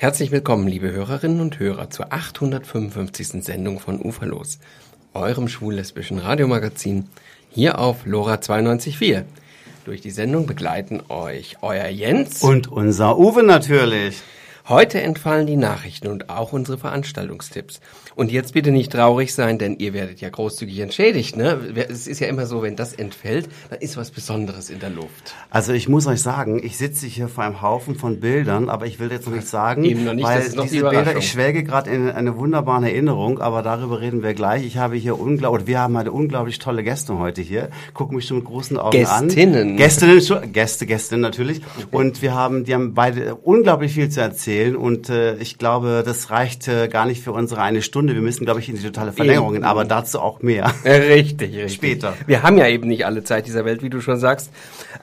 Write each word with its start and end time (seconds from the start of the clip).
Herzlich 0.00 0.30
willkommen, 0.30 0.68
liebe 0.68 0.92
Hörerinnen 0.92 1.40
und 1.40 1.58
Hörer, 1.58 1.90
zur 1.90 2.12
855. 2.12 3.42
Sendung 3.42 3.80
von 3.80 4.00
Uferlos, 4.00 4.60
eurem 5.12 5.48
schwul-lesbischen 5.48 6.18
Radiomagazin, 6.18 7.08
hier 7.50 7.80
auf 7.80 8.06
LoRa 8.06 8.34
92.4. 8.34 9.24
Durch 9.84 10.00
die 10.00 10.12
Sendung 10.12 10.46
begleiten 10.46 11.02
euch 11.08 11.56
euer 11.62 11.88
Jens 11.88 12.44
und 12.44 12.68
unser 12.68 13.18
Uwe 13.18 13.42
natürlich. 13.42 14.22
Heute 14.68 15.00
entfallen 15.00 15.46
die 15.46 15.56
Nachrichten 15.56 16.08
und 16.08 16.28
auch 16.28 16.52
unsere 16.52 16.76
Veranstaltungstipps. 16.76 17.80
Und 18.14 18.30
jetzt 18.30 18.52
bitte 18.52 18.70
nicht 18.70 18.92
traurig 18.92 19.32
sein, 19.32 19.56
denn 19.56 19.78
ihr 19.78 19.94
werdet 19.94 20.20
ja 20.20 20.28
großzügig 20.28 20.80
entschädigt. 20.80 21.38
Ne? 21.38 21.58
Es 21.88 22.06
ist 22.06 22.20
ja 22.20 22.26
immer 22.26 22.44
so, 22.44 22.60
wenn 22.60 22.76
das 22.76 22.92
entfällt, 22.92 23.48
dann 23.70 23.78
ist 23.78 23.96
was 23.96 24.10
Besonderes 24.10 24.68
in 24.68 24.78
der 24.78 24.90
Luft. 24.90 25.34
Also 25.48 25.72
ich 25.72 25.88
muss 25.88 26.06
euch 26.06 26.20
sagen, 26.20 26.60
ich 26.62 26.76
sitze 26.76 27.06
hier 27.06 27.28
vor 27.28 27.44
einem 27.44 27.62
Haufen 27.62 27.94
von 27.94 28.20
Bildern, 28.20 28.68
aber 28.68 28.84
ich 28.84 29.00
will 29.00 29.10
jetzt 29.10 29.26
noch 29.26 29.34
nicht 29.34 29.48
sagen, 29.48 29.84
Eben 29.84 30.04
noch 30.04 30.12
nicht, 30.12 30.26
weil 30.26 30.36
das 30.36 30.48
ist 30.48 30.56
noch 30.56 30.64
diese 30.64 30.76
die 30.76 30.82
Bilder, 30.82 31.16
ich 31.16 31.30
schwelge 31.30 31.64
gerade 31.64 31.88
in 31.88 32.10
eine 32.10 32.36
wunderbare 32.36 32.90
Erinnerung, 32.90 33.38
aber 33.38 33.62
darüber 33.62 34.02
reden 34.02 34.22
wir 34.22 34.34
gleich. 34.34 34.66
Ich 34.66 34.76
habe 34.76 34.96
hier 34.96 35.18
unglaublich, 35.18 35.66
wir 35.66 35.80
haben 35.80 35.96
eine 35.96 36.12
unglaublich 36.12 36.58
tolle 36.58 36.84
Gäste 36.84 37.18
heute 37.18 37.40
hier. 37.40 37.70
Gucken 37.94 38.16
mich 38.16 38.26
schon 38.26 38.38
mit 38.38 38.46
großen 38.46 38.76
Augen 38.76 38.90
Gästinnen. 38.90 39.70
an. 39.70 39.76
Gästinnen. 39.78 40.52
Gäste, 40.52 40.86
Gästinnen 40.86 41.22
natürlich. 41.22 41.62
Und 41.90 42.20
wir 42.20 42.34
haben, 42.34 42.64
die 42.64 42.74
haben 42.74 42.92
beide 42.92 43.34
unglaublich 43.36 43.94
viel 43.94 44.10
zu 44.10 44.20
erzählen 44.20 44.57
erzählen 44.58 44.76
und 44.76 45.08
äh, 45.08 45.36
ich 45.36 45.58
glaube, 45.58 46.02
das 46.04 46.30
reicht 46.30 46.68
äh, 46.68 46.88
gar 46.88 47.06
nicht 47.06 47.22
für 47.22 47.32
unsere 47.32 47.62
eine 47.62 47.82
Stunde. 47.82 48.14
Wir 48.14 48.22
müssen, 48.22 48.44
glaube 48.44 48.60
ich, 48.60 48.68
in 48.68 48.76
die 48.76 48.82
totale 48.82 49.12
Verlängerung 49.12 49.52
gehen, 49.52 49.64
aber 49.64 49.84
dazu 49.84 50.20
auch 50.20 50.42
mehr. 50.42 50.72
Richtig, 50.84 51.54
richtig. 51.54 51.74
Später. 51.74 52.14
Wir 52.26 52.42
haben 52.42 52.58
ja 52.58 52.66
eben 52.68 52.88
nicht 52.88 53.06
alle 53.06 53.22
Zeit 53.22 53.46
dieser 53.46 53.64
Welt, 53.64 53.82
wie 53.82 53.90
du 53.90 54.00
schon 54.00 54.18
sagst, 54.18 54.50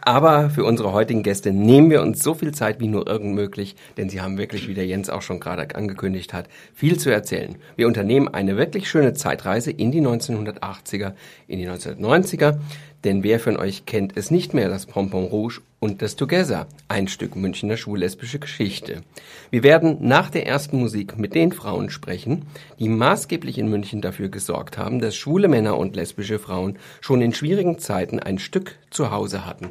aber 0.01 0.49
für 0.49 0.63
unsere 0.63 0.91
heutigen 0.91 1.23
Gäste 1.23 1.51
nehmen 1.51 1.89
wir 1.89 2.01
uns 2.01 2.21
so 2.21 2.33
viel 2.33 2.53
Zeit 2.53 2.79
wie 2.79 2.87
nur 2.87 3.07
irgend 3.07 3.33
möglich, 3.35 3.75
denn 3.97 4.09
sie 4.09 4.21
haben 4.21 4.37
wirklich, 4.37 4.67
wie 4.67 4.73
der 4.73 4.85
Jens 4.85 5.09
auch 5.09 5.21
schon 5.21 5.39
gerade 5.39 5.75
angekündigt 5.75 6.33
hat, 6.33 6.47
viel 6.73 6.97
zu 6.97 7.09
erzählen. 7.11 7.55
Wir 7.75 7.87
unternehmen 7.87 8.27
eine 8.27 8.57
wirklich 8.57 8.89
schöne 8.89 9.13
Zeitreise 9.13 9.71
in 9.71 9.91
die 9.91 10.01
1980er, 10.01 11.13
in 11.47 11.59
die 11.59 11.67
1990er, 11.67 12.57
denn 13.05 13.23
wer 13.23 13.39
von 13.39 13.55
euch 13.55 13.85
kennt 13.85 14.17
es 14.17 14.31
nicht 14.31 14.53
mehr, 14.53 14.67
das 14.67 14.87
Pompon 14.87 15.25
Rouge 15.25 15.61
und 15.79 16.01
das 16.01 16.15
Together, 16.15 16.67
ein 16.87 17.07
Stück 17.07 17.35
Münchner 17.35 17.77
schwul-lesbische 17.77 18.39
Geschichte. 18.39 19.03
Wir 19.51 19.61
werden 19.61 19.97
nach 20.01 20.31
der 20.31 20.47
ersten 20.47 20.79
Musik 20.79 21.17
mit 21.17 21.35
den 21.35 21.51
Frauen 21.51 21.91
sprechen, 21.91 22.47
die 22.79 22.89
maßgeblich 22.89 23.59
in 23.59 23.69
München 23.69 24.01
dafür 24.01 24.29
gesorgt 24.29 24.79
haben, 24.79 24.99
dass 24.99 25.15
schwule 25.15 25.47
Männer 25.47 25.77
und 25.77 25.95
lesbische 25.95 26.39
Frauen 26.39 26.79
schon 26.99 27.21
in 27.21 27.33
schwierigen 27.33 27.77
Zeiten 27.77 28.19
ein 28.19 28.39
Stück 28.39 28.77
zu 28.89 29.11
Hause 29.11 29.45
hatten. 29.45 29.69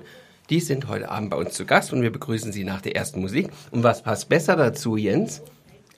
Die 0.48 0.60
sind 0.60 0.88
heute 0.88 1.10
Abend 1.10 1.30
bei 1.30 1.36
uns 1.36 1.54
zu 1.54 1.64
Gast 1.64 1.92
und 1.92 2.02
wir 2.02 2.12
begrüßen 2.12 2.52
sie 2.52 2.64
nach 2.64 2.82
der 2.82 2.94
ersten 2.94 3.20
Musik. 3.20 3.48
Und 3.72 3.82
was 3.82 4.02
passt 4.02 4.28
besser 4.28 4.54
dazu, 4.56 4.96
Jens? 4.96 5.42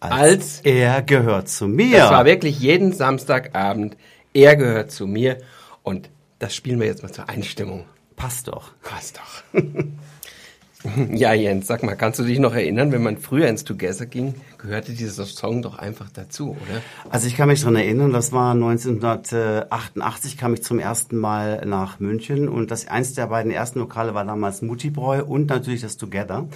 Als, 0.01 0.13
als 0.13 0.61
er 0.61 1.03
gehört 1.03 1.49
zu 1.49 1.69
mir. 1.69 1.99
Das 1.99 2.11
war 2.11 2.25
wirklich 2.25 2.61
jeden 2.61 2.93
Samstagabend. 2.93 3.97
Er 4.33 4.57
gehört 4.57 4.91
zu 4.91 5.07
mir 5.07 5.39
und 5.83 6.09
das 6.39 6.55
spielen 6.55 6.81
wir 6.81 6.87
jetzt 6.87 7.03
mal 7.03 7.13
zur 7.13 7.29
Einstimmung. 7.29 7.85
Passt 8.17 8.49
doch. 8.49 8.73
Passt 8.83 9.19
doch. 9.19 9.63
ja, 11.15 11.33
Jens, 11.33 11.67
sag 11.67 11.83
mal, 11.83 11.97
kannst 11.97 12.19
du 12.19 12.25
dich 12.25 12.39
noch 12.39 12.55
erinnern, 12.55 12.93
wenn 12.93 13.03
man 13.03 13.19
früher 13.19 13.49
ins 13.49 13.65
Together 13.65 14.07
ging, 14.07 14.35
gehörte 14.59 14.93
dieser 14.93 15.25
Song 15.25 15.63
doch 15.63 15.79
einfach 15.79 16.11
dazu, 16.11 16.51
oder? 16.51 16.83
Also 17.11 17.27
ich 17.27 17.37
kann 17.37 17.49
mich 17.49 17.61
daran 17.61 17.77
erinnern, 17.77 18.13
das 18.13 18.33
war 18.33 18.53
1988, 18.53 20.37
kam 20.37 20.55
ich 20.55 20.63
zum 20.63 20.79
ersten 20.79 21.17
Mal 21.17 21.65
nach 21.67 22.01
München 22.01 22.49
und 22.49 22.71
das 22.71 22.89
eins 22.89 23.15
der 23.15 23.27
beiden 23.27 23.51
ersten 23.51 23.81
Lokale 23.81 24.15
war 24.15 24.25
damals 24.25 24.63
Mutibräu 24.63 25.23
und 25.25 25.49
natürlich 25.49 25.83
das 25.83 25.97
Together. 25.97 26.47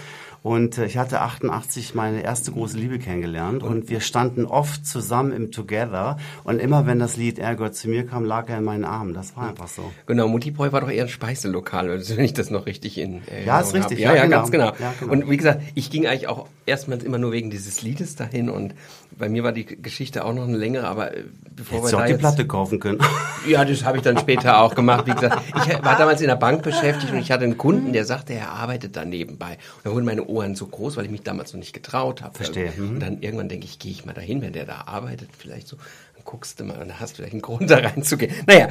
Und 0.42 0.78
äh, 0.78 0.86
ich 0.86 0.96
hatte 0.96 1.20
88 1.20 1.94
meine 1.94 2.22
erste 2.22 2.52
große 2.52 2.78
Liebe 2.78 2.98
kennengelernt 2.98 3.62
und, 3.62 3.90
wir 3.90 4.00
standen 4.00 4.44
oft 4.44 4.86
zusammen 4.86 5.32
im 5.32 5.50
Together 5.50 6.16
und 6.44 6.60
immer 6.60 6.86
wenn 6.86 6.98
das 6.98 7.16
Lied 7.16 7.38
Er 7.38 7.56
gehört 7.56 7.74
zu 7.74 7.88
mir 7.88 8.06
kam, 8.06 8.24
lag 8.24 8.48
er 8.48 8.58
in 8.58 8.64
meinen 8.64 8.84
Armen. 8.84 9.14
Das 9.14 9.36
war 9.36 9.48
einfach 9.48 9.68
so. 9.68 9.90
Genau, 10.06 10.28
Mutibräu 10.28 10.70
war 10.72 10.80
doch 10.80 10.90
eher 10.90 11.04
ein 11.04 11.08
Speiselokal, 11.08 11.88
wenn 11.88 12.24
ich 12.24 12.34
das 12.34 12.50
noch 12.50 12.66
richtig 12.66 12.98
in 12.98 13.22
Erinnerung 13.26 13.46
Ja, 13.46 13.60
ist 13.60 13.74
richtig. 13.74 13.98
Ja, 13.98 14.10
ja, 14.10 14.16
ja 14.16 14.24
genau. 14.24 14.36
ganz 14.36 14.50
genau. 14.50 14.72
Ja, 14.78 14.94
genau. 15.00 15.12
Und 15.12 15.30
wie 15.30 15.36
gesagt, 15.36 15.62
ich 15.74 15.90
ging 15.90 16.06
eigentlich 16.06 16.28
auch 16.28 16.46
erstmals 16.70 17.04
immer 17.04 17.18
nur 17.18 17.32
wegen 17.32 17.50
dieses 17.50 17.82
Liedes 17.82 18.16
dahin 18.16 18.48
und 18.48 18.74
bei 19.18 19.28
mir 19.28 19.44
war 19.44 19.52
die 19.52 19.66
Geschichte 19.66 20.24
auch 20.24 20.32
noch 20.32 20.44
eine 20.44 20.56
längere, 20.56 20.86
aber 20.86 21.14
äh, 21.14 21.24
bevor 21.54 21.78
Hättest 21.78 21.92
wir 21.92 21.98
da 21.98 22.04
auch 22.04 22.08
die 22.08 22.14
Platte 22.14 22.46
kaufen 22.46 22.80
können. 22.80 23.00
Ja, 23.46 23.64
das 23.64 23.84
habe 23.84 23.96
ich 23.96 24.02
dann 24.02 24.18
später 24.18 24.60
auch 24.60 24.74
gemacht. 24.74 25.06
Wie 25.06 25.12
gesagt, 25.12 25.42
ich 25.48 25.82
war 25.82 25.96
damals 25.96 26.20
in 26.20 26.26
der 26.26 26.36
Bank 26.36 26.62
beschäftigt 26.62 27.10
und 27.10 27.20
ich 27.20 27.32
hatte 27.32 27.44
einen 27.44 27.56
Kunden, 27.56 27.94
der 27.94 28.04
sagte, 28.04 28.34
er 28.34 28.50
arbeitet 28.50 28.96
da 28.96 29.06
nebenbei. 29.06 29.52
Und 29.52 29.84
da 29.86 29.92
wurden 29.92 30.04
meine 30.04 30.26
Ohren 30.26 30.54
so 30.54 30.66
groß, 30.66 30.98
weil 30.98 31.06
ich 31.06 31.10
mich 31.10 31.22
damals 31.22 31.54
noch 31.54 31.58
nicht 31.58 31.72
getraut 31.72 32.20
habe. 32.20 32.36
Verstehe. 32.36 32.70
Und 32.76 32.96
mhm. 32.96 33.00
dann 33.00 33.22
irgendwann 33.22 33.48
denke 33.48 33.64
ich, 33.64 33.78
gehe 33.78 33.92
ich 33.92 34.04
mal 34.04 34.12
dahin, 34.12 34.42
wenn 34.42 34.52
der 34.52 34.66
da 34.66 34.82
arbeitet, 34.84 35.30
vielleicht 35.36 35.68
so, 35.68 35.76
dann 35.76 36.24
guckst 36.24 36.60
du 36.60 36.64
mal 36.64 36.82
und 36.82 37.00
hast 37.00 37.16
vielleicht 37.16 37.32
einen 37.32 37.40
Grund 37.40 37.70
da 37.70 37.78
reinzugehen. 37.78 38.30
Naja, 38.46 38.68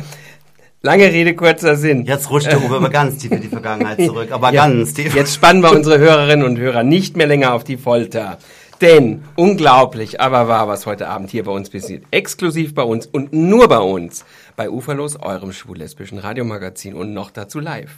Lange 0.81 1.11
Rede, 1.11 1.35
kurzer 1.35 1.75
Sinn. 1.75 2.05
Jetzt 2.05 2.29
rutscht 2.29 2.47
der 2.47 2.63
Uwe 2.63 2.89
ganz 2.89 3.17
tief 3.17 3.31
in 3.31 3.41
die 3.41 3.49
Vergangenheit 3.49 3.99
zurück, 4.05 4.31
aber 4.31 4.53
ja, 4.53 4.65
ganz 4.65 4.93
tief. 4.93 5.13
Jetzt 5.13 5.35
spannen 5.35 5.61
wir 5.61 5.73
unsere 5.73 5.99
Hörerinnen 5.99 6.45
und 6.45 6.57
Hörer 6.57 6.83
nicht 6.83 7.17
mehr 7.17 7.27
länger 7.27 7.53
auf 7.53 7.65
die 7.65 7.75
Folter. 7.75 8.37
Denn 8.79 9.25
unglaublich, 9.35 10.21
aber 10.21 10.47
wahr, 10.47 10.69
was 10.69 10.85
heute 10.85 11.09
Abend 11.09 11.31
hier 11.31 11.43
bei 11.43 11.51
uns 11.51 11.69
passiert. 11.69 12.05
Exklusiv 12.11 12.73
bei 12.73 12.83
uns 12.83 13.07
und 13.07 13.33
nur 13.33 13.67
bei 13.67 13.79
uns. 13.79 14.23
Bei 14.55 14.69
Uferlos, 14.69 15.17
eurem 15.21 15.51
schwul-lesbischen 15.51 16.17
Radiomagazin 16.17 16.93
und 16.93 17.13
noch 17.13 17.31
dazu 17.31 17.59
live. 17.59 17.97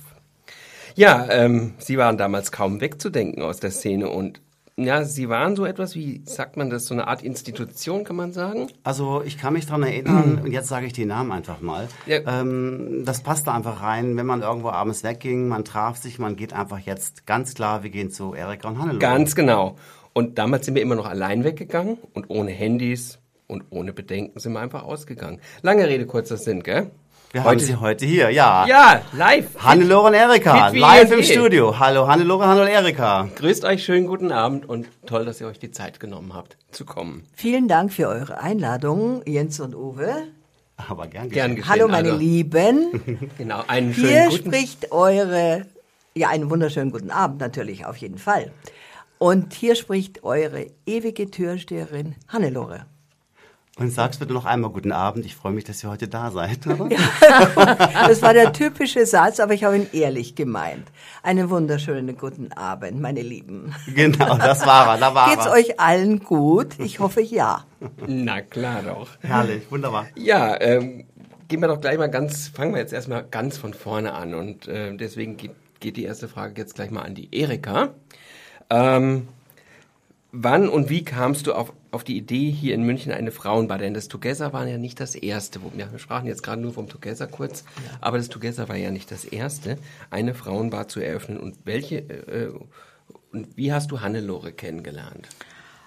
Ja, 0.96 1.28
ähm, 1.30 1.76
sie 1.78 2.00
waren 2.00 2.18
damals 2.18 2.52
kaum 2.52 2.82
wegzudenken 2.82 3.44
aus 3.44 3.60
der 3.60 3.70
Szene 3.70 4.10
und 4.10 4.42
ja, 4.84 5.04
Sie 5.04 5.30
waren 5.30 5.56
so 5.56 5.66
etwas 5.66 5.96
wie, 5.96 6.22
sagt 6.26 6.58
man 6.58 6.70
das, 6.70 6.86
so 6.86 6.94
eine 6.94 7.08
Art 7.08 7.24
Institution, 7.24 8.04
kann 8.04 8.16
man 8.16 8.34
sagen? 8.34 8.68
Also 8.84 9.22
ich 9.24 9.38
kann 9.38 9.54
mich 9.54 9.66
daran 9.66 9.84
erinnern, 9.84 10.40
und 10.44 10.52
jetzt 10.52 10.68
sage 10.68 10.86
ich 10.86 10.94
die 10.94 11.06
Namen 11.06 11.32
einfach 11.32 11.62
mal. 11.62 11.88
Ja. 12.06 12.20
Ähm, 12.26 13.04
das 13.06 13.22
passte 13.22 13.52
einfach 13.52 13.82
rein, 13.82 14.18
wenn 14.18 14.26
man 14.26 14.42
irgendwo 14.42 14.70
abends 14.70 15.04
wegging, 15.04 15.48
man 15.48 15.66
traf 15.66 15.98
sich, 15.98 16.20
man 16.20 16.36
geht 16.36 16.54
einfach 16.54 16.80
jetzt 16.80 17.26
ganz 17.26 17.54
klar, 17.54 17.84
wir 17.84 17.90
gehen 17.90 18.12
zu 18.12 18.34
Erika 18.34 18.68
und 18.68 18.80
Hannelore. 18.80 19.00
Ganz 19.00 19.36
genau. 19.36 19.76
Und 20.14 20.38
damals 20.38 20.66
sind 20.66 20.76
wir 20.76 20.82
immer 20.82 20.96
noch 20.96 21.08
allein 21.08 21.44
weggegangen 21.44 21.98
und 22.14 22.30
ohne 22.30 22.52
Handys 22.52 23.20
und 23.48 23.64
ohne 23.70 23.94
Bedenken 23.94 24.40
sind 24.40 24.54
wir 24.54 24.60
einfach 24.60 24.84
ausgegangen. 24.84 25.40
Lange 25.62 25.88
Rede, 25.88 26.06
kurzer 26.06 26.38
Sinn, 26.38 26.64
gell? 26.64 26.92
Wir 27.34 27.46
heute, 27.46 27.50
haben 27.50 27.60
sie 27.60 27.76
heute 27.78 28.06
hier, 28.06 28.30
ja. 28.30 28.66
Ja, 28.68 29.04
live. 29.14 29.56
Hannelore 29.58 30.08
und 30.08 30.14
Erika, 30.16 30.68
live 30.68 31.14
im 31.14 31.24
Studio. 31.24 31.80
Hallo 31.80 32.06
Hannelore, 32.06 32.46
hallo 32.46 32.64
Erika. 32.64 33.30
Grüßt 33.38 33.64
euch, 33.64 33.86
schönen 33.86 34.06
guten 34.06 34.34
Abend 34.34 34.68
und 34.68 34.90
toll, 35.06 35.24
dass 35.24 35.40
ihr 35.40 35.48
euch 35.48 35.58
die 35.58 35.72
Zeit 35.72 36.02
genommen 36.02 36.34
habt, 36.34 36.58
zu 36.72 36.84
kommen. 36.84 37.24
Vielen 37.34 37.70
Dank 37.70 37.94
für 37.94 38.10
eure 38.10 38.42
Einladung, 38.42 39.22
Jens 39.26 39.62
und 39.62 39.76
Uwe. 39.76 40.28
Aber 40.76 41.08
gern 41.08 41.30
geschehen. 41.30 41.32
Gern 41.32 41.56
geschehen 41.56 41.70
hallo 41.70 41.88
meine 41.88 42.10
also. 42.10 42.20
Lieben. 42.20 43.30
genau, 43.38 43.64
einen 43.66 43.94
schönen 43.94 44.10
Hier 44.10 44.26
guten 44.26 44.50
spricht 44.50 44.92
eure, 44.92 45.66
ja, 46.14 46.28
einen 46.28 46.50
wunderschönen 46.50 46.92
guten 46.92 47.12
Abend 47.12 47.40
natürlich, 47.40 47.86
auf 47.86 47.96
jeden 47.96 48.18
Fall. 48.18 48.52
Und 49.20 49.54
hier 49.54 49.76
spricht 49.76 50.26
eure 50.26 50.68
ewige 50.86 51.32
Türsteherin 51.32 52.16
Hannelore. 52.28 52.88
Und 53.82 53.90
sagst 53.90 54.20
bitte 54.20 54.32
noch 54.32 54.46
einmal 54.46 54.70
guten 54.70 54.92
Abend. 54.92 55.26
Ich 55.26 55.36
freue 55.36 55.54
mich, 55.54 55.64
dass 55.64 55.84
ihr 55.84 55.90
heute 55.90 56.08
da 56.08 56.30
seid. 56.30 56.68
Ja, 56.68 56.76
das 58.08 58.22
war 58.22 58.32
der 58.32 58.54
typische 58.54 59.08
Satz, 59.08 59.40
aber 59.40 59.56
ich 59.56 59.64
habe 59.64 59.76
ihn 59.76 59.88
ehrlich 59.92 60.36
gemeint. 60.36 60.88
Einen 61.24 61.50
wunderschönen 61.50 62.16
guten 62.16 62.54
Abend, 62.54 63.02
meine 63.02 63.24
Lieben. 63.24 63.74
Genau, 63.88 64.38
das 64.38 64.68
war 64.68 64.94
er. 64.94 64.98
Da 65.00 65.16
war 65.16 65.32
Geht's 65.32 65.48
er. 65.48 65.54
euch 65.54 65.80
allen 65.80 66.20
gut? 66.20 66.78
Ich 66.78 67.00
hoffe 67.00 67.22
ja. 67.22 67.66
Na 68.06 68.42
klar 68.42 68.84
doch. 68.84 69.08
Herrlich, 69.22 69.64
wunderbar. 69.72 70.06
Ja, 70.16 70.62
ähm, 70.62 71.06
gehen 71.48 71.60
wir 71.60 71.68
doch 71.68 71.82
gleich 71.82 71.98
mal 71.98 72.12
ganz, 72.12 72.50
fangen 72.50 72.76
wir 72.76 72.82
jetzt 72.82 72.94
erstmal 72.94 73.24
ganz 73.24 73.58
von 73.58 73.74
vorne 73.74 74.14
an. 74.14 74.36
Und 74.36 74.68
äh, 74.68 74.96
deswegen 74.96 75.38
geht, 75.38 75.56
geht 75.80 75.98
die 75.98 76.04
erste 76.04 76.28
Frage 76.28 76.54
jetzt 76.62 76.76
gleich 76.76 76.92
mal 76.92 77.02
an 77.02 77.16
die 77.16 77.36
Erika. 77.36 77.96
Ähm, 78.70 79.28
wann 80.32 80.70
und 80.70 80.92
wie 80.92 81.04
kamst 81.04 81.48
du 81.48 81.54
auf, 81.54 81.74
auf 81.92 82.04
die 82.04 82.18
Idee, 82.18 82.50
hier 82.52 82.74
in 82.74 82.82
München 82.84 83.12
eine 83.12 83.30
Frauenbar, 83.32 83.78
denn 83.78 83.94
das 83.94 84.08
Together 84.08 84.54
war 84.54 84.66
ja 84.68 84.78
nicht 84.78 85.00
das 85.00 85.14
erste, 85.16 85.62
wo, 85.62 85.72
ja, 85.78 85.92
wir 85.92 86.00
sprachen 86.00 86.26
jetzt 86.28 86.42
gerade 86.44 86.62
nur 86.62 86.74
vom 86.74 86.90
Together 86.90 87.28
kurz, 87.28 87.64
ja. 87.78 87.84
aber 88.02 88.18
das 88.18 88.30
Together 88.30 88.68
war 88.70 88.78
ja 88.78 88.90
nicht 88.92 89.12
das 89.12 89.26
erste, 89.26 89.78
eine 90.10 90.34
Frauenbar 90.34 90.88
zu 90.88 91.02
eröffnen. 91.02 91.38
Und 91.38 91.58
welche, 91.66 91.98
äh, 91.98 92.54
und 93.32 93.58
wie 93.58 93.74
hast 93.74 93.92
du 93.92 94.02
Hannelore 94.02 94.54
kennengelernt? 94.54 95.28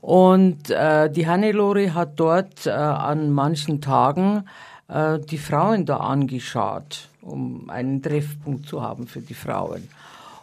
Und 0.00 0.70
äh, 0.70 1.10
die 1.10 1.26
Hannelore 1.26 1.94
hat 1.94 2.12
dort 2.20 2.66
äh, 2.66 2.70
an 2.70 3.30
manchen 3.30 3.80
Tagen 3.80 4.44
äh, 4.88 5.18
die 5.18 5.38
Frauen 5.38 5.84
da 5.84 5.96
angeschaut, 5.96 7.08
um 7.22 7.68
einen 7.70 8.02
Treffpunkt 8.02 8.66
zu 8.66 8.82
haben 8.82 9.06
für 9.06 9.20
die 9.20 9.34
Frauen. 9.34 9.88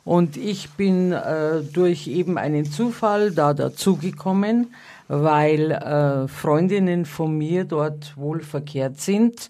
Und 0.05 0.35
ich 0.35 0.71
bin 0.71 1.13
äh, 1.13 1.61
durch 1.61 2.07
eben 2.07 2.37
einen 2.37 2.65
Zufall 2.65 3.31
da 3.31 3.53
dazugekommen, 3.53 4.73
weil 5.07 5.71
äh, 5.71 6.27
Freundinnen 6.27 7.05
von 7.05 7.37
mir 7.37 7.63
dort 7.63 8.17
wohl 8.17 8.41
verkehrt 8.41 8.99
sind 8.99 9.49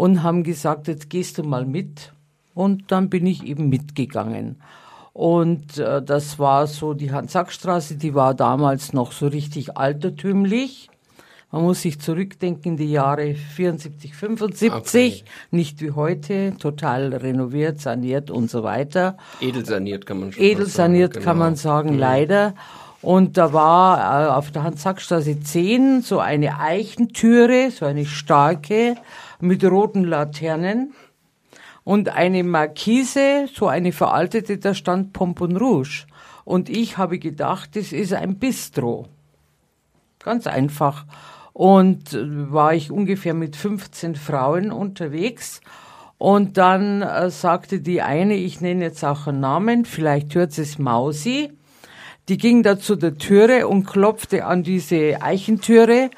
und 0.00 0.22
haben 0.22 0.44
gesagt, 0.44 0.88
jetzt 0.88 1.10
gehst 1.10 1.36
du 1.36 1.42
mal 1.42 1.66
mit. 1.66 2.12
Und 2.54 2.90
dann 2.90 3.10
bin 3.10 3.26
ich 3.26 3.44
eben 3.44 3.68
mitgegangen. 3.68 4.62
Und 5.12 5.76
äh, 5.76 6.02
das 6.02 6.38
war 6.38 6.66
so 6.66 6.94
die 6.94 7.12
Hans-Sack-Straße, 7.12 7.96
die 7.96 8.14
war 8.14 8.32
damals 8.32 8.94
noch 8.94 9.12
so 9.12 9.26
richtig 9.26 9.76
altertümlich. 9.76 10.88
Man 11.52 11.64
muss 11.64 11.82
sich 11.82 12.00
zurückdenken, 12.00 12.78
die 12.78 12.90
Jahre 12.90 13.34
74, 13.34 14.14
75, 14.14 14.72
okay. 14.72 15.22
nicht 15.50 15.82
wie 15.82 15.90
heute, 15.90 16.54
total 16.58 17.12
renoviert, 17.12 17.78
saniert 17.78 18.30
und 18.30 18.50
so 18.50 18.62
weiter. 18.62 19.18
Edelsaniert 19.42 20.06
kann 20.06 20.20
man 20.20 20.32
schon 20.32 20.42
Edelsaniert 20.42 21.12
sagen, 21.12 21.24
kann 21.24 21.34
genau. 21.34 21.44
man 21.44 21.56
sagen, 21.56 21.92
mhm. 21.92 21.98
leider. 21.98 22.54
Und 23.02 23.36
da 23.36 23.52
war 23.52 23.98
äh, 23.98 24.30
auf 24.30 24.50
der 24.50 24.62
Hans-Sack-Straße 24.62 25.40
10 25.40 26.00
so 26.00 26.20
eine 26.20 26.58
Eichentüre, 26.58 27.70
so 27.70 27.84
eine 27.84 28.06
starke, 28.06 28.96
mit 29.42 29.64
roten 29.64 30.04
Laternen. 30.04 30.94
Und 31.84 32.10
eine 32.10 32.44
Markise, 32.44 33.48
so 33.52 33.66
eine 33.66 33.92
veraltete, 33.92 34.58
da 34.58 34.74
stand 34.74 35.12
Pompon 35.12 35.56
Rouge. 35.56 36.06
Und 36.44 36.68
ich 36.68 36.98
habe 36.98 37.18
gedacht, 37.18 37.74
das 37.74 37.92
ist 37.92 38.12
ein 38.12 38.38
Bistro. 38.38 39.06
Ganz 40.18 40.46
einfach 40.46 41.06
und 41.52 42.16
war 42.50 42.74
ich 42.74 42.90
ungefähr 42.90 43.34
mit 43.34 43.56
15 43.56 44.14
Frauen 44.14 44.72
unterwegs. 44.72 45.60
Und 46.18 46.58
dann 46.58 47.02
äh, 47.02 47.30
sagte 47.30 47.80
die 47.80 48.02
eine, 48.02 48.34
ich 48.34 48.60
nenne 48.60 48.84
jetzt 48.84 49.04
auch 49.04 49.26
einen 49.26 49.40
Namen, 49.40 49.84
vielleicht 49.84 50.34
hört 50.34 50.56
es 50.58 50.78
Mausi. 50.78 51.52
Die 52.28 52.38
ging 52.38 52.62
da 52.62 52.78
zu 52.78 52.96
der 52.96 53.16
Türe 53.16 53.66
und 53.66 53.86
klopfte 53.86 54.44
an 54.44 54.62
diese 54.62 55.20
Eichentüre 55.20 56.10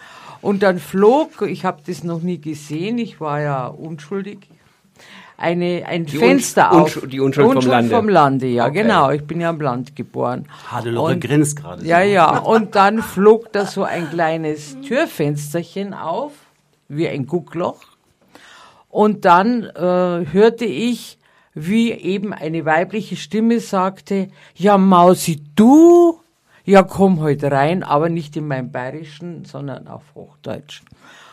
und 0.43 0.63
dann 0.63 0.79
flog, 0.79 1.43
ich 1.43 1.65
habe 1.65 1.81
das 1.87 2.05
noch 2.05 2.21
nie 2.21 2.39
gesehen, 2.39 2.99
ich 2.99 3.21
war 3.21 3.41
ja 3.41 3.67
unschuldig, 3.67 4.39
eine, 5.43 5.85
ein 5.87 6.07
die 6.07 6.19
Fenster 6.19 6.73
Unsch 6.73 6.97
auf. 6.99 7.07
Die 7.09 7.21
Unschuld, 7.21 7.47
Unschuld 7.47 7.65
vom 7.65 7.71
Lande. 7.71 7.97
vom 7.97 8.09
Lande, 8.09 8.47
ja, 8.47 8.67
okay. 8.67 8.83
genau. 8.83 9.11
Ich 9.11 9.25
bin 9.25 9.41
ja 9.41 9.49
am 9.49 9.61
Land 9.61 9.97
geboren. 9.97 10.47
Hadelore 10.71 11.19
grinst 11.19 11.57
gerade. 11.57 11.85
Ja, 11.85 12.01
ja. 12.01 12.39
Und 12.39 12.77
dann 12.77 13.03
flog 13.03 13.53
da 13.53 13.67
so 13.67 13.83
ein 13.83 14.09
kleines 14.11 14.77
Türfensterchen 14.83 15.95
auf, 15.95 16.33
wie 16.89 17.09
ein 17.09 17.27
Guckloch. 17.27 17.81
Und 18.89 19.25
dann 19.25 19.65
äh, 19.65 20.27
hörte 20.33 20.65
ich, 20.65 21.19
wie 21.55 21.91
eben 21.93 22.33
eine 22.33 22.65
weibliche 22.65 23.17
Stimme 23.17 23.59
sagte, 23.61 24.29
ja 24.55 24.79
Mausi, 24.79 25.43
du? 25.57 26.22
Ja, 26.65 26.85
komm 26.85 27.21
heute 27.21 27.51
rein, 27.51 27.83
aber 27.83 28.09
nicht 28.09 28.37
in 28.37 28.47
meinem 28.47 28.71
Bayerischen, 28.71 29.45
sondern 29.45 29.89
auf 29.89 30.03
Hochdeutsch. 30.15 30.83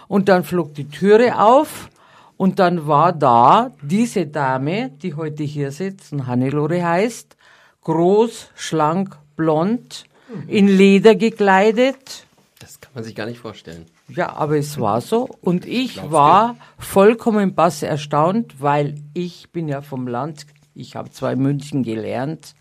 Und 0.08 0.28
dann 0.28 0.44
flog 0.44 0.74
die 0.74 0.90
Türe 0.90 1.40
auf 1.40 1.90
und 2.36 2.58
dann 2.58 2.88
war 2.88 3.14
da 3.14 3.72
diese 3.84 4.26
Dame, 4.26 4.90
die 4.90 5.14
heute 5.14 5.44
hier 5.44 5.72
sitzt, 5.72 6.14
und 6.14 6.26
Hannelore 6.26 6.84
heißt, 6.84 7.38
groß, 7.84 8.50
schlank, 8.56 9.18
blond, 9.36 10.06
in 10.48 10.68
Leder 10.68 11.14
gekleidet. 11.14 12.26
Das 12.60 12.82
kann 12.82 12.92
man 12.96 13.04
sich 13.04 13.16
gar 13.16 13.28
nicht 13.28 13.40
vorstellen. 13.40 13.86
Ja, 14.08 14.36
aber 14.36 14.58
es 14.58 14.80
war 14.80 15.02
so. 15.02 15.30
Und 15.42 15.68
ich 15.68 15.94
Glaubst 15.94 16.12
war 16.12 16.54
du? 16.54 16.86
vollkommen 16.86 17.54
bass 17.54 17.84
erstaunt, 17.84 18.56
weil 18.60 18.96
ich 19.14 19.52
bin 19.52 19.68
ja 19.68 19.82
vom 19.82 20.08
Land, 20.08 20.48
ich 20.74 20.96
habe 20.96 21.12
zwar 21.12 21.34
in 21.34 21.42
München 21.42 21.84
gelernt 21.84 22.56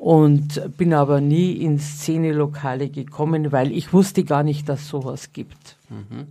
und 0.00 0.78
bin 0.78 0.94
aber 0.94 1.20
nie 1.20 1.52
in 1.52 1.78
Szenelokale 1.78 2.88
gekommen, 2.88 3.52
weil 3.52 3.70
ich 3.70 3.92
wusste 3.92 4.24
gar 4.24 4.42
nicht, 4.42 4.66
dass 4.66 4.88
sowas 4.88 5.34
gibt. 5.34 5.76
Mhm. 5.90 6.26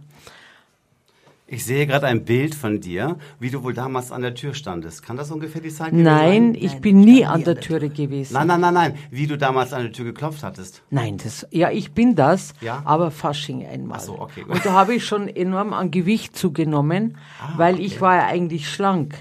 Ich 1.45 1.65
sehe 1.65 1.85
gerade 1.85 2.07
ein 2.07 2.25
Bild 2.25 2.55
von 2.55 2.79
dir, 2.79 3.17
wie 3.39 3.51
du 3.51 3.63
wohl 3.63 3.73
damals 3.73 4.11
an 4.11 4.23
der 4.23 4.33
Tür 4.33 4.55
standest. 4.55 5.03
Kann 5.03 5.17
das 5.17 5.31
ungefähr 5.31 5.61
die 5.61 5.69
Zeit 5.69 5.93
Nein, 5.93 6.53
sein? 6.53 6.55
ich 6.55 6.79
bin 6.79 7.01
nie 7.01 7.25
an 7.25 7.43
der 7.43 7.59
Türe 7.59 7.89
gewesen. 7.89 8.33
Nein, 8.33 8.47
nein, 8.47 8.61
nein, 8.61 8.73
nein. 8.73 8.95
Wie 9.11 9.27
du 9.27 9.37
damals 9.37 9.71
an 9.73 9.83
der 9.83 9.91
Tür 9.91 10.05
geklopft 10.05 10.43
hattest. 10.43 10.81
Nein, 10.89 11.17
das, 11.17 11.47
ja, 11.51 11.69
ich 11.69 11.91
bin 11.91 12.15
das, 12.15 12.53
ja? 12.61 12.81
aber 12.85 13.11
Fasching 13.11 13.65
einmal. 13.65 13.99
Ach 13.99 14.03
so, 14.03 14.19
okay. 14.19 14.41
Gut. 14.41 14.55
Und 14.55 14.65
da 14.65 14.73
habe 14.73 14.95
ich 14.95 15.05
schon 15.05 15.27
enorm 15.27 15.73
an 15.73 15.91
Gewicht 15.91 16.35
zugenommen, 16.35 17.17
ah, 17.39 17.53
weil 17.57 17.75
okay. 17.75 17.83
ich 17.83 18.01
war 18.01 18.15
ja 18.15 18.25
eigentlich 18.25 18.67
schlank. 18.69 19.15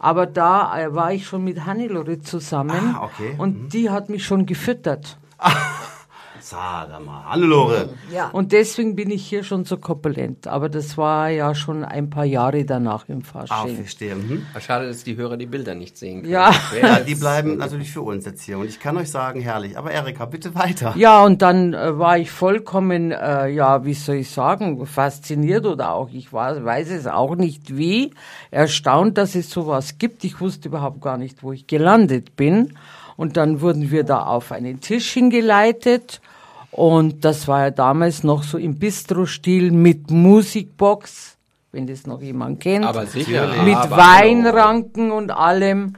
Aber 0.00 0.26
da 0.26 0.80
äh, 0.80 0.94
war 0.94 1.12
ich 1.12 1.26
schon 1.26 1.44
mit 1.44 1.66
Hannelore 1.66 2.20
zusammen 2.20 2.96
ah, 2.96 3.04
okay. 3.04 3.34
und 3.36 3.64
mhm. 3.64 3.68
die 3.68 3.90
hat 3.90 4.08
mich 4.08 4.24
schon 4.24 4.46
gefüttert. 4.46 5.18
Sag 6.50 6.88
mal, 7.06 7.26
Hannelore. 7.26 7.90
Ja. 8.12 8.30
Und 8.30 8.50
deswegen 8.50 8.96
bin 8.96 9.12
ich 9.12 9.24
hier 9.24 9.44
schon 9.44 9.64
so 9.64 9.76
korpulent. 9.76 10.48
Aber 10.48 10.68
das 10.68 10.98
war 10.98 11.28
ja 11.28 11.54
schon 11.54 11.84
ein 11.84 12.10
paar 12.10 12.24
Jahre 12.24 12.64
danach 12.64 13.08
im 13.08 13.22
Fasching. 13.22 13.56
Ah, 13.56 13.68
verstehe. 13.68 14.16
Mhm. 14.16 14.44
Schade, 14.58 14.88
dass 14.88 15.04
die 15.04 15.16
Hörer 15.16 15.36
die 15.36 15.46
Bilder 15.46 15.76
nicht 15.76 15.96
sehen 15.96 16.22
können. 16.22 16.32
Ja. 16.32 16.50
ja. 16.82 16.98
Die 16.98 17.14
bleiben 17.14 17.56
natürlich 17.58 17.92
für 17.92 18.02
uns 18.02 18.24
jetzt 18.24 18.42
hier. 18.42 18.58
Und 18.58 18.68
ich 18.68 18.80
kann 18.80 18.96
euch 18.96 19.12
sagen, 19.12 19.40
herrlich. 19.40 19.78
Aber 19.78 19.92
Erika, 19.92 20.24
bitte 20.24 20.52
weiter. 20.56 20.92
Ja, 20.96 21.22
und 21.22 21.40
dann 21.40 21.72
äh, 21.72 21.96
war 21.96 22.18
ich 22.18 22.32
vollkommen, 22.32 23.12
äh, 23.12 23.46
ja, 23.50 23.84
wie 23.84 23.94
soll 23.94 24.16
ich 24.16 24.30
sagen, 24.30 24.84
fasziniert 24.86 25.66
oder 25.66 25.94
auch, 25.94 26.10
ich 26.12 26.32
war, 26.32 26.64
weiß 26.64 26.90
es 26.90 27.06
auch 27.06 27.36
nicht 27.36 27.76
wie, 27.76 28.10
erstaunt, 28.50 29.18
dass 29.18 29.36
es 29.36 29.50
sowas 29.50 29.98
gibt. 29.98 30.24
Ich 30.24 30.40
wusste 30.40 30.68
überhaupt 30.68 31.00
gar 31.00 31.16
nicht, 31.16 31.44
wo 31.44 31.52
ich 31.52 31.68
gelandet 31.68 32.34
bin. 32.34 32.76
Und 33.16 33.36
dann 33.36 33.60
wurden 33.60 33.92
wir 33.92 34.02
da 34.02 34.24
auf 34.24 34.50
einen 34.50 34.80
Tisch 34.80 35.12
hingeleitet 35.12 36.20
und 36.70 37.24
das 37.24 37.48
war 37.48 37.64
ja 37.64 37.70
damals 37.70 38.22
noch 38.22 38.42
so 38.42 38.58
im 38.58 38.78
Bistro-Stil 38.78 39.72
mit 39.72 40.10
Musikbox, 40.10 41.36
wenn 41.72 41.86
das 41.86 42.06
noch 42.06 42.22
jemand 42.22 42.60
kennt. 42.60 42.84
Aber 42.84 43.06
sicher. 43.06 43.62
Mit 43.64 43.76
aber 43.76 43.96
Weinranken 43.96 45.10
und 45.10 45.30
allem. 45.30 45.94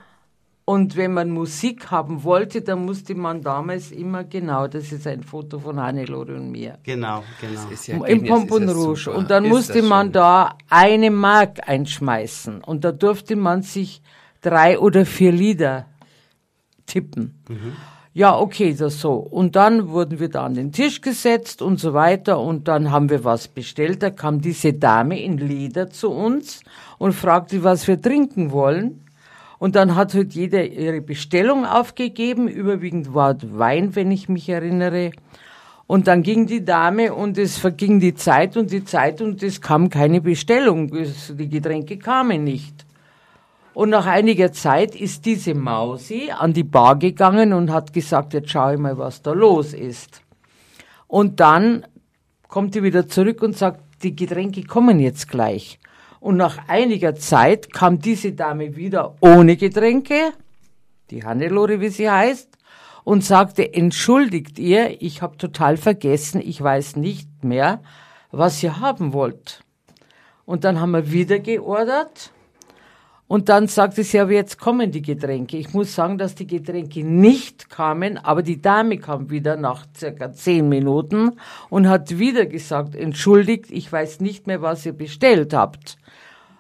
Und 0.65 0.97
wenn 0.97 1.13
man 1.13 1.29
Musik 1.31 1.91
haben 1.91 2.23
wollte, 2.23 2.63
dann 2.63 2.85
musste 2.85 3.17
man 3.17 3.43
damals 3.43 3.91
immer, 3.91 4.23
genau, 4.23 4.69
das 4.69 4.93
ist 4.93 5.07
ein 5.09 5.23
Foto 5.25 5.59
von 5.59 5.81
Hannelore 5.81 6.37
und 6.37 6.53
mir. 6.53 6.79
Genau, 6.85 7.25
genau. 7.41 7.61
Ja 7.87 8.07
Im 8.07 8.25
Pompon 8.25 8.69
Rouge. 8.69 9.11
Und 9.11 9.29
dann 9.31 9.45
ist 9.45 9.51
musste 9.51 9.83
man 9.83 10.13
da 10.13 10.57
eine 10.71 11.11
Mark 11.11 11.69
einschmeißen. 11.69 12.63
Und 12.63 12.85
da 12.85 12.93
durfte 12.93 13.35
man 13.35 13.63
sich 13.63 14.03
drei 14.41 14.79
oder 14.79 15.05
vier 15.05 15.33
Lieder 15.33 15.87
tippen. 16.87 17.43
Mhm. 17.49 17.73
Ja, 18.15 18.39
okay, 18.39 18.75
das 18.75 19.01
so. 19.01 19.15
Und 19.15 19.57
dann 19.57 19.89
wurden 19.89 20.21
wir 20.21 20.29
da 20.29 20.45
an 20.45 20.53
den 20.53 20.71
Tisch 20.71 21.01
gesetzt 21.01 21.63
und 21.63 21.81
so 21.81 21.95
weiter 21.95 22.39
und 22.41 22.69
dann 22.69 22.91
haben 22.91 23.09
wir 23.09 23.25
was 23.25 23.49
bestellt. 23.49 24.03
Da 24.03 24.11
kam 24.11 24.43
diese 24.43 24.75
Dame 24.75 25.19
in 25.23 25.39
Leder 25.39 25.89
zu 25.89 26.11
uns 26.11 26.61
und 26.99 27.15
fragte, 27.15 27.65
was 27.65 27.89
wir 27.89 28.01
trinken 28.01 28.53
wollen. 28.53 29.07
Und 29.59 29.77
dann 29.77 29.95
hat 29.95 30.13
halt 30.13 30.35
jeder 30.35 30.63
ihre 30.67 31.01
Bestellung 31.01 31.65
aufgegeben. 31.65 32.49
Überwiegend 32.49 33.15
war 33.15 33.37
Wein, 33.43 33.97
wenn 33.97 34.11
ich 34.11 34.29
mich 34.29 34.49
erinnere. 34.51 35.13
Und 35.87 36.07
dann 36.07 36.23
ging 36.23 36.47
die 36.47 36.65
Dame 36.65 37.15
und 37.15 37.39
es 37.39 37.57
verging 37.57 37.99
die 37.99 38.15
Zeit 38.15 38.59
und 38.59 38.73
die 38.73 38.85
Zeit 38.85 39.23
und 39.23 39.43
es 39.43 39.63
kam 39.63 39.89
keine 39.89 40.21
Bestellung. 40.21 40.91
Die 40.91 41.49
Getränke 41.49 41.97
kamen 41.97 42.45
nicht. 42.45 42.85
Und 43.75 43.91
nach 43.91 44.07
einiger 44.07 44.53
Zeit 44.53 44.95
ist 44.95 45.25
diese 45.25 45.55
Mausi 45.55 46.31
an 46.31 46.53
die 46.53 46.65
Bar 46.65 46.99
gegangen 46.99 47.53
und 47.53 47.73
hat 47.73 47.93
gesagt, 47.93 48.35
jetzt 48.35 48.51
schau 48.51 48.73
ich 48.73 48.79
mal, 48.79 48.99
was 48.99 49.23
da 49.23 49.33
los 49.33 49.73
ist. 49.73 50.21
Und 51.07 51.41
dann 51.41 51.87
kommt 52.49 52.75
sie 52.75 52.83
wieder 52.83 53.09
zurück 53.09 53.43
und 53.43 53.57
sagt, 53.57 53.81
die 54.03 54.15
Getränke 54.15 54.65
kommen 54.65 55.01
jetzt 55.01 55.29
gleich. 55.29 55.79
Und 56.21 56.37
nach 56.37 56.69
einiger 56.69 57.15
Zeit 57.15 57.73
kam 57.73 57.99
diese 57.99 58.33
Dame 58.33 58.77
wieder 58.77 59.17
ohne 59.21 59.57
Getränke, 59.57 60.33
die 61.11 61.25
Hannelore, 61.25 61.81
wie 61.81 61.89
sie 61.89 62.11
heißt, 62.11 62.59
und 63.05 63.25
sagte, 63.25 63.73
entschuldigt 63.73 64.59
ihr, 64.59 65.03
ich 65.03 65.23
habe 65.23 65.37
total 65.37 65.77
vergessen, 65.77 66.41
ich 66.45 66.63
weiß 66.63 66.97
nicht 66.97 67.43
mehr, 67.43 67.83
was 68.31 68.63
ihr 68.63 68.81
haben 68.81 69.13
wollt. 69.13 69.65
Und 70.45 70.65
dann 70.65 70.79
haben 70.81 70.93
wir 70.93 71.11
wieder 71.11 71.39
geordert 71.39 72.33
und 73.33 73.49
dann 73.49 73.67
sagte 73.67 74.05
sie, 74.05 74.21
aber 74.21 74.33
jetzt 74.33 74.59
kommen 74.59 74.91
die 74.91 75.01
Getränke. 75.01 75.57
Ich 75.57 75.73
muss 75.73 75.95
sagen, 75.95 76.19
dass 76.19 76.35
die 76.35 76.47
Getränke 76.47 77.03
nicht 77.03 77.71
kamen, 77.71 78.19
aber 78.19 78.43
die 78.43 78.61
Dame 78.61 78.99
kam 78.99 79.31
wieder 79.31 79.57
nach 79.57 79.87
circa 79.97 80.35
zehn 80.35 80.69
Minuten 80.69 81.39
und 81.71 81.89
hat 81.89 82.19
wieder 82.19 82.45
gesagt, 82.45 82.95
entschuldigt, 82.95 83.71
ich 83.71 83.91
weiß 83.91 84.21
nicht 84.21 84.47
mehr, 84.47 84.61
was 84.61 84.85
ihr 84.85 84.93
bestellt 84.93 85.55
habt. 85.55 85.97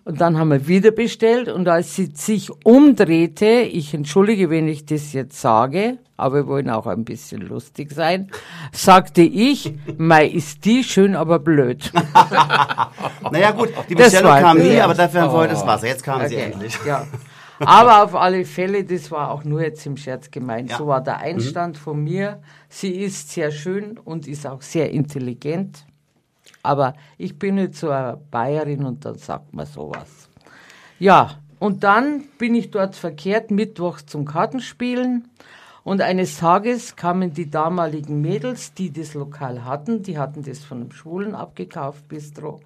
Und 0.05 0.21
dann 0.21 0.37
haben 0.37 0.51
wir 0.51 0.67
wieder 0.67 0.91
bestellt 0.91 1.49
und 1.49 1.69
als 1.69 1.95
sie 1.95 2.11
sich 2.13 2.51
umdrehte, 2.65 3.47
ich 3.47 3.95
entschuldige, 3.95 4.51
wenn 4.51 4.67
ich 4.67 4.85
das 4.85 5.13
jetzt 5.13 5.41
sage, 5.41 5.99
aber 6.17 6.37
wir 6.37 6.47
wollen 6.49 6.71
auch 6.71 6.89
ein 6.89 7.05
bisschen 7.05 7.43
lustig 7.43 7.93
sein, 7.93 8.29
sagte 8.73 9.23
ich, 9.23 9.73
Mai 9.99 10.27
ist 10.27 10.65
die 10.65 10.83
schön, 10.83 11.15
aber 11.15 11.39
blöd. 11.39 11.93
naja 13.31 13.53
gut, 13.53 13.69
die 13.89 13.95
Bestellung 13.95 14.33
kam 14.33 14.59
nie, 14.59 14.81
aber 14.81 14.95
dafür 14.95 15.23
haben 15.23 15.33
wir 15.33 15.39
heute 15.39 15.53
das 15.55 15.65
Wasser. 15.67 15.87
Jetzt 15.87 16.03
kamen 16.03 16.25
Okay. 16.25 16.35
sie 16.35 16.41
endlich. 16.41 16.79
Ja. 16.85 17.07
Aber 17.61 18.03
auf 18.03 18.17
alle 18.17 18.45
Fälle, 18.45 18.83
das 18.83 19.11
war 19.13 19.31
auch 19.31 19.45
nur 19.45 19.63
jetzt 19.63 19.87
im 19.87 19.97
Scherz 19.97 20.33
gemeint. 20.33 20.71
Ja. 20.71 20.79
So 20.79 20.89
war 20.89 21.01
der 21.01 21.19
Einstand 21.19 21.79
von 21.79 22.03
mir. 22.03 22.41
Sie 22.69 22.91
ist 22.91 23.31
sehr 23.31 23.53
schön 23.53 23.99
und 23.99 24.27
ist 24.27 24.49
auch 24.49 24.63
sehr 24.63 24.91
intelligent. 24.91 25.85
Aber 26.62 26.95
ich 27.19 27.38
bin 27.38 27.59
jetzt 27.59 27.81
so 27.81 27.90
eine 27.90 28.19
Bayerin 28.31 28.85
und 28.85 29.04
dann 29.04 29.16
sagt 29.16 29.52
man 29.54 29.66
sowas. 29.66 30.28
Ja, 30.99 31.38
und 31.59 31.85
dann 31.85 32.25
bin 32.38 32.54
ich 32.54 32.71
dort 32.71 32.97
verkehrt, 32.97 33.50
mittwochs 33.50 34.07
zum 34.07 34.25
Kartenspielen. 34.25 35.28
Und 35.85 36.00
eines 36.00 36.38
Tages 36.38 36.95
kamen 36.95 37.33
die 37.35 37.50
damaligen 37.50 38.21
Mädels, 38.21 38.75
die 38.75 38.92
das 38.92 39.14
Lokal 39.14 39.64
hatten, 39.64 40.02
die 40.02 40.16
hatten 40.19 40.42
das 40.42 40.61
von 40.61 40.81
einem 40.81 40.92
Schwulen 40.92 41.35
abgekauft, 41.35 42.07
Bistro, 42.09 42.61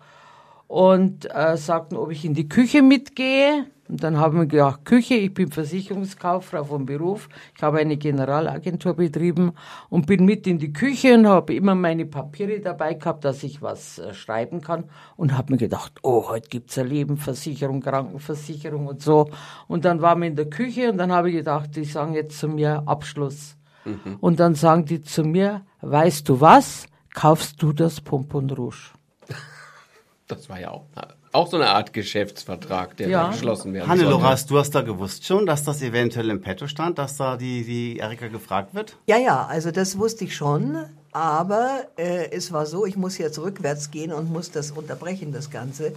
und 0.69 1.35
äh, 1.35 1.57
sagten, 1.57 1.97
ob 1.97 2.11
ich 2.11 2.25
in 2.25 2.35
die 2.35 2.49
Küche 2.49 2.83
mitgehe. 2.83 3.67
Und 3.89 4.03
dann 4.03 4.19
haben 4.19 4.39
wir 4.39 4.47
gedacht, 4.47 4.85
Küche, 4.85 5.15
ich 5.15 5.33
bin 5.33 5.51
Versicherungskauffrau 5.51 6.65
vom 6.65 6.87
Beruf. 6.87 7.29
Ich 7.57 7.63
habe 7.63 7.79
eine 7.79 7.97
Generalagentur 7.97 8.95
betrieben 8.95 9.53
und 9.89 10.07
bin 10.07 10.25
mit 10.25 10.47
in 10.47 10.59
die 10.59 10.73
Küche 10.73 11.15
und 11.15 11.27
habe 11.27 11.55
immer 11.55 11.75
meine 11.75 12.07
Papiere 12.07 12.61
dabei 12.61 12.95
gehabt, 12.95 13.25
dass 13.25 13.43
ich 13.43 13.63
was 13.63 13.99
äh, 13.99 14.13
schreiben 14.15 14.61
kann. 14.61 14.85
Und 15.17 15.37
habe 15.37 15.53
mir 15.53 15.59
gedacht, 15.59 15.93
oh, 16.03 16.29
heute 16.29 16.49
gibt's 16.49 16.77
eine 16.79 16.89
Lebensversicherung, 16.89 17.81
Krankenversicherung 17.81 18.87
und 18.87 19.03
so. 19.03 19.31
Und 19.69 19.85
dann 19.85 20.03
waren 20.03 20.21
wir 20.21 20.29
in 20.29 20.37
der 20.37 20.51
Küche 20.51 20.91
und 20.91 20.99
dann 20.99 21.13
habe 21.13 21.31
ich 21.31 21.37
gedacht, 21.37 21.77
die 21.77 21.85
sagen 21.85 22.15
jetzt 22.15 22.39
zu 22.39 22.49
mir 22.49 22.83
Abschluss. 22.87 23.57
Und 24.21 24.41
dann 24.41 24.55
sagen 24.57 24.85
die 24.85 25.03
zu 25.03 25.23
mir, 25.23 25.65
weißt 25.81 26.29
du 26.29 26.41
was, 26.41 26.87
kaufst 27.15 27.63
du 27.63 27.73
das 27.73 28.01
Pompon 28.01 28.51
Rouge? 28.51 28.93
Das 30.27 30.49
war 30.49 30.59
ja 30.59 30.73
auch, 30.73 30.87
auch 31.37 31.49
so 31.49 31.57
eine 31.57 31.69
Art 31.71 31.93
Geschäftsvertrag, 31.93 32.97
der 32.97 33.09
Ja. 33.09 33.31
geschlossen 33.31 33.73
werden 33.75 33.99
sollte. 33.99 34.23
hast 34.25 34.51
du 34.51 34.59
hast 34.59 34.75
da 34.75 34.81
gewusst 34.81 35.27
schon, 35.27 35.47
dass 35.47 35.63
das 35.65 35.83
eventuell 35.83 36.31
im 36.31 36.41
Petto 36.41 36.67
stand, 36.67 36.99
dass 36.99 37.17
da 37.17 37.37
die, 37.37 37.65
die 37.65 37.99
Erika 37.99 38.29
gefragt 38.29 38.75
wird? 38.75 38.97
Ja, 39.07 39.19
ja, 39.19 39.47
also 39.47 39.71
das 39.71 39.99
wusste 39.99 40.25
ich 40.25 40.35
schon, 40.35 40.77
aber 41.13 41.87
äh, 41.97 42.31
es 42.31 42.53
war 42.53 42.67
so, 42.67 42.85
ich 42.87 42.97
muss 42.97 43.19
jetzt 43.19 43.39
rückwärts 43.39 43.91
gehen 43.91 44.13
und 44.13 44.31
muss 44.33 44.51
das 44.51 44.71
unterbrechen, 44.73 45.33
das 45.33 45.51
Ganze. 45.51 45.93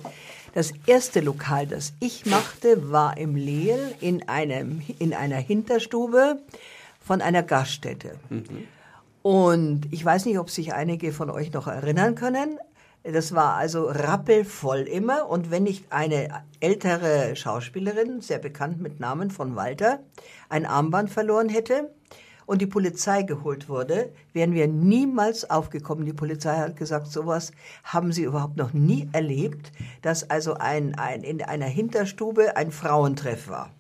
Das 0.54 0.72
erste 0.88 1.20
Lokal, 1.20 1.68
das 1.68 1.94
ich 2.00 2.26
machte, 2.26 2.92
war 2.92 3.18
im 3.18 3.36
Lehl 3.36 3.94
in, 4.02 4.28
einem, 4.28 4.82
in 5.00 5.14
einer 5.14 5.38
Hinterstube 5.38 6.40
von 7.06 7.22
einer 7.22 7.44
Gaststätte. 7.44 8.16
Und 9.22 9.88
ich 9.92 10.04
weiß 10.04 10.26
nicht, 10.26 10.40
ob 10.40 10.50
sich 10.50 10.74
einige 10.74 11.12
von 11.12 11.30
euch 11.30 11.52
noch 11.52 11.68
erinnern 11.68 12.16
können. 12.16 12.58
Das 13.12 13.34
war 13.34 13.56
also 13.56 13.86
rappelvoll 13.86 14.82
immer. 14.82 15.30
Und 15.30 15.52
wenn 15.52 15.64
nicht 15.64 15.92
eine 15.92 16.44
ältere 16.60 17.36
Schauspielerin, 17.36 18.22
sehr 18.22 18.40
bekannt 18.40 18.82
mit 18.82 19.00
Namen 19.00 19.32
von 19.32 19.56
Walter, 19.56 20.00
ein 20.50 20.66
Armband 20.66 21.10
verloren 21.10 21.50
hätte 21.50 21.92
und 22.46 22.62
die 22.62 22.68
Polizei 22.68 23.24
geholt 23.24 23.70
wurde, 23.70 24.12
wären 24.34 24.54
wir 24.54 24.68
niemals 24.68 25.50
aufgekommen. 25.50 26.06
Die 26.06 26.14
Polizei 26.14 26.56
hat 26.58 26.76
gesagt, 26.76 27.08
sowas 27.08 27.52
haben 27.84 28.12
sie 28.12 28.24
überhaupt 28.24 28.58
noch 28.58 28.74
nie 28.74 29.10
erlebt, 29.12 29.72
dass 30.02 30.30
also 30.30 30.56
ein, 30.56 30.96
ein, 30.96 31.24
in 31.24 31.42
einer 31.42 31.68
Hinterstube 31.68 32.58
ein 32.58 32.72
Frauentreff 32.72 33.48
war. 33.48 33.72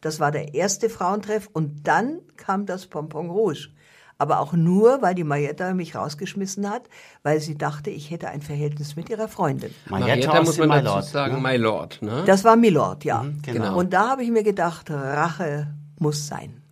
Das 0.00 0.20
war 0.20 0.30
der 0.30 0.54
erste 0.54 0.90
Frauentreff 0.90 1.48
und 1.52 1.86
dann 1.86 2.20
kam 2.36 2.66
das 2.66 2.86
Pompon 2.86 3.30
Rouge. 3.30 3.70
Aber 4.18 4.40
auch 4.40 4.52
nur, 4.52 5.02
weil 5.02 5.14
die 5.14 5.24
Marietta 5.24 5.74
mich 5.74 5.96
rausgeschmissen 5.96 6.70
hat, 6.70 6.82
weil 7.22 7.40
sie 7.40 7.58
dachte, 7.58 7.90
ich 7.90 8.10
hätte 8.10 8.28
ein 8.28 8.42
Verhältnis 8.42 8.96
mit 8.96 9.10
ihrer 9.10 9.28
Freundin. 9.28 9.74
Marietta 9.88 10.38
aus 10.38 10.46
muss 10.46 10.58
man 10.58 10.68
My 10.68 10.74
dazu 10.76 10.86
Lord, 10.86 11.04
sagen, 11.04 11.34
ne? 11.34 11.40
My 11.40 11.56
Lord, 11.56 12.02
ne? 12.02 12.22
Das 12.26 12.44
war 12.44 12.56
Milord, 12.56 13.04
ja. 13.04 13.24
genau. 13.42 13.76
Und 13.76 13.92
da 13.92 14.10
habe 14.10 14.22
ich 14.22 14.30
mir 14.30 14.44
gedacht, 14.44 14.90
Rache 14.90 15.74
muss 15.98 16.26
sein. 16.26 16.62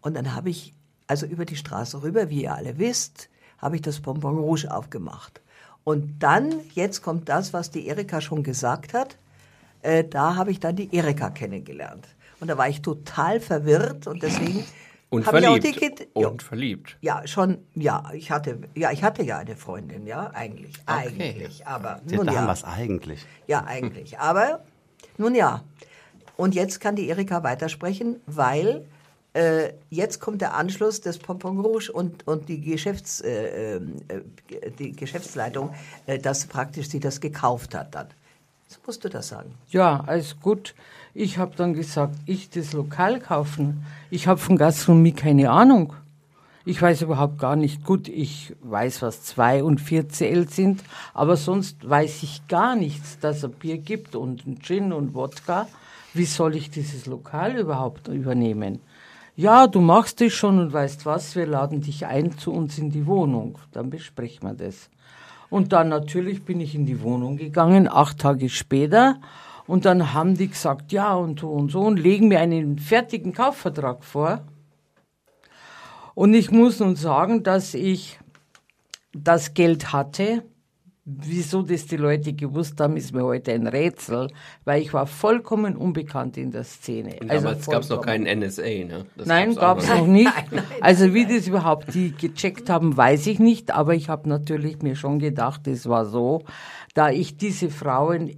Und 0.00 0.14
dann 0.14 0.34
habe 0.34 0.50
ich, 0.50 0.72
also 1.06 1.26
über 1.26 1.44
die 1.44 1.56
Straße 1.56 2.02
rüber, 2.02 2.30
wie 2.30 2.42
ihr 2.42 2.54
alle 2.54 2.78
wisst, 2.78 3.28
habe 3.58 3.76
ich 3.76 3.82
das 3.82 4.00
Bonbon 4.00 4.38
Rouge 4.38 4.66
aufgemacht. 4.70 5.40
Und 5.84 6.22
dann, 6.22 6.54
jetzt 6.74 7.02
kommt 7.02 7.28
das, 7.28 7.52
was 7.52 7.70
die 7.70 7.86
Erika 7.86 8.20
schon 8.20 8.42
gesagt 8.42 8.92
hat, 8.92 9.16
äh, 9.82 10.04
da 10.04 10.36
habe 10.36 10.50
ich 10.50 10.60
dann 10.60 10.76
die 10.76 10.94
Erika 10.94 11.30
kennengelernt. 11.30 12.06
Und 12.40 12.48
da 12.48 12.58
war 12.58 12.68
ich 12.68 12.82
total 12.82 13.40
verwirrt 13.40 14.06
und 14.06 14.22
deswegen 14.22 14.64
Und 15.10 15.26
habe 15.26 15.40
ich 15.40 15.46
auch 15.46 15.52
verliebt. 15.58 15.76
die 15.76 15.80
Kid 15.80 16.08
ja, 16.16 16.28
Und 16.28 16.42
verliebt. 16.42 16.96
ja, 17.00 17.26
schon, 17.26 17.58
ja, 17.74 18.04
ich 18.12 18.30
hatte, 18.30 18.58
ja, 18.74 18.90
ich 18.92 19.02
hatte 19.02 19.22
ja 19.22 19.38
eine 19.38 19.56
Freundin, 19.56 20.06
ja, 20.06 20.30
eigentlich, 20.34 20.74
eigentlich, 20.84 21.66
aber 21.66 22.00
Ja, 22.06 22.16
nun 22.16 22.26
ja. 22.26 22.34
haben 22.34 22.46
wir 22.46 22.52
es 22.52 22.64
eigentlich. 22.64 23.24
Ja, 23.46 23.64
eigentlich. 23.64 24.18
Aber 24.18 24.64
nun 25.16 25.34
ja. 25.34 25.64
Und 26.36 26.54
jetzt 26.54 26.80
kann 26.80 26.94
die 26.94 27.08
Erika 27.08 27.42
weitersprechen, 27.42 28.20
weil 28.26 28.86
äh, 29.32 29.72
jetzt 29.90 30.20
kommt 30.20 30.40
der 30.42 30.54
Anschluss 30.54 31.00
des 31.00 31.18
Pompon 31.18 31.58
Rouge 31.60 31.90
und, 31.90 32.26
und 32.26 32.48
die, 32.48 32.60
Geschäfts, 32.60 33.20
äh, 33.20 33.76
äh, 33.76 33.80
die 34.78 34.92
Geschäftsleitung, 34.92 35.74
äh, 36.06 36.18
dass 36.18 36.46
praktisch 36.46 36.88
sie 36.90 37.00
das 37.00 37.20
gekauft 37.20 37.74
hat 37.74 37.94
dann. 37.94 38.08
Jetzt 38.68 38.86
musst 38.86 39.02
du 39.02 39.08
das 39.08 39.28
sagen. 39.28 39.54
Ja, 39.70 40.04
alles 40.06 40.38
gut. 40.40 40.74
Ich 41.14 41.38
habe 41.38 41.56
dann 41.56 41.72
gesagt, 41.72 42.14
ich 42.26 42.50
das 42.50 42.74
Lokal 42.74 43.18
kaufen. 43.18 43.86
Ich 44.10 44.26
habe 44.26 44.38
von 44.38 44.58
Gastronomie 44.58 45.12
keine 45.12 45.50
Ahnung. 45.50 45.94
Ich 46.66 46.82
weiß 46.82 47.00
überhaupt 47.00 47.38
gar 47.38 47.56
nicht 47.56 47.82
gut. 47.82 48.08
Ich 48.08 48.54
weiß, 48.60 49.00
was 49.00 49.22
2 49.22 49.64
und 49.64 49.80
4 49.80 50.10
CL 50.10 50.50
sind, 50.50 50.84
aber 51.14 51.36
sonst 51.36 51.88
weiß 51.88 52.22
ich 52.22 52.46
gar 52.46 52.76
nichts, 52.76 53.18
dass 53.18 53.42
es 53.42 53.50
Bier 53.50 53.78
gibt 53.78 54.14
und 54.14 54.46
ein 54.46 54.60
Gin 54.60 54.92
und 54.92 55.14
Wodka. 55.14 55.66
Wie 56.12 56.26
soll 56.26 56.54
ich 56.54 56.70
dieses 56.70 57.06
Lokal 57.06 57.56
überhaupt 57.56 58.08
übernehmen? 58.08 58.80
Ja, 59.34 59.66
du 59.66 59.80
machst 59.80 60.20
es 60.20 60.34
schon 60.34 60.58
und 60.58 60.74
weißt 60.74 61.06
was, 61.06 61.36
wir 61.36 61.46
laden 61.46 61.80
dich 61.80 62.04
ein 62.04 62.36
zu 62.36 62.52
uns 62.52 62.76
in 62.76 62.90
die 62.90 63.06
Wohnung. 63.06 63.58
Dann 63.72 63.88
besprechen 63.88 64.46
wir 64.46 64.54
das. 64.54 64.90
Und 65.50 65.72
dann 65.72 65.88
natürlich 65.88 66.44
bin 66.44 66.60
ich 66.60 66.74
in 66.74 66.86
die 66.86 67.00
Wohnung 67.02 67.36
gegangen, 67.36 67.88
acht 67.88 68.18
Tage 68.18 68.48
später. 68.48 69.20
Und 69.66 69.84
dann 69.84 70.14
haben 70.14 70.36
die 70.36 70.48
gesagt, 70.48 70.92
ja 70.92 71.14
und 71.14 71.40
so 71.40 71.50
und 71.50 71.70
so 71.70 71.80
und 71.80 71.98
legen 71.98 72.28
mir 72.28 72.40
einen 72.40 72.78
fertigen 72.78 73.32
Kaufvertrag 73.32 74.04
vor. 74.04 74.44
Und 76.14 76.34
ich 76.34 76.50
muss 76.50 76.80
nun 76.80 76.96
sagen, 76.96 77.42
dass 77.42 77.74
ich 77.74 78.18
das 79.12 79.54
Geld 79.54 79.92
hatte. 79.92 80.42
Wieso 81.10 81.62
das 81.62 81.86
die 81.86 81.96
Leute 81.96 82.34
gewusst 82.34 82.78
haben, 82.82 82.98
ist 82.98 83.14
mir 83.14 83.24
heute 83.24 83.52
ein 83.52 83.66
Rätsel, 83.66 84.28
weil 84.66 84.82
ich 84.82 84.92
war 84.92 85.06
vollkommen 85.06 85.74
unbekannt 85.74 86.36
in 86.36 86.50
der 86.50 86.64
Szene. 86.64 87.16
Und 87.22 87.32
damals 87.32 87.66
gab 87.66 87.82
es 87.82 87.88
noch 87.88 88.02
keinen 88.02 88.24
NSA, 88.40 88.62
ne? 88.62 89.06
Das 89.16 89.26
Nein, 89.26 89.54
gab 89.54 89.78
es 89.78 89.88
noch 89.88 90.06
nicht. 90.06 90.30
also 90.82 91.14
wie 91.14 91.24
das 91.24 91.48
überhaupt 91.48 91.94
die 91.94 92.12
gecheckt 92.12 92.68
haben, 92.68 92.94
weiß 92.94 93.26
ich 93.26 93.38
nicht. 93.38 93.70
Aber 93.70 93.94
ich 93.94 94.10
habe 94.10 94.28
natürlich 94.28 94.82
mir 94.82 94.96
schon 94.96 95.18
gedacht, 95.18 95.66
es 95.66 95.88
war 95.88 96.04
so, 96.04 96.42
da 96.92 97.08
ich 97.08 97.38
diese 97.38 97.70
Frauen 97.70 98.30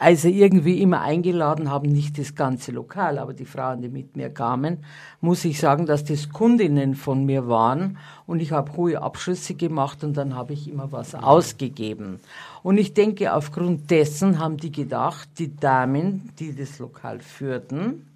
also 0.00 0.28
irgendwie 0.28 0.80
immer 0.80 1.00
eingeladen 1.00 1.70
haben, 1.70 1.90
nicht 1.90 2.18
das 2.18 2.36
ganze 2.36 2.70
Lokal, 2.70 3.18
aber 3.18 3.34
die 3.34 3.44
Frauen, 3.44 3.82
die 3.82 3.88
mit 3.88 4.16
mir 4.16 4.30
kamen, 4.30 4.78
muss 5.20 5.44
ich 5.44 5.58
sagen, 5.58 5.86
dass 5.86 6.04
das 6.04 6.28
Kundinnen 6.28 6.94
von 6.94 7.24
mir 7.24 7.48
waren 7.48 7.98
und 8.24 8.40
ich 8.40 8.52
habe 8.52 8.76
hohe 8.76 9.02
Abschlüsse 9.02 9.54
gemacht 9.54 10.04
und 10.04 10.16
dann 10.16 10.36
habe 10.36 10.52
ich 10.52 10.70
immer 10.70 10.92
was 10.92 11.16
ausgegeben. 11.16 12.20
Und 12.62 12.78
ich 12.78 12.94
denke, 12.94 13.32
aufgrund 13.32 13.90
dessen 13.90 14.38
haben 14.38 14.56
die 14.56 14.70
gedacht, 14.70 15.28
die 15.38 15.56
Damen, 15.56 16.32
die 16.38 16.54
das 16.54 16.78
Lokal 16.78 17.18
führten, 17.18 18.06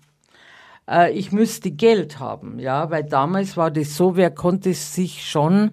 äh, 0.89 1.13
ich 1.13 1.33
müsste 1.33 1.73
Geld 1.73 2.21
haben, 2.21 2.61
ja, 2.61 2.91
weil 2.91 3.03
damals 3.03 3.57
war 3.57 3.73
das 3.73 3.97
so, 3.97 4.15
wer 4.15 4.31
konnte 4.31 4.73
sich 4.73 5.29
schon 5.29 5.73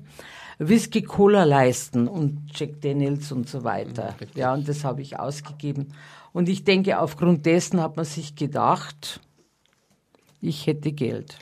Whisky 0.59 1.01
Cola 1.01 1.45
leisten 1.45 2.07
und 2.09 2.51
Jack 2.53 2.81
Daniels 2.81 3.31
und 3.31 3.47
so 3.47 3.63
weiter. 3.63 4.15
Ja, 4.35 4.53
und 4.53 4.67
das 4.67 4.83
habe 4.83 5.01
ich 5.01 5.17
ausgegeben. 5.17 5.93
Und 6.33 6.49
ich 6.49 6.65
denke, 6.65 6.99
aufgrund 6.99 7.45
dessen 7.45 7.81
hat 7.81 7.95
man 7.95 8.05
sich 8.05 8.35
gedacht, 8.35 9.21
ich 10.41 10.67
hätte 10.67 10.91
Geld. 10.91 11.39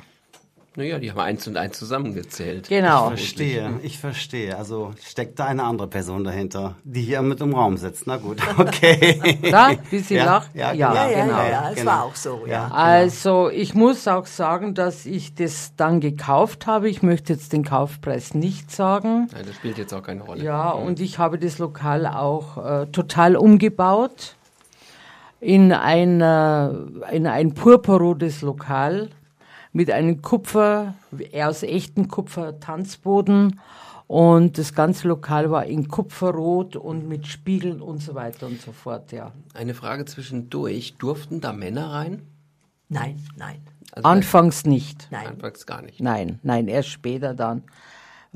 Naja, 0.78 1.00
die 1.00 1.10
haben 1.10 1.20
eins 1.20 1.48
und 1.48 1.58
eins 1.58 1.76
zusammengezählt. 1.78 2.70
Genau. 2.70 3.08
Verstehe, 3.08 3.80
ich 3.82 3.98
verstehe. 3.98 4.56
Also 4.56 4.92
steckt 5.04 5.40
da 5.40 5.46
eine 5.46 5.64
andere 5.64 5.88
Person 5.88 6.24
dahinter, 6.24 6.76
die 6.84 7.02
hier 7.02 7.24
mit 7.24 7.42
im 7.42 7.56
Raum 7.56 7.78
sitzt. 7.78 8.06
Na 8.06 8.18
gut, 8.18 8.38
okay. 8.60 9.40
Da, 9.52 9.72
wie 9.90 9.98
sie 9.98 10.16
Ja, 10.16 10.26
lacht? 10.26 10.52
ja, 10.54 10.72
ja, 10.74 10.92
genau. 10.94 10.96
Ja, 10.96 11.10
ja, 11.10 11.26
genau. 11.26 11.38
ja, 11.40 11.50
ja, 11.50 11.70
es 11.72 11.76
genau. 11.78 11.92
war 11.92 12.04
auch 12.04 12.16
so, 12.16 12.44
ja. 12.46 12.68
Also 12.72 13.50
ich 13.50 13.74
muss 13.74 14.08
auch 14.08 14.28
sagen, 14.28 14.76
dass 14.76 15.08
ich 15.08 15.34
das 15.34 15.74
dann 15.78 16.00
gekauft 16.00 16.68
habe. 16.68 16.88
Ich 16.90 17.02
möchte 17.02 17.34
jetzt 17.34 17.54
den 17.54 17.64
Kaufpreis 17.66 18.36
nicht 18.36 18.70
sagen. 18.72 19.30
Nein, 19.34 19.46
das 19.48 19.56
spielt 19.56 19.80
jetzt 19.80 19.94
auch 19.96 20.04
keine 20.04 20.22
Rolle. 20.22 20.44
Ja, 20.44 20.70
und 20.70 21.00
ich 21.00 21.18
habe 21.18 21.40
das 21.40 21.58
Lokal 21.58 22.06
auch 22.06 22.64
äh, 22.64 22.86
total 22.88 23.36
umgebaut. 23.36 24.36
in, 25.40 25.72
einer, 25.74 26.86
in 27.12 27.26
ein 27.28 27.54
purpurrotes 27.56 28.42
Lokal 28.42 29.10
mit 29.78 29.92
einem 29.92 30.24
Kupfer, 30.24 30.96
aus 31.40 31.62
echten 31.62 32.08
Kupfer 32.08 32.60
Tanzboden 32.60 33.60
und 34.08 34.58
das 34.58 34.74
ganze 34.74 35.08
Lokal 35.08 35.52
war 35.52 35.68
in 35.68 35.88
Kupferrot 35.88 36.76
und 36.76 37.08
mit 37.08 37.28
Spiegeln 37.28 37.80
und 37.84 38.02
so 38.02 38.16
weiter 38.16 38.48
und 38.48 38.60
so 38.60 38.72
fort, 38.72 39.12
ja. 39.12 39.34
Eine 39.54 39.76
Frage 39.76 40.06
zwischendurch. 40.06 40.96
Durften 40.98 41.42
da 41.42 41.54
Männer 41.54 41.92
rein? 41.92 42.24
Nein, 42.90 43.24
nein. 43.36 43.62
Also 43.92 44.10
Anfangs 44.10 44.66
nicht. 44.66 45.10
Nein. 45.12 45.28
Anfangs 45.28 45.68
gar 45.68 45.84
nicht. 45.84 46.00
Nein, 46.02 46.40
nein, 46.42 46.68
erst 46.68 46.90
später 46.90 47.36
dann. 47.36 47.62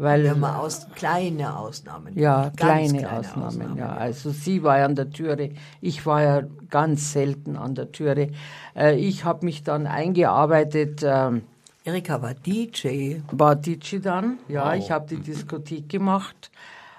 Weil, 0.02 0.24
wir 0.24 0.32
haben 0.32 0.44
aus, 0.44 0.88
kleine 0.96 1.56
Ausnahmen. 1.56 2.18
Ja, 2.18 2.52
kleine, 2.56 3.00
kleine 3.00 3.20
Ausnahmen, 3.20 3.46
Ausnahmen, 3.46 3.78
ja. 3.78 3.94
Also 3.94 4.32
sie 4.32 4.64
war 4.64 4.80
ja 4.80 4.86
an 4.86 4.96
der 4.96 5.12
Türe, 5.12 5.52
ich 5.80 6.08
war 6.08 6.24
ja 6.24 6.42
ganz 6.72 7.12
selten 7.14 7.56
an 7.56 7.76
der 7.76 7.92
Türe. 7.92 8.32
Äh, 8.76 8.98
ich 8.98 9.26
habe 9.26 9.46
mich 9.46 9.62
dann 9.62 9.86
eingearbeitet. 9.86 11.04
Äh, 11.04 11.42
Erika 11.84 12.20
war 12.20 12.34
DJ. 12.34 13.18
War 13.32 13.56
DJ 13.56 14.00
dann, 14.00 14.40
ja. 14.48 14.72
Wow. 14.72 14.74
Ich 14.74 14.90
habe 14.90 15.08
die 15.08 15.22
Diskothek 15.22 15.88
gemacht. 15.88 16.50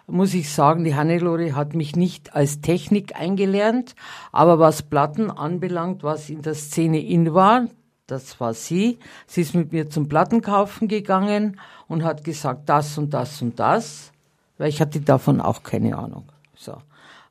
Muss 0.06 0.32
ich 0.32 0.52
sagen, 0.52 0.84
die 0.84 0.94
Hannelore 0.94 1.56
hat 1.56 1.74
mich 1.74 1.96
nicht 1.96 2.36
als 2.36 2.60
Technik 2.60 3.16
eingelernt, 3.18 3.96
aber 4.30 4.60
was 4.60 4.82
Platten 4.82 5.28
anbelangt, 5.28 6.04
was 6.04 6.30
in 6.30 6.42
der 6.42 6.54
Szene 6.54 7.00
in 7.00 7.34
war, 7.34 7.66
das 8.06 8.38
war 8.40 8.52
sie. 8.52 8.98
Sie 9.26 9.40
ist 9.40 9.54
mit 9.54 9.72
mir 9.72 9.88
zum 9.88 10.08
Plattenkaufen 10.08 10.86
gegangen 10.86 11.58
und 11.92 12.04
hat 12.04 12.24
gesagt, 12.24 12.68
das 12.68 12.96
und 12.96 13.12
das 13.12 13.42
und 13.42 13.60
das, 13.60 14.12
weil 14.56 14.70
ich 14.70 14.80
hatte 14.80 15.00
davon 15.00 15.40
auch 15.40 15.62
keine 15.62 15.96
Ahnung. 15.96 16.24
So. 16.56 16.76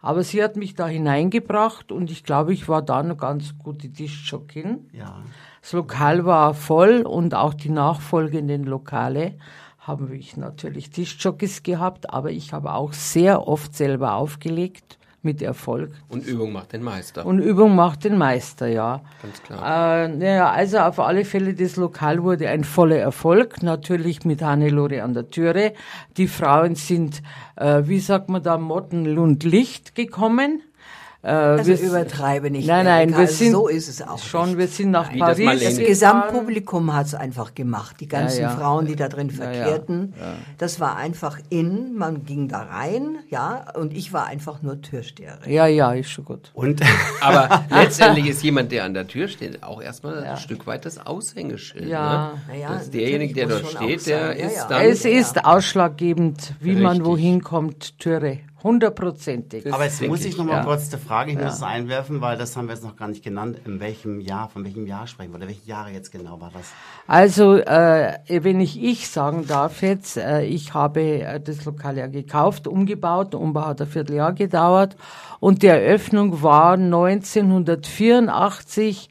Aber 0.02 0.24
sie 0.24 0.44
hat 0.44 0.56
mich 0.56 0.76
da 0.76 0.88
hineingebracht 0.88 1.92
und 1.92 2.12
ich 2.12 2.24
glaube, 2.24 2.54
ich 2.54 2.70
war 2.70 2.82
da 2.82 3.00
eine 3.00 3.16
ganz 3.16 3.58
gute 3.58 3.90
Dischjockin. 3.90 4.90
Ja. 4.94 5.22
Das 5.62 5.74
Lokal 5.74 6.26
war 6.26 6.54
voll 6.54 7.02
und 7.02 7.36
auch 7.36 7.54
die 7.54 7.70
nachfolgenden 7.70 8.64
Lokale 8.64 9.36
haben 9.80 10.12
wir 10.12 10.22
natürlich 10.36 10.92
Dischjockeys 10.92 11.64
gehabt, 11.64 12.12
aber 12.12 12.32
ich 12.32 12.54
habe 12.54 12.74
auch 12.74 12.94
sehr 12.94 13.48
oft 13.48 13.76
selber 13.76 14.14
aufgelegt 14.14 15.00
mit 15.24 15.42
Erfolg. 15.42 15.92
Und 16.10 16.26
Übung 16.26 16.52
macht 16.52 16.74
den 16.74 16.84
Meister. 16.84 17.26
Und 17.26 17.40
Übung 17.40 17.76
macht 17.76 18.04
den 18.04 18.18
Meister, 18.18 18.68
ja. 18.68 19.02
Ganz 19.22 19.44
klar. 19.44 20.06
Äh, 20.06 20.08
naja, 20.10 20.52
also 20.52 20.80
auf 20.80 21.00
alle 21.00 21.26
Fälle, 21.26 21.54
das 21.54 21.76
Lokal 21.76 22.24
wurde 22.24 22.50
ein 22.50 22.64
voller 22.64 22.98
Erfolg, 22.98 23.62
natürlich 23.62 24.26
mit 24.26 24.42
Hannelore 24.42 25.04
an 25.04 25.14
der 25.14 25.30
Türe. 25.30 25.74
Die 26.18 26.28
Frauen 26.28 26.76
sind, 26.76 27.22
äh, 27.56 27.84
wie 27.86 28.00
sagt 28.00 28.30
man 28.30 28.42
da, 28.42 28.58
Mottenlund 28.58 29.44
Licht 29.44 29.96
gekommen. 29.96 30.62
Äh, 31.24 31.30
also 31.30 31.68
wir, 31.68 31.80
übertreibe 31.80 32.50
nicht. 32.50 32.68
Nein, 32.68 32.86
nein, 32.86 33.10
wir 33.10 33.18
also 33.20 33.34
sind 33.34 33.52
so 33.52 33.68
ist 33.68 33.88
es 33.88 34.02
auch. 34.02 34.18
Schon, 34.18 34.50
nicht. 34.50 34.58
wir 34.58 34.68
sind 34.68 34.92
nach 34.92 35.14
Wie 35.14 35.20
Paris. 35.20 35.46
Das, 35.46 35.76
das 35.76 35.86
Gesamtpublikum 35.86 36.94
hat 36.94 37.08
es 37.08 37.16
einfach 37.16 37.54
gemacht. 37.54 37.98
Die 38.00 38.08
ganzen 38.08 38.42
ja, 38.42 38.50
ja. 38.50 38.58
Frauen, 38.58 38.88
die 38.88 38.96
da 38.96 39.08
drin 39.08 39.30
verkehrten, 39.30 40.14
ja, 40.20 40.34
das 40.58 40.80
war 40.80 40.98
einfach 40.98 41.38
in. 41.50 41.96
Man 41.96 42.26
ging 42.26 42.48
da 42.48 42.64
rein, 42.64 43.20
ja, 43.30 43.66
und 43.76 43.94
ich 43.94 44.14
war 44.14 44.26
einfach 44.26 44.64
nur 44.64 44.82
Türsteherin. 44.82 45.52
Ja, 45.52 45.68
ja, 45.68 45.94
ist 45.94 46.10
schon 46.10 46.26
gut. 46.26 46.50
Und 46.54 46.82
aber 47.22 47.66
letztendlich 47.70 48.28
ist 48.28 48.42
jemand, 48.44 48.72
der 48.72 48.86
an 48.86 48.96
der 48.96 49.08
Tür 49.08 49.28
steht, 49.28 49.62
auch 49.62 49.82
erstmal 49.82 50.24
ein 50.24 50.38
Stück 50.38 50.66
weit 50.66 50.86
das 50.86 51.06
Aushängeschild. 51.06 51.88
Ja, 51.88 52.34
ne? 52.48 52.60
ja 52.60 52.70
das 52.74 52.90
derjenige, 52.90 53.36
der 53.36 53.48
dort 53.48 53.68
steht, 53.68 54.08
der 54.08 54.36
ist 54.36 54.66
dann. 54.68 54.82
Es 54.82 55.06
ist 55.06 55.46
ausschlaggebend, 55.46 56.56
wie 56.60 56.70
Richtig. 56.70 56.84
man 56.84 57.06
wohin 57.06 57.44
kommt, 57.44 58.00
Türe. 58.00 58.40
Hundertprozentig. 58.64 59.74
Aber 59.74 59.86
jetzt 59.86 60.08
muss 60.08 60.24
ich 60.24 60.38
noch 60.38 60.46
mal 60.46 60.58
ja. 60.58 60.64
kurz 60.64 60.90
die 60.90 60.98
Frage, 60.98 61.32
ich 61.32 61.38
ja. 61.38 61.46
muss 61.46 61.56
es 61.56 61.64
einwerfen, 61.64 62.22
weil 62.22 62.38
das 62.38 62.56
haben 62.56 62.68
wir 62.68 62.76
jetzt 62.76 62.84
noch 62.84 62.96
gar 62.96 63.08
nicht 63.08 63.24
genannt. 63.24 63.60
In 63.66 63.80
welchem 63.80 64.20
Jahr, 64.20 64.50
von 64.50 64.64
welchem 64.64 64.86
Jahr 64.86 65.08
sprechen 65.08 65.32
wir 65.32 65.38
oder 65.38 65.48
welche 65.48 65.68
Jahre 65.68 65.90
jetzt 65.90 66.12
genau 66.12 66.40
war 66.40 66.52
das? 66.54 66.68
Also, 67.08 67.56
äh, 67.56 68.20
wenn 68.28 68.60
ich 68.60 68.80
ich 68.82 69.10
sagen 69.10 69.48
darf 69.48 69.82
jetzt, 69.82 70.18
äh, 70.18 70.44
ich 70.44 70.76
habe 70.76 71.02
äh, 71.02 71.40
das 71.40 71.66
Lokal 71.66 71.98
ja 71.98 72.06
gekauft, 72.08 72.68
umgebaut, 72.68 73.34
der 73.34 73.40
Umbau 73.40 73.66
hat 73.66 73.82
ein 73.82 73.88
Vierteljahr 73.88 74.34
gedauert 74.34 74.96
und 75.40 75.64
die 75.64 75.68
Eröffnung 75.68 76.44
war 76.44 76.74
1984 76.74 79.10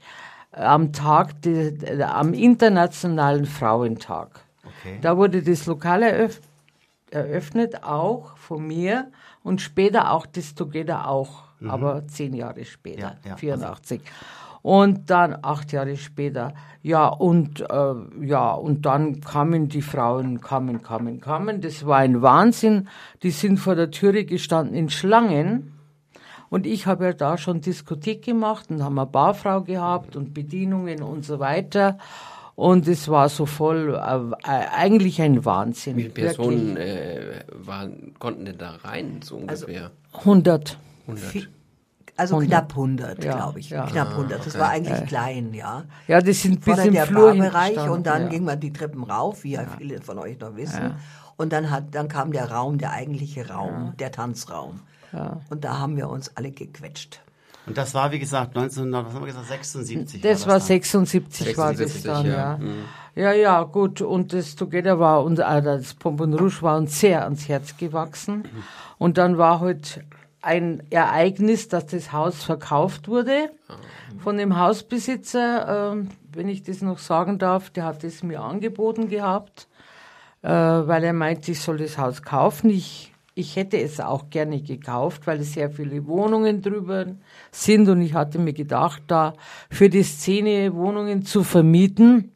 äh, 0.52 0.60
am 0.60 0.92
Tag, 0.92 1.42
de, 1.42 1.72
de, 1.72 2.02
am 2.02 2.34
Internationalen 2.34 3.46
Frauentag. 3.46 4.44
Okay. 4.64 4.98
Da 5.02 5.16
wurde 5.16 5.42
das 5.42 5.66
Lokal 5.66 6.02
eröff 6.02 6.40
eröffnet, 7.10 7.82
auch 7.82 8.36
von 8.36 8.66
mir 8.66 9.10
und 9.42 9.60
später 9.60 10.12
auch 10.12 10.26
das 10.26 10.54
Together 10.54 11.08
auch, 11.08 11.44
mhm. 11.60 11.70
aber 11.70 12.06
zehn 12.06 12.34
Jahre 12.34 12.64
später, 12.64 13.16
ja, 13.24 13.30
ja, 13.30 13.36
84. 13.36 14.00
Also. 14.00 14.12
Und 14.62 15.08
dann 15.08 15.38
acht 15.40 15.72
Jahre 15.72 15.96
später, 15.96 16.52
ja, 16.82 17.06
und 17.08 17.60
äh, 17.60 17.94
ja, 18.20 18.52
und 18.52 18.84
dann 18.84 19.20
kamen 19.20 19.68
die 19.68 19.80
Frauen, 19.80 20.40
kamen, 20.40 20.82
kamen, 20.82 21.20
kamen. 21.20 21.62
Das 21.62 21.86
war 21.86 21.98
ein 21.98 22.20
Wahnsinn. 22.20 22.88
Die 23.22 23.30
sind 23.30 23.58
vor 23.58 23.74
der 23.74 23.90
Türe 23.90 24.24
gestanden 24.24 24.74
in 24.74 24.90
Schlangen. 24.90 25.72
Und 26.50 26.66
ich 26.66 26.86
habe 26.86 27.04
ja 27.04 27.12
da 27.12 27.38
schon 27.38 27.60
Diskothek 27.60 28.22
gemacht 28.24 28.70
und 28.70 28.82
haben 28.82 28.98
eine 28.98 29.06
Barfrau 29.06 29.62
gehabt 29.62 30.16
und 30.16 30.34
Bedienungen 30.34 31.02
und 31.02 31.24
so 31.24 31.38
weiter. 31.38 31.96
Und 32.54 32.86
es 32.88 33.08
war 33.08 33.28
so 33.28 33.46
voll, 33.46 33.94
äh, 33.94 34.46
eigentlich 34.46 35.22
ein 35.22 35.44
Wahnsinn. 35.44 35.96
Wie 35.96 36.02
viele 36.02 36.14
Personen 36.14 36.76
äh, 36.76 37.44
waren, 37.54 38.14
konnten 38.18 38.44
denn 38.44 38.58
da 38.58 38.72
rein, 38.82 39.20
so 39.22 39.42
also 39.46 39.66
ungefähr? 39.66 39.90
Also 40.12 40.18
100. 40.18 40.78
100. 41.06 41.48
Also 42.16 42.34
100. 42.34 42.50
knapp 42.50 42.70
100, 42.72 43.24
ja, 43.24 43.36
glaube 43.36 43.60
ich. 43.60 43.70
Ja. 43.70 43.86
Knapp 43.86 44.10
100. 44.10 44.40
Das 44.40 44.48
okay. 44.48 44.58
war 44.58 44.68
eigentlich 44.70 45.00
äh. 45.00 45.06
klein, 45.06 45.54
ja. 45.54 45.84
Ja, 46.06 46.20
das 46.20 46.42
sind 46.42 46.62
bis 46.62 46.78
im 46.78 46.92
der 46.92 47.06
Flur 47.06 47.34
Barbereich 47.34 47.88
und 47.88 48.06
dann 48.06 48.24
ja. 48.24 48.28
ging 48.28 48.44
man 48.44 48.60
die 48.60 48.72
Treppen 48.72 49.04
rauf, 49.04 49.44
wie 49.44 49.52
ja 49.52 49.64
viele 49.78 50.02
von 50.02 50.18
euch 50.18 50.38
noch 50.38 50.54
wissen. 50.56 50.96
Und 51.38 51.54
dann 51.54 51.70
hat, 51.70 51.94
dann 51.94 52.08
kam 52.08 52.32
der 52.32 52.50
Raum, 52.50 52.76
der 52.76 52.92
eigentliche 52.92 53.48
Raum, 53.48 53.94
der 53.98 54.12
Tanzraum. 54.12 54.80
Und 55.48 55.64
da 55.64 55.78
haben 55.78 55.96
wir 55.96 56.10
uns 56.10 56.36
alle 56.36 56.50
gequetscht. 56.50 57.20
Und 57.66 57.78
das 57.78 57.94
war, 57.94 58.10
wie 58.10 58.18
gesagt, 58.18 58.56
1900, 58.56 59.06
was 59.06 59.14
haben 59.14 59.22
wir 59.22 59.26
gesagt, 59.26 59.46
76? 59.46 60.20
Das 60.22 60.46
war, 60.46 60.54
das 60.54 60.62
war 60.62 60.66
76, 60.66 61.46
76, 61.46 61.58
war 61.58 61.74
das 61.74 62.02
dann, 62.02 62.26
ja. 62.26 62.32
Ja. 62.32 62.56
Mhm. 62.58 62.84
ja, 63.14 63.32
ja, 63.32 63.62
gut. 63.62 64.00
Und 64.00 64.32
das 64.32 64.56
Together 64.56 64.98
war, 64.98 65.24
und 65.24 65.38
äh, 65.38 65.62
das 65.62 65.94
Pompon 65.94 66.34
Rouge 66.34 66.62
war 66.62 66.78
uns 66.78 66.98
sehr 66.98 67.24
ans 67.24 67.48
Herz 67.48 67.76
gewachsen. 67.76 68.44
Und 68.98 69.18
dann 69.18 69.38
war 69.38 69.60
halt 69.60 70.04
ein 70.42 70.82
Ereignis, 70.90 71.68
dass 71.68 71.86
das 71.86 72.12
Haus 72.12 72.42
verkauft 72.42 73.08
wurde 73.08 73.50
von 74.18 74.36
dem 74.36 74.58
Hausbesitzer, 74.58 75.94
äh, 75.94 76.04
wenn 76.32 76.48
ich 76.48 76.62
das 76.62 76.82
noch 76.82 76.98
sagen 76.98 77.38
darf, 77.38 77.70
der 77.70 77.84
hat 77.84 78.04
es 78.04 78.22
mir 78.22 78.40
angeboten 78.40 79.08
gehabt, 79.08 79.68
äh, 80.42 80.48
weil 80.48 81.04
er 81.04 81.12
meinte, 81.12 81.52
ich 81.52 81.60
soll 81.60 81.78
das 81.78 81.98
Haus 81.98 82.22
kaufen. 82.22 82.70
Ich 82.70 83.09
ich 83.40 83.56
hätte 83.56 83.80
es 83.80 83.98
auch 83.98 84.30
gerne 84.30 84.60
gekauft, 84.60 85.26
weil 85.26 85.40
es 85.40 85.54
sehr 85.54 85.70
viele 85.70 86.06
Wohnungen 86.06 86.62
drüber 86.62 87.06
sind 87.50 87.88
und 87.88 88.02
ich 88.02 88.14
hatte 88.14 88.38
mir 88.38 88.52
gedacht, 88.52 89.02
da 89.06 89.32
für 89.70 89.88
die 89.88 90.02
Szene 90.02 90.74
Wohnungen 90.74 91.24
zu 91.24 91.42
vermieten. 91.42 92.32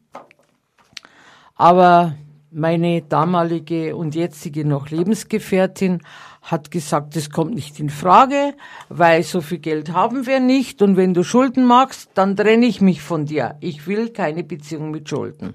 Aber 1.54 2.14
meine 2.50 3.02
damalige 3.02 3.94
und 3.94 4.14
jetzige 4.14 4.64
noch 4.64 4.88
Lebensgefährtin 4.90 6.00
hat 6.42 6.70
gesagt, 6.70 7.16
das 7.16 7.30
kommt 7.30 7.54
nicht 7.54 7.78
in 7.80 7.90
Frage, 7.90 8.54
weil 8.88 9.22
so 9.22 9.40
viel 9.40 9.58
Geld 9.58 9.92
haben 9.92 10.26
wir 10.26 10.40
nicht 10.40 10.82
und 10.82 10.96
wenn 10.96 11.14
du 11.14 11.22
Schulden 11.22 11.64
magst, 11.66 12.10
dann 12.14 12.36
trenne 12.36 12.66
ich 12.66 12.80
mich 12.80 13.02
von 13.02 13.26
dir. 13.26 13.56
Ich 13.60 13.86
will 13.86 14.10
keine 14.10 14.44
Beziehung 14.44 14.90
mit 14.90 15.08
Schulden. 15.08 15.54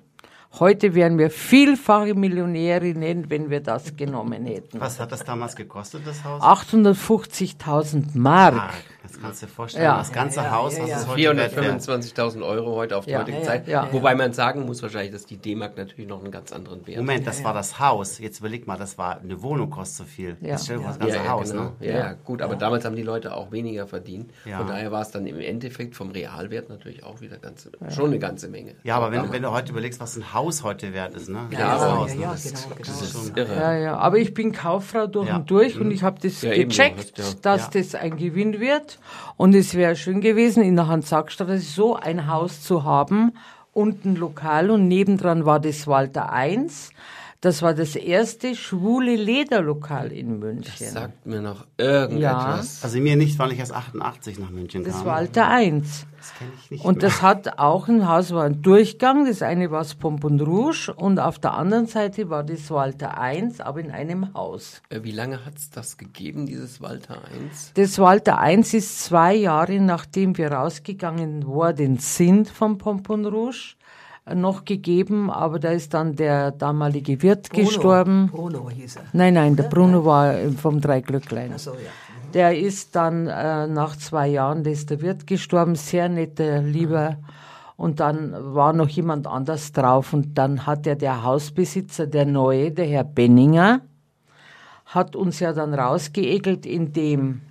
Heute 0.57 0.95
wären 0.95 1.17
wir 1.19 1.29
vielfache 1.29 2.15
Millionärinnen, 2.15 3.29
wenn 3.29 3.49
wir 3.49 3.59
das 3.61 3.95
genommen 3.95 4.45
hätten. 4.45 4.79
Was 4.79 4.99
hat 4.99 5.11
das 5.11 5.23
damals 5.23 5.55
gekostet, 5.55 6.01
das 6.05 6.23
Haus? 6.23 6.41
850.000 6.41 8.17
Mark. 8.17 8.55
Mark. 8.55 8.73
Das 9.11 9.21
kannst 9.21 9.41
du 9.41 9.45
dir 9.45 9.51
vorstellen, 9.51 9.83
ja. 9.85 9.97
das 9.97 10.11
ganze 10.11 10.39
ja, 10.39 10.51
Haus, 10.51 10.77
ja, 10.77 10.85
ja, 10.85 10.95
was 10.95 11.01
ist 11.01 11.07
heute 11.07 11.21
425.000 11.21 12.45
Euro 12.45 12.75
heute 12.75 12.97
auf 12.97 13.05
die 13.05 13.17
heutige 13.17 13.41
Zeit. 13.41 13.67
Wobei 13.91 14.15
man 14.15 14.33
sagen 14.33 14.65
muss 14.65 14.81
wahrscheinlich, 14.81 15.11
dass 15.11 15.25
die 15.25 15.37
D-Mark 15.37 15.77
natürlich 15.77 16.07
noch 16.07 16.19
einen 16.19 16.31
ganz 16.31 16.51
anderen 16.51 16.85
Wert 16.87 16.97
Moment, 16.97 17.25
das 17.27 17.43
war 17.43 17.53
das 17.53 17.79
Haus. 17.79 18.19
Jetzt 18.19 18.39
überleg 18.39 18.67
mal, 18.67 18.77
das 18.77 18.97
war 18.97 19.19
eine 19.19 19.41
Wohnung 19.41 19.69
kostet 19.69 19.97
so 19.97 20.03
viel. 20.03 20.37
Ja. 20.41 20.53
Das 20.53 20.65
stellt 20.65 20.83
das 20.83 20.99
ganze 20.99 21.29
Haus, 21.29 21.51
genau. 21.51 21.73
ne? 21.79 21.87
Ja, 21.87 22.13
gut, 22.13 22.41
aber 22.41 22.55
damals 22.55 22.85
haben 22.85 22.95
die 22.95 23.03
Leute 23.03 23.35
auch 23.35 23.51
weniger 23.51 23.87
verdient. 23.87 24.31
Von 24.43 24.67
daher 24.67 24.91
war 24.91 25.01
es 25.01 25.11
dann 25.11 25.25
im 25.25 25.39
Endeffekt 25.39 25.95
vom 25.95 26.11
Realwert 26.11 26.69
natürlich 26.69 27.03
auch 27.03 27.21
wieder 27.21 27.37
ganz, 27.37 27.69
schon 27.89 28.07
eine 28.07 28.19
ganze 28.19 28.47
Menge. 28.47 28.75
Ja, 28.83 28.97
aber, 28.97 29.11
wenn, 29.11 29.31
wenn, 29.31 29.41
du 29.41 29.51
heute 29.51 29.71
überlegst, 29.71 29.99
was 29.99 30.15
ein 30.17 30.33
Haus 30.33 30.63
heute 30.63 30.93
wert 30.93 31.15
ist, 31.15 31.29
ne? 31.29 31.47
Ja, 31.51 31.59
ja, 31.59 31.97
Haus, 31.97 32.15
ne? 32.15 32.21
das, 32.23 32.43
genau, 32.43 32.75
genau. 32.75 32.77
Das 32.79 33.01
ist 33.01 33.37
irre. 33.37 33.55
Ja, 33.55 33.77
ja, 33.77 33.97
aber 33.97 34.17
ich 34.17 34.33
bin 34.33 34.51
Kauffrau 34.51 35.07
durch 35.07 35.31
und 35.31 35.49
durch 35.49 35.79
und 35.79 35.91
ich 35.91 36.03
habe 36.03 36.19
das 36.21 36.41
gecheckt, 36.41 37.13
dass 37.43 37.69
das 37.69 37.95
ein 37.95 38.17
Gewinn 38.17 38.59
wird 38.59 38.98
und 39.37 39.55
es 39.55 39.75
wäre 39.75 39.95
schön 39.95 40.21
gewesen, 40.21 40.63
in 40.63 40.75
der 40.75 40.87
Hans-Sack-Straße 40.87 41.59
so 41.59 41.95
ein 41.95 42.27
Haus 42.27 42.61
zu 42.61 42.83
haben, 42.83 43.33
unten 43.73 44.15
lokal 44.15 44.71
und 44.71 44.87
nebendran 44.87 45.45
war 45.45 45.59
das 45.59 45.87
Walter 45.87 46.31
1. 46.31 46.91
Das 47.41 47.61
war 47.61 47.73
das 47.73 47.95
erste 47.95 48.53
schwule 48.53 49.15
Lederlokal 49.15 50.11
in 50.11 50.39
München. 50.39 50.73
Das 50.77 50.91
sagt 50.91 51.25
mir 51.25 51.41
noch 51.41 51.65
irgendetwas. 51.77 52.79
Ja. 52.81 52.83
Also 52.83 52.99
mir 52.99 53.15
nicht, 53.15 53.39
weil 53.39 53.53
ich 53.53 53.59
erst 53.59 53.73
88 53.73 54.39
nach 54.39 54.49
München 54.49 54.83
das 54.83 54.91
kam. 54.91 54.99
Das 54.99 55.05
war 55.07 55.15
Alter 55.15 55.47
1. 55.47 56.05
Das 56.17 56.33
kenne 56.37 56.51
ich 56.61 56.71
nicht 56.71 56.83
Und 56.83 56.97
mehr. 56.97 57.09
das 57.09 57.21
hat 57.21 57.57
auch 57.59 57.87
ein 57.87 58.05
Haus, 58.09 58.33
war 58.33 58.43
ein 58.43 58.61
Durchgang. 58.61 59.25
Das 59.25 59.41
eine 59.41 59.71
war 59.71 59.79
das 59.79 59.95
Pompon 59.95 60.37
Rouge 60.41 60.93
und 60.93 61.17
auf 61.17 61.39
der 61.39 61.53
anderen 61.53 61.85
Seite 61.85 62.29
war 62.29 62.43
das 62.43 62.69
Walter 62.71 63.17
1, 63.17 63.61
aber 63.61 63.79
in 63.79 63.91
einem 63.91 64.33
Haus. 64.33 64.81
Äh, 64.89 65.03
Wie 65.03 65.11
lange 65.11 65.45
hat's 65.45 65.69
das 65.69 65.97
gegeben, 65.97 66.45
dieses 66.45 66.81
Walter 66.81 67.21
1? 67.49 67.71
Das 67.75 67.99
Walter 67.99 68.37
1 68.39 68.73
ist 68.73 68.99
zwei 69.05 69.33
Jahre, 69.33 69.79
nachdem 69.79 70.37
wir 70.37 70.51
rausgegangen 70.51 71.45
worden 71.47 71.99
sind 71.99 72.49
vom 72.49 72.77
Pompon 72.77 73.25
Rouge, 73.25 73.75
noch 74.33 74.65
gegeben, 74.65 75.29
aber 75.29 75.59
da 75.59 75.69
ist 75.71 75.93
dann 75.93 76.15
der 76.15 76.51
damalige 76.51 77.21
Wirt 77.21 77.49
Bruno, 77.49 77.65
gestorben. 77.65 78.29
Bruno 78.31 78.69
hieß 78.69 78.97
er. 78.97 79.03
Nein, 79.13 79.33
nein, 79.33 79.55
der 79.55 79.63
Bruno 79.63 80.05
war 80.05 80.35
äh, 80.35 80.51
vom 80.51 80.79
Dreiglücklein. 80.81 81.51
Ach 81.55 81.59
so, 81.59 81.71
ja. 81.71 81.89
Der 82.33 82.57
ist 82.57 82.95
dann 82.95 83.27
äh, 83.27 83.67
nach 83.67 83.95
zwei 83.95 84.27
Jahren, 84.27 84.63
da 84.63 84.69
ist 84.69 84.89
der 84.89 85.01
Wirt 85.01 85.25
gestorben, 85.25 85.75
sehr 85.75 86.09
netter, 86.09 86.61
lieber. 86.61 87.17
Und 87.75 87.99
dann 87.99 88.35
war 88.53 88.73
noch 88.73 88.89
jemand 88.89 89.25
anders 89.25 89.71
drauf 89.71 90.13
und 90.13 90.37
dann 90.37 90.65
hat 90.65 90.85
ja 90.85 90.95
der 90.95 91.23
Hausbesitzer, 91.23 92.07
der 92.07 92.25
Neue, 92.25 92.71
der 92.71 92.85
Herr 92.85 93.05
Benninger, 93.05 93.81
hat 94.85 95.15
uns 95.15 95.39
ja 95.39 95.53
dann 95.53 95.73
rausgeekelt, 95.73 96.65
indem 96.65 97.41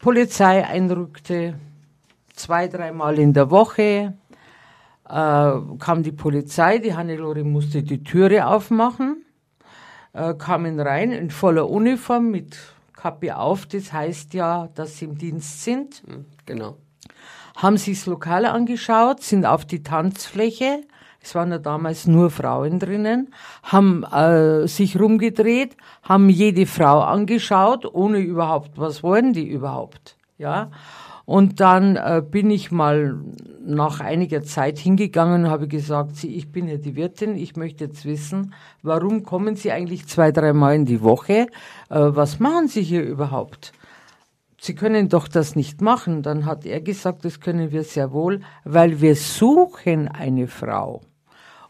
Polizei 0.00 0.64
einrückte, 0.64 1.54
zwei, 2.34 2.66
dreimal 2.66 3.18
in 3.18 3.32
der 3.32 3.50
Woche, 3.50 4.14
äh, 5.12 5.60
kam 5.78 6.02
die 6.02 6.12
Polizei, 6.12 6.78
die 6.78 6.94
Hannelore 6.94 7.44
musste 7.44 7.82
die 7.82 8.02
Türe 8.02 8.46
aufmachen, 8.46 9.24
äh, 10.14 10.34
kamen 10.34 10.80
rein 10.80 11.12
in 11.12 11.30
voller 11.30 11.68
Uniform 11.68 12.30
mit 12.30 12.56
Kappe 12.96 13.36
auf, 13.36 13.66
das 13.66 13.92
heißt 13.92 14.32
ja, 14.34 14.68
dass 14.74 14.96
sie 14.98 15.04
im 15.06 15.18
Dienst 15.18 15.64
sind, 15.64 16.02
Hm, 16.06 16.24
Genau. 16.46 16.76
haben 17.56 17.76
sich 17.76 17.98
das 17.98 18.06
Lokal 18.06 18.46
angeschaut, 18.46 19.22
sind 19.22 19.44
auf 19.44 19.64
die 19.66 19.82
Tanzfläche, 19.82 20.80
es 21.20 21.34
waren 21.34 21.50
ja 21.52 21.58
damals 21.58 22.06
nur 22.06 22.30
Frauen 22.30 22.78
drinnen, 22.80 23.32
haben 23.62 24.02
äh, 24.04 24.66
sich 24.66 24.98
rumgedreht, 24.98 25.76
haben 26.02 26.28
jede 26.30 26.66
Frau 26.66 27.00
angeschaut, 27.00 27.84
ohne 27.92 28.18
überhaupt, 28.18 28.72
was 28.76 29.02
wollen 29.02 29.32
die 29.32 29.46
überhaupt, 29.48 30.16
ja. 30.38 30.70
Und 31.24 31.60
dann 31.60 31.96
äh, 31.96 32.22
bin 32.28 32.50
ich 32.50 32.70
mal 32.70 33.20
nach 33.64 34.00
einiger 34.00 34.42
Zeit 34.42 34.78
hingegangen 34.78 35.44
und 35.44 35.50
habe 35.50 35.68
gesagt, 35.68 36.16
Sie, 36.16 36.34
ich 36.34 36.50
bin 36.50 36.68
ja 36.68 36.76
die 36.76 36.96
Wirtin, 36.96 37.36
ich 37.36 37.56
möchte 37.56 37.84
jetzt 37.84 38.04
wissen, 38.04 38.54
warum 38.82 39.22
kommen 39.22 39.54
Sie 39.54 39.70
eigentlich 39.70 40.06
zwei, 40.06 40.32
dreimal 40.32 40.74
in 40.74 40.84
die 40.84 41.02
Woche? 41.02 41.32
Äh, 41.32 41.46
was 41.88 42.40
machen 42.40 42.68
Sie 42.68 42.82
hier 42.82 43.02
überhaupt? 43.04 43.72
Sie 44.60 44.74
können 44.74 45.08
doch 45.08 45.26
das 45.26 45.56
nicht 45.56 45.80
machen. 45.80 46.22
Dann 46.22 46.46
hat 46.46 46.64
er 46.64 46.80
gesagt, 46.80 47.24
das 47.24 47.40
können 47.40 47.72
wir 47.72 47.82
sehr 47.82 48.12
wohl, 48.12 48.40
weil 48.64 49.00
wir 49.00 49.16
suchen 49.16 50.08
eine 50.08 50.46
Frau. 50.46 51.00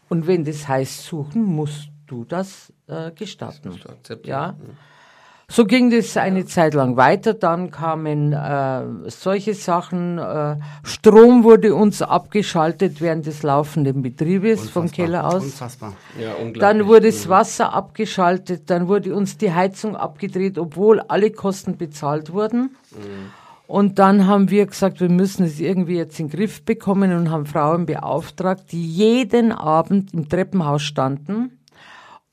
Und 0.09 0.27
wenn 0.27 0.43
das 0.43 0.67
heißt 0.67 1.03
suchen, 1.03 1.43
musst 1.43 1.89
du 2.05 2.23
das 2.23 2.71
äh, 2.87 3.11
gestatten. 3.11 3.69
musst 3.69 3.85
du 3.85 3.89
akzeptieren. 3.89 4.55
So 5.53 5.65
ging 5.65 5.91
das 5.91 6.17
eine 6.17 6.47
Zeit 6.47 6.73
lang 6.73 6.97
weiter. 6.97 7.35
Dann 7.35 7.69
kamen 7.69 8.33
äh, 8.33 9.09
solche 9.11 9.53
Sachen. 9.53 10.17
Äh, 10.17 10.55
Strom 10.83 11.43
wurde 11.43 11.75
uns 11.75 12.01
abgeschaltet 12.01 13.01
während 13.01 13.27
des 13.27 13.43
laufenden 13.43 14.01
Betriebes 14.01 14.71
vom 14.71 14.85
Unfassbar, 14.85 15.05
Keller 15.05 15.27
aus. 15.27 15.43
Unfassbar. 15.43 15.93
Ja, 16.19 16.29
unglaublich. 16.31 16.59
Dann 16.59 16.87
wurde 16.87 17.05
das 17.05 17.29
Wasser 17.29 17.71
abgeschaltet, 17.71 18.71
dann 18.71 18.87
wurde 18.87 19.13
uns 19.13 19.37
die 19.37 19.53
Heizung 19.53 19.95
abgedreht, 19.95 20.57
obwohl 20.57 21.01
alle 21.01 21.29
Kosten 21.29 21.77
bezahlt 21.77 22.33
wurden. 22.33 22.75
Und 23.67 23.99
dann 23.99 24.25
haben 24.25 24.49
wir 24.49 24.65
gesagt, 24.65 25.01
wir 25.01 25.09
müssen 25.09 25.45
es 25.45 25.59
irgendwie 25.59 25.97
jetzt 25.97 26.19
in 26.19 26.29
den 26.29 26.35
Griff 26.35 26.65
bekommen 26.65 27.15
und 27.15 27.29
haben 27.29 27.45
Frauen 27.45 27.85
beauftragt, 27.85 28.71
die 28.71 28.87
jeden 28.87 29.51
Abend 29.51 30.15
im 30.15 30.27
Treppenhaus 30.27 30.81
standen 30.81 31.59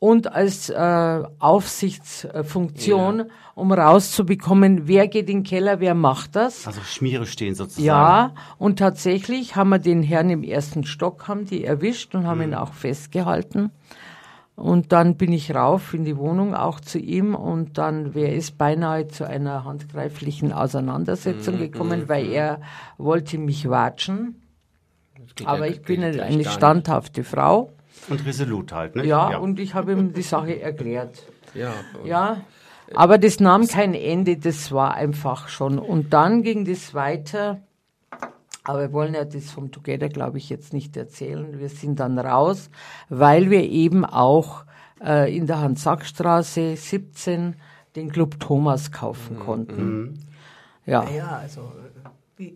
und 0.00 0.32
als 0.32 0.68
äh, 0.70 1.22
Aufsichtsfunktion, 1.38 3.30
um 3.54 3.72
rauszubekommen, 3.72 4.88
wer 4.88 5.06
geht 5.06 5.28
in 5.28 5.38
den 5.38 5.42
Keller, 5.44 5.78
wer 5.78 5.94
macht 5.94 6.34
das. 6.36 6.66
Also 6.66 6.80
Schmiere 6.80 7.26
stehen 7.26 7.54
sozusagen. 7.54 7.84
Ja, 7.86 8.34
und 8.58 8.78
tatsächlich 8.78 9.54
haben 9.56 9.68
wir 9.68 9.78
den 9.78 10.02
Herrn 10.02 10.30
im 10.30 10.42
ersten 10.42 10.84
Stock 10.84 11.28
haben 11.28 11.44
die 11.46 11.64
erwischt 11.64 12.14
und 12.14 12.26
haben 12.26 12.42
ihn 12.42 12.54
auch 12.54 12.72
festgehalten. 12.72 13.70
Und 14.56 14.92
dann 14.92 15.16
bin 15.16 15.32
ich 15.32 15.54
rauf 15.54 15.94
in 15.94 16.04
die 16.04 16.16
Wohnung, 16.18 16.54
auch 16.54 16.80
zu 16.80 16.98
ihm. 16.98 17.34
Und 17.34 17.78
dann 17.78 18.14
wäre 18.14 18.34
es 18.34 18.50
beinahe 18.50 19.08
zu 19.08 19.26
einer 19.26 19.64
handgreiflichen 19.64 20.52
Auseinandersetzung 20.52 21.58
gekommen, 21.58 22.08
weil 22.08 22.26
er 22.26 22.60
wollte 22.98 23.38
mich 23.38 23.68
watschen. 23.70 24.42
Aber 25.44 25.66
ja- 25.66 25.72
ich 25.72 25.82
bin 25.82 26.02
eine, 26.02 26.44
standhafte 26.44 27.24
Frau. 27.24 27.70
Und 28.08 28.24
resolut 28.24 28.72
halt, 28.72 28.96
ne? 28.96 29.04
Ja, 29.04 29.36
und 29.38 29.60
ich 29.60 29.74
habe 29.74 29.92
ihm 29.92 30.12
die 30.12 30.22
Sache 30.22 30.60
erklärt. 30.60 31.22
Ja, 31.54 31.72
Ja, 32.04 32.40
aber 32.94 33.18
das 33.18 33.40
nahm 33.40 33.66
kein 33.66 33.94
Ende, 33.94 34.36
das 34.36 34.72
war 34.72 34.94
einfach 34.94 35.48
schon. 35.48 35.78
Und 35.78 36.12
dann 36.12 36.42
ging 36.42 36.64
das 36.64 36.94
weiter. 36.94 37.60
Aber 38.64 38.80
wir 38.80 38.92
wollen 38.92 39.14
ja 39.14 39.24
das 39.24 39.50
vom 39.50 39.70
Together, 39.70 40.08
glaube 40.08 40.38
ich, 40.38 40.50
jetzt 40.50 40.72
nicht 40.72 40.96
erzählen. 40.96 41.58
Wir 41.58 41.68
sind 41.68 41.98
dann 42.00 42.18
raus, 42.18 42.70
weil 43.08 43.50
wir 43.50 43.62
eben 43.62 44.04
auch 44.04 44.64
äh, 45.02 45.34
in 45.34 45.46
der 45.46 45.60
Hans-Sack-Straße 45.60 46.76
17 46.76 47.56
den 47.96 48.10
Club 48.10 48.38
Thomas 48.38 48.92
kaufen 48.92 49.38
konnten. 49.38 50.26
Ja. 50.86 51.08
Ja, 51.10 51.38
also 51.38 51.72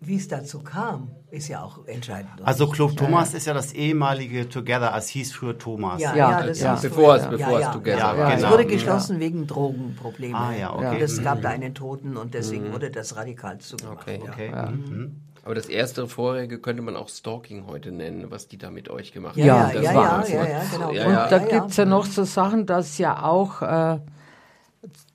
wie 0.01 0.17
es 0.17 0.29
dazu 0.29 0.61
kam, 0.63 1.11
ist 1.31 1.49
ja 1.49 1.63
auch 1.63 1.87
entscheidend. 1.87 2.31
Also 2.43 2.69
Club 2.69 2.97
Thomas 2.97 3.35
ist 3.35 3.47
ja 3.47 3.53
das 3.55 3.73
ehemalige 3.73 4.49
Together, 4.49 4.95
es 4.97 5.09
hieß 5.09 5.33
früher 5.33 5.59
Thomas. 5.59 6.01
ja, 6.01 6.15
Ja, 6.17 6.31
ja, 6.41 6.47
das 6.47 6.61
ja. 6.61 6.75
Bevor 6.81 7.17
es- 7.17 7.27
bevor 7.29 7.61
es 7.61 7.71
Together 7.71 7.99
war. 8.03 8.19
Ja, 8.19 8.35
genau. 8.37 8.47
Es 8.49 8.53
wurde 8.53 8.67
geschlossen 8.67 9.21
wegen 9.21 9.47
Drogenproblemen. 9.47 10.35
Ah, 10.37 10.53
ja, 10.55 10.73
okay. 10.75 10.89
Und 10.97 11.01
es 11.03 11.23
gab 11.23 11.43
da 11.43 11.51
einen 11.51 11.75
Toten 11.75 12.17
und 12.17 12.35
deswegen 12.35 12.73
wurde 12.73 12.91
das 12.91 13.15
radikal 13.17 13.59
zugemacht. 13.59 13.99
Okay. 14.03 14.21
Ja. 14.25 14.31
Okay. 14.33 14.53
Mhm. 14.73 15.21
Aber 15.45 15.55
das 15.55 15.67
erste 15.67 16.09
vorherige 16.09 16.59
könnte 16.59 16.81
man 16.83 16.97
auch 16.97 17.11
Stalking 17.11 17.67
heute 17.67 17.93
nennen, 17.93 18.31
was 18.31 18.49
die 18.49 18.57
da 18.57 18.71
mit 18.71 18.89
euch 18.89 19.13
gemacht 19.13 19.37
Ja, 19.37 19.45
Ja, 19.45 19.55
ja, 19.69 19.73
Das 19.75 19.85
ja, 19.85 19.95
war 19.95 20.05
ja, 20.05 20.19
was, 20.21 20.29
ja, 20.33 20.43
ne? 20.43 20.51
ja, 20.51 20.63
genau. 20.73 20.89
Und 20.89 20.95
ja. 21.13 21.29
da 21.29 21.39
gibt's 21.39 21.77
ja 21.77 21.85
noch 21.85 22.07
so 22.07 22.25
Sachen, 22.25 22.65
dass 22.65 22.97
ja 22.97 23.23
auch 23.23 23.61
äh, 23.61 23.99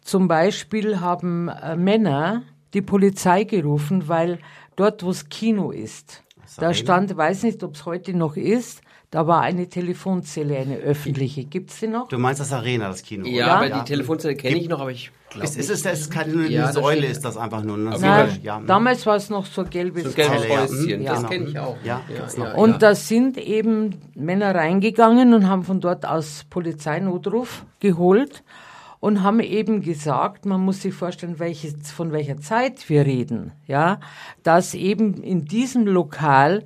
zum 0.02 0.28
Beispiel 0.28 1.00
haben 1.00 1.48
äh, 1.50 1.76
Männer 1.76 2.44
die 2.74 2.82
Polizei 2.82 3.44
gerufen, 3.44 4.08
weil 4.08 4.40
dort, 4.76 5.04
wo 5.04 5.08
das 5.08 5.30
Kino 5.30 5.72
ist, 5.72 6.24
da 6.58 6.64
Arena? 6.68 6.74
stand, 6.74 7.18
weiß 7.18 7.44
nicht, 7.44 7.64
ob 7.64 7.76
es 7.76 7.86
heute 7.86 8.14
noch 8.16 8.36
ist, 8.36 8.82
da 9.12 9.26
war 9.26 9.42
eine 9.42 9.68
Telefonzelle, 9.68 10.56
eine 10.58 10.76
öffentliche. 10.78 11.44
Gibt's 11.44 11.80
die 11.80 11.88
noch? 11.88 12.10
Du 12.10 12.20
meinst 12.20 12.42
das 12.42 12.54
Arena, 12.54 12.90
das 12.90 13.02
Kino? 13.02 13.26
Ja, 13.26 13.48
Ja. 13.48 13.56
aber 13.56 13.70
die 13.70 13.84
Telefonzelle 13.84 14.36
kenne 14.36 14.58
ich 14.58 14.70
noch, 14.70 14.82
aber 14.82 14.92
ich 14.92 15.12
glaube 15.32 15.46
Ist, 15.46 15.58
ist 15.58 15.70
es, 15.72 15.82
das 15.82 16.02
ist 16.02 16.12
keine 16.12 16.48
Ja, 16.48 16.72
Säule, 16.72 17.00
steht- 17.00 17.12
ist 17.14 17.26
das 17.26 17.36
einfach 17.36 17.64
nur. 17.64 17.78
Ne? 17.78 17.96
Nein, 18.00 18.40
ja, 18.44 18.62
damals 18.68 19.08
war 19.08 19.16
es 19.16 19.32
noch 19.32 19.48
so 19.48 19.64
gelbes 19.64 20.04
so 20.04 20.12
gelbes 20.12 20.44
ja. 20.48 20.62
Häuschen, 20.62 21.06
das 21.06 21.18
genau. 21.18 21.30
kenne 21.30 21.46
ich 21.48 21.58
auch. 21.60 21.78
Ja, 21.84 22.02
ja, 22.08 22.44
ja. 22.44 22.54
Und 22.54 22.72
ja. 22.74 22.78
da 22.78 22.96
sind 22.96 23.40
eben 23.40 23.96
Männer 24.14 24.54
reingegangen 24.54 25.34
und 25.34 25.48
haben 25.50 25.64
von 25.64 25.82
dort 25.82 26.06
aus 26.06 26.46
Polizeinotruf 26.52 27.66
geholt 27.80 28.44
und 29.00 29.24
haben 29.24 29.40
eben 29.40 29.82
gesagt, 29.82 30.46
man 30.46 30.62
muss 30.62 30.82
sich 30.82 30.94
vorstellen, 30.94 31.40
welche, 31.40 31.70
von 31.78 32.12
welcher 32.12 32.38
Zeit 32.38 32.90
wir 32.90 33.06
reden, 33.06 33.54
ja, 33.68 34.00
dass 34.44 34.74
eben 34.74 35.22
in 35.22 35.46
diesem 35.46 35.88
Lokal 35.88 36.66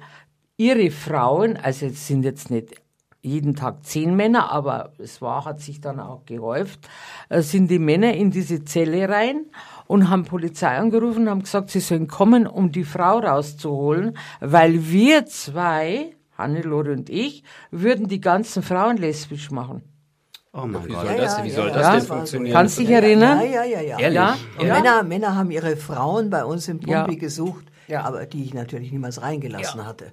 ihre 0.57 0.91
Frauen, 0.91 1.57
also 1.57 1.87
es 1.87 2.07
sind 2.07 2.23
jetzt 2.23 2.49
nicht 2.49 2.75
jeden 3.21 3.55
Tag 3.55 3.85
zehn 3.85 4.15
Männer, 4.15 4.51
aber 4.51 4.91
es 4.97 5.21
war, 5.21 5.45
hat 5.45 5.61
sich 5.61 5.79
dann 5.79 5.99
auch 5.99 6.25
gehäuft, 6.25 6.89
äh, 7.29 7.41
sind 7.41 7.71
die 7.71 7.79
Männer 7.79 8.13
in 8.13 8.31
diese 8.31 8.65
Zelle 8.65 9.07
rein 9.07 9.45
und 9.87 10.09
haben 10.09 10.25
Polizei 10.25 10.77
angerufen 10.77 11.23
und 11.23 11.29
haben 11.29 11.43
gesagt, 11.43 11.69
sie 11.69 11.79
sollen 11.79 12.07
kommen, 12.07 12.45
um 12.45 12.71
die 12.71 12.83
Frau 12.83 13.19
rauszuholen, 13.19 14.17
weil 14.41 14.89
wir 14.89 15.25
zwei, 15.25 16.15
Hannelore 16.37 16.91
und 16.91 17.09
ich, 17.09 17.43
würden 17.71 18.07
die 18.07 18.19
ganzen 18.19 18.61
Frauen 18.61 18.97
lesbisch 18.97 19.51
machen. 19.51 19.83
Oh 20.55 20.67
mein 20.67 20.85
Wie 20.87 20.93
Gott. 20.93 21.07
soll 21.07 21.17
das, 21.17 21.43
wie 21.43 21.49
soll 21.49 21.67
ja, 21.69 21.73
das 21.73 21.81
ja. 21.83 21.91
denn 21.95 22.01
funktionieren? 22.03 22.53
Kannst 22.53 22.77
dich 22.77 22.89
erinnern? 22.89 23.39
Ja, 23.39 23.45
ja, 23.45 23.63
ja, 23.63 23.81
ja. 23.81 23.99
Ehrlich? 23.99 24.15
Ja? 24.15 24.35
Und 24.59 24.67
Ja. 24.67 24.73
Männer, 24.75 25.03
Männer 25.03 25.35
haben 25.35 25.49
ihre 25.49 25.75
Frauen 25.75 26.29
bei 26.29 26.45
uns 26.45 26.67
im 26.67 26.79
Ja. 26.81 27.01
Pumpi 27.03 27.17
gesucht, 27.17 27.65
Ja. 27.87 28.03
aber 28.03 28.25
die 28.27 28.43
ich 28.43 28.53
natürlich 28.53 28.91
niemals 28.91 29.19
reingelassen 29.21 29.83
hatte. 29.83 30.11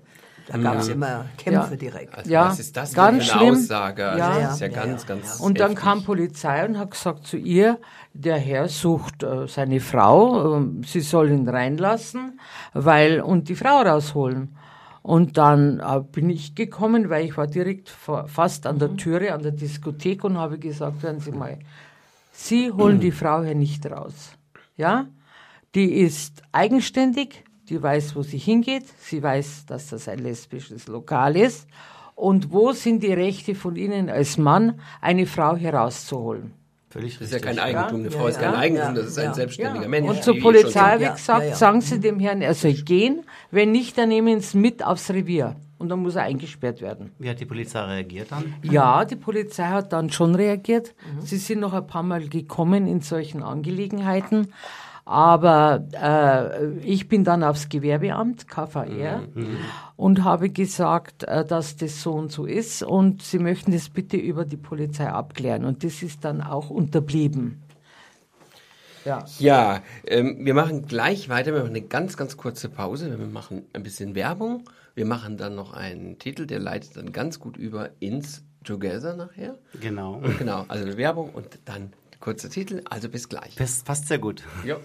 Da 0.48 0.56
gab 0.56 0.78
es 0.78 0.88
immer 0.88 1.26
Kämpfe 1.36 1.72
Ja. 1.72 1.76
direkt. 1.76 2.14
Also, 2.16 2.30
Ja, 2.30 2.46
was 2.48 2.58
ist 2.58 2.74
das 2.76 2.94
ganz 2.94 3.26
für 3.26 3.32
eine 3.34 3.40
schlimm. 3.42 3.54
Aussage? 3.54 4.08
Also, 4.08 4.18
Ja. 4.18 4.40
das 4.40 4.52
ist 4.54 4.60
ja, 4.60 4.66
Ja, 4.68 4.72
ganz, 4.84 5.02
ja, 5.02 5.08
ganz. 5.14 5.40
Und 5.40 5.60
dann 5.60 5.68
heftig. 5.72 5.84
kam 5.84 6.04
Polizei 6.04 6.64
und 6.66 6.78
hat 6.78 6.90
gesagt 6.90 7.26
zu 7.26 7.36
ihr, 7.36 7.78
der 8.14 8.38
Herr 8.38 8.66
sucht 8.68 9.22
äh, 9.22 9.46
seine 9.46 9.78
Frau, 9.78 10.58
äh, 10.58 10.66
sie 10.86 11.00
soll 11.02 11.30
ihn 11.30 11.46
reinlassen, 11.48 12.40
weil 12.72 13.20
und 13.20 13.48
die 13.50 13.54
Frau 13.56 13.82
rausholen. 13.82 14.56
Und 15.02 15.38
dann 15.38 15.80
äh, 15.80 16.00
bin 16.00 16.28
ich 16.28 16.54
gekommen, 16.54 17.08
weil 17.08 17.24
ich 17.24 17.36
war 17.36 17.46
direkt 17.46 17.88
fast 17.88 18.66
an 18.66 18.78
der 18.78 18.96
Türe, 18.96 19.32
an 19.32 19.42
der 19.42 19.52
Diskothek 19.52 20.24
und 20.24 20.36
habe 20.36 20.58
gesagt, 20.58 21.02
hören 21.02 21.20
Sie 21.20 21.32
mal, 21.32 21.58
Sie 22.32 22.70
holen 22.70 23.00
die 23.00 23.12
Frau 23.12 23.42
hier 23.42 23.54
nicht 23.54 23.84
raus. 23.86 24.32
Ja? 24.76 25.06
Die 25.74 25.92
ist 25.92 26.42
eigenständig, 26.52 27.44
die 27.68 27.82
weiß, 27.82 28.16
wo 28.16 28.22
sie 28.22 28.38
hingeht, 28.38 28.84
sie 28.98 29.22
weiß, 29.22 29.66
dass 29.66 29.88
das 29.88 30.08
ein 30.08 30.18
lesbisches 30.18 30.88
Lokal 30.88 31.36
ist. 31.36 31.68
Und 32.14 32.50
wo 32.50 32.72
sind 32.72 33.02
die 33.02 33.12
Rechte 33.12 33.54
von 33.54 33.76
Ihnen 33.76 34.10
als 34.10 34.36
Mann, 34.36 34.80
eine 35.00 35.26
Frau 35.26 35.56
herauszuholen? 35.56 36.52
Völlig 36.90 37.18
das 37.18 37.28
ist 37.28 37.32
ja 37.32 37.38
kein 37.38 37.60
Eigentum, 37.60 38.00
eine 38.00 38.10
Frau 38.10 38.26
ist 38.26 38.40
kein 38.40 38.54
Eigentum, 38.54 38.96
das 38.96 39.06
ist 39.06 39.18
ein 39.18 39.32
selbstständiger 39.32 39.86
Mensch. 39.86 40.08
Und 40.08 40.24
zur 40.24 40.40
Polizei 40.40 40.80
habe 40.80 41.04
ich 41.04 41.12
gesagt, 41.12 41.54
sagen 41.56 41.80
Sie 41.80 42.00
dem 42.00 42.18
Herrn, 42.18 42.42
er 42.42 42.54
soll 42.54 42.72
gehen, 42.72 43.24
wenn 43.52 43.70
nicht, 43.70 43.96
dann 43.96 44.08
nehmen 44.08 44.40
Sie 44.40 44.46
es 44.46 44.54
mit 44.54 44.84
aufs 44.84 45.08
Revier. 45.10 45.54
Und 45.78 45.88
dann 45.88 46.00
muss 46.00 46.16
er 46.16 46.24
eingesperrt 46.24 46.82
werden. 46.82 47.12
Wie 47.18 47.30
hat 47.30 47.40
die 47.40 47.46
Polizei 47.46 47.80
reagiert 47.80 48.32
dann? 48.32 48.54
Ja, 48.62 49.04
die 49.04 49.16
Polizei 49.16 49.64
hat 49.64 49.92
dann 49.92 50.10
schon 50.10 50.34
reagiert. 50.34 50.94
Mhm. 51.14 51.22
Sie 51.22 51.38
sind 51.38 51.60
noch 51.60 51.72
ein 51.72 51.86
paar 51.86 52.02
Mal 52.02 52.28
gekommen 52.28 52.86
in 52.86 53.00
solchen 53.00 53.42
Angelegenheiten. 53.42 54.52
Aber 55.10 55.88
äh, 55.90 56.78
ich 56.86 57.08
bin 57.08 57.24
dann 57.24 57.42
aufs 57.42 57.68
Gewerbeamt, 57.68 58.46
KVR, 58.46 59.22
mhm. 59.34 59.56
und 59.96 60.22
habe 60.22 60.50
gesagt, 60.50 61.24
äh, 61.24 61.44
dass 61.44 61.76
das 61.76 62.00
so 62.00 62.12
und 62.12 62.30
so 62.30 62.46
ist 62.46 62.84
und 62.84 63.20
Sie 63.20 63.40
möchten 63.40 63.72
das 63.72 63.88
bitte 63.88 64.16
über 64.16 64.44
die 64.44 64.56
Polizei 64.56 65.08
abklären. 65.08 65.64
Und 65.64 65.82
das 65.82 66.04
ist 66.04 66.24
dann 66.24 66.40
auch 66.40 66.70
unterblieben. 66.70 67.60
Ja, 69.04 69.24
ja 69.40 69.82
ähm, 70.06 70.46
wir 70.46 70.54
machen 70.54 70.86
gleich 70.86 71.28
weiter. 71.28 71.52
Wir 71.54 71.62
machen 71.62 71.70
eine 71.70 71.82
ganz, 71.82 72.16
ganz 72.16 72.36
kurze 72.36 72.68
Pause. 72.68 73.18
Wir 73.18 73.26
machen 73.26 73.64
ein 73.72 73.82
bisschen 73.82 74.14
Werbung. 74.14 74.62
Wir 74.94 75.06
machen 75.06 75.36
dann 75.36 75.56
noch 75.56 75.72
einen 75.72 76.20
Titel, 76.20 76.46
der 76.46 76.60
leitet 76.60 76.96
dann 76.96 77.10
ganz 77.10 77.40
gut 77.40 77.56
über 77.56 77.90
ins 77.98 78.44
Together 78.62 79.16
nachher. 79.16 79.58
Genau. 79.80 80.22
Genau, 80.38 80.66
also 80.68 80.96
Werbung 80.96 81.30
und 81.30 81.58
dann 81.64 81.94
Kurzer 82.20 82.50
Titel, 82.50 82.82
also 82.88 83.08
bis 83.08 83.28
gleich. 83.28 83.54
Das 83.56 83.82
passt 83.82 84.08
sehr 84.08 84.18
gut. 84.18 84.42
Ja. 84.64 84.76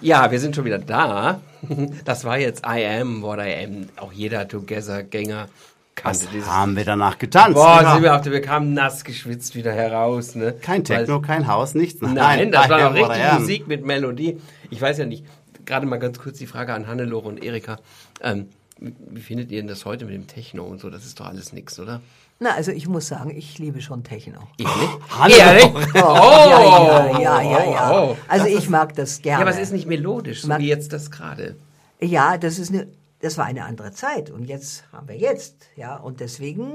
Ja, 0.00 0.30
wir 0.30 0.40
sind 0.40 0.56
schon 0.56 0.64
wieder 0.64 0.78
da. 0.78 1.40
Das 2.04 2.24
war 2.24 2.38
jetzt 2.38 2.64
I 2.66 2.84
Am 2.84 3.22
What 3.22 3.38
I 3.38 3.64
Am. 3.64 3.88
Auch 3.96 4.12
jeder 4.12 4.46
Together-Gänger 4.46 5.48
kannte 5.94 6.26
dieses. 6.32 6.48
haben 6.50 6.76
wir 6.76 6.84
danach 6.84 7.18
getanzt? 7.18 7.54
Boah, 7.54 7.78
genau. 7.78 7.94
sind 7.94 8.02
wir, 8.02 8.16
auf, 8.16 8.24
wir 8.24 8.40
kamen 8.42 8.74
nass 8.74 9.04
geschwitzt 9.04 9.54
wieder 9.54 9.72
heraus. 9.72 10.34
Ne? 10.34 10.54
Kein 10.60 10.84
Techno, 10.84 11.16
Weil, 11.16 11.22
kein 11.22 11.46
Haus, 11.46 11.74
nichts. 11.74 12.02
Nein, 12.02 12.14
nein 12.14 12.52
das 12.52 12.68
war 12.68 12.82
noch 12.82 12.94
richtig 12.94 13.32
Musik 13.38 13.68
mit 13.68 13.86
Melodie. 13.86 14.38
Ich 14.70 14.80
weiß 14.80 14.98
ja 14.98 15.06
nicht, 15.06 15.24
gerade 15.64 15.86
mal 15.86 15.98
ganz 15.98 16.18
kurz 16.18 16.38
die 16.38 16.46
Frage 16.46 16.74
an 16.74 16.86
Hannelore 16.86 17.28
und 17.28 17.42
Erika. 17.42 17.78
Ähm, 18.20 18.48
wie 18.78 19.20
findet 19.20 19.50
ihr 19.50 19.60
denn 19.60 19.68
das 19.68 19.84
heute 19.84 20.04
mit 20.04 20.14
dem 20.14 20.26
Techno 20.26 20.64
und 20.64 20.80
so? 20.80 20.90
Das 20.90 21.06
ist 21.06 21.20
doch 21.20 21.26
alles 21.26 21.52
nichts, 21.52 21.78
oder? 21.78 22.00
Na, 22.40 22.50
also 22.50 22.72
ich 22.72 22.88
muss 22.88 23.06
sagen, 23.06 23.30
ich 23.30 23.58
liebe 23.58 23.80
schon 23.80 24.02
Techno. 24.02 24.40
Ich 24.56 24.66
nicht? 24.66 24.98
Hallo. 25.10 25.34
Ehrlich? 25.34 25.64
Oh, 25.94 26.00
oh, 26.00 26.50
ja, 26.50 27.20
ja, 27.20 27.42
ja, 27.42 27.70
ja, 27.70 27.90
oh, 27.92 28.10
oh. 28.10 28.16
Also 28.28 28.46
ich 28.46 28.68
mag 28.68 28.94
das 28.96 29.22
gerne. 29.22 29.44
Ja, 29.44 29.46
aber 29.46 29.56
es 29.56 29.62
ist 29.62 29.72
nicht 29.72 29.86
melodisch, 29.86 30.42
so 30.42 30.48
mag, 30.48 30.60
wie 30.60 30.68
jetzt 30.68 30.92
das 30.92 31.10
gerade. 31.10 31.56
Ja, 32.00 32.36
das 32.36 32.58
ist 32.58 32.70
eine, 32.70 32.88
das 33.20 33.38
war 33.38 33.44
eine 33.44 33.64
andere 33.64 33.92
Zeit 33.92 34.30
und 34.30 34.44
jetzt 34.44 34.84
haben 34.92 35.08
wir 35.08 35.16
jetzt, 35.16 35.68
ja, 35.76 35.96
und 35.96 36.20
deswegen 36.20 36.66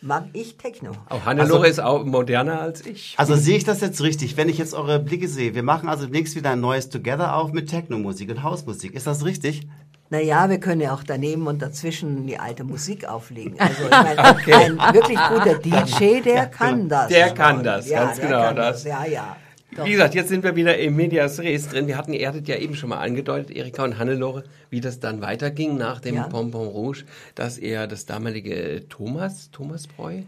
mag 0.00 0.24
ich 0.32 0.56
Techno. 0.56 0.92
Auch 1.08 1.24
Hannelore 1.24 1.66
also, 1.66 1.70
ist 1.70 1.80
auch 1.80 2.04
moderner 2.04 2.60
als 2.60 2.84
ich. 2.84 3.14
Also 3.16 3.36
sehe 3.36 3.56
ich 3.56 3.64
das 3.64 3.80
jetzt 3.80 4.02
richtig, 4.02 4.36
wenn 4.36 4.48
ich 4.48 4.58
jetzt 4.58 4.74
eure 4.74 4.98
Blicke 4.98 5.28
sehe. 5.28 5.54
Wir 5.54 5.62
machen 5.62 5.88
also 5.88 6.04
demnächst 6.04 6.34
wieder 6.34 6.50
ein 6.50 6.60
neues 6.60 6.88
Together 6.88 7.36
auf 7.36 7.52
mit 7.52 7.70
Techno-Musik 7.70 8.30
und 8.30 8.42
Hausmusik. 8.42 8.94
Ist 8.94 9.06
das 9.06 9.24
richtig? 9.24 9.68
Naja, 10.12 10.50
wir 10.50 10.60
können 10.60 10.82
ja 10.82 10.92
auch 10.92 11.04
daneben 11.04 11.46
und 11.46 11.62
dazwischen 11.62 12.26
die 12.26 12.38
alte 12.38 12.64
Musik 12.64 13.08
auflegen. 13.08 13.58
Also 13.58 13.84
ich 13.84 13.90
meine, 13.90 14.20
okay. 14.30 14.52
ein 14.52 14.76
wirklich 14.92 15.18
guter 15.18 15.54
DJ, 15.58 16.20
der 16.20 16.34
ja, 16.34 16.44
kann 16.44 16.80
genau. 16.80 16.88
das. 16.90 17.08
Der 17.08 17.30
kann 17.30 17.64
das, 17.64 17.88
ja, 17.88 18.04
ganz 18.04 18.20
genau 18.20 18.52
das. 18.52 18.82
das. 18.82 18.84
Ja, 18.84 19.06
ja. 19.06 19.36
Doch. 19.74 19.86
Wie 19.86 19.92
gesagt, 19.92 20.14
jetzt 20.14 20.28
sind 20.28 20.44
wir 20.44 20.54
wieder 20.54 20.76
im 20.76 20.96
Medias 20.96 21.38
Res 21.38 21.70
drin. 21.70 21.86
Wir 21.86 21.96
hatten, 21.96 22.12
ihr 22.12 22.28
hattet 22.28 22.46
ja 22.46 22.56
eben 22.56 22.74
schon 22.74 22.90
mal 22.90 22.98
angedeutet, 22.98 23.56
Erika 23.56 23.84
und 23.84 23.98
Hannelore, 23.98 24.44
wie 24.68 24.82
das 24.82 25.00
dann 25.00 25.22
weiterging 25.22 25.78
nach 25.78 25.98
dem 25.98 26.16
ja. 26.16 26.24
Pompon 26.24 26.68
Rouge, 26.68 27.04
dass 27.34 27.56
er 27.56 27.86
das 27.86 28.04
damalige 28.04 28.86
Thomas, 28.90 29.50
Thomas 29.50 29.86
Breu? 29.86 30.24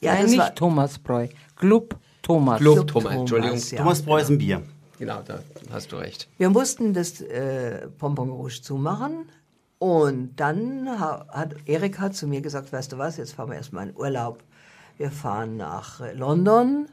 Ja, 0.00 0.14
Nein, 0.14 0.26
nicht 0.26 0.54
Thomas 0.54 1.00
Breu. 1.00 1.26
Club 1.56 1.96
Thomas. 2.22 2.60
Club, 2.60 2.74
Club 2.76 2.86
Thomas, 2.86 3.14
Entschuldigung. 3.16 3.58
Ja. 3.58 3.78
Thomas 3.78 4.00
Breu 4.00 4.20
ist 4.20 4.30
ein 4.30 4.38
Bier. 4.38 4.62
Genau, 5.04 5.20
da 5.20 5.40
hast 5.70 5.92
du 5.92 5.96
recht. 5.96 6.30
Wir 6.38 6.48
mussten 6.48 6.94
das 6.94 7.20
äh, 7.20 7.88
Pompon 7.98 8.30
Rouge 8.30 8.62
zumachen. 8.62 9.28
Und 9.78 10.36
dann 10.36 10.98
hat 10.98 11.56
Erika 11.66 12.10
zu 12.10 12.26
mir 12.26 12.40
gesagt, 12.40 12.72
weißt 12.72 12.92
du 12.92 12.96
was, 12.96 13.18
jetzt 13.18 13.34
fahren 13.34 13.50
wir 13.50 13.56
erstmal 13.56 13.90
in 13.90 13.94
Urlaub. 13.94 14.42
Wir 14.96 15.10
fahren 15.10 15.58
nach 15.58 16.00
äh, 16.00 16.14
London. 16.14 16.86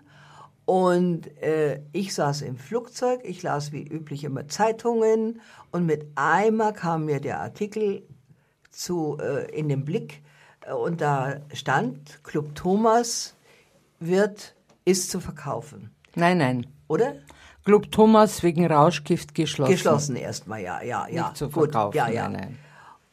Und 0.65 1.27
äh, 1.41 1.83
ich 1.93 2.13
saß 2.13 2.41
im 2.41 2.57
Flugzeug, 2.57 3.21
ich 3.23 3.43
las 3.43 3.71
wie 3.71 3.87
üblich 3.87 4.25
immer 4.25 4.45
Zeitungen 4.49 5.39
und 5.71 5.85
mit 5.85 6.07
einmal 6.15 6.73
kam 6.73 7.05
mir 7.05 7.21
der 7.21 7.39
Artikel 7.39 8.03
zu, 8.71 9.19
äh, 9.21 9.49
in 9.57 9.69
den 9.69 9.85
Blick 9.85 10.21
äh, 10.67 10.73
und 10.73 10.99
da 10.99 11.39
stand, 11.53 12.21
Club 12.25 12.55
Thomas 12.55 13.35
wird, 14.01 14.53
ist 14.83 15.09
zu 15.09 15.21
verkaufen. 15.21 15.91
Nein, 16.15 16.39
nein. 16.39 16.67
Oder? 16.89 17.15
Club 17.63 17.91
Thomas 17.91 18.41
wegen 18.43 18.65
Rauschgift 18.65 19.35
geschlossen. 19.35 19.71
Geschlossen 19.71 20.15
erstmal, 20.15 20.61
ja, 20.61 20.81
ja, 20.81 21.07
ja. 21.07 21.25
Nicht 21.25 21.37
zu 21.37 21.49
verkaufen, 21.49 21.91
Gut, 21.91 21.95
ja, 21.95 22.09
ja. 22.09 22.29
Nein, 22.29 22.41
nein. 22.41 22.59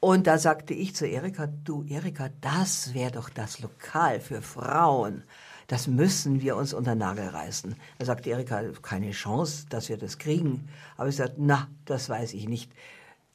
Und 0.00 0.26
da 0.26 0.38
sagte 0.38 0.74
ich 0.74 0.94
zu 0.94 1.06
Erika, 1.06 1.48
du 1.64 1.84
Erika, 1.88 2.28
das 2.40 2.94
wäre 2.94 3.10
doch 3.10 3.30
das 3.30 3.58
Lokal 3.60 4.20
für 4.20 4.42
Frauen. 4.42 5.24
Das 5.66 5.86
müssen 5.86 6.40
wir 6.40 6.56
uns 6.56 6.72
unter 6.72 6.94
Nagel 6.94 7.28
reißen. 7.28 7.74
Da 7.98 8.04
sagte 8.04 8.30
Erika, 8.30 8.62
keine 8.80 9.10
Chance, 9.10 9.66
dass 9.68 9.88
wir 9.88 9.98
das 9.98 10.18
kriegen. 10.18 10.68
Aber 10.96 11.08
ich 11.08 11.16
sagte, 11.16 11.36
na, 11.38 11.68
das 11.84 12.08
weiß 12.08 12.32
ich 12.34 12.48
nicht. 12.48 12.72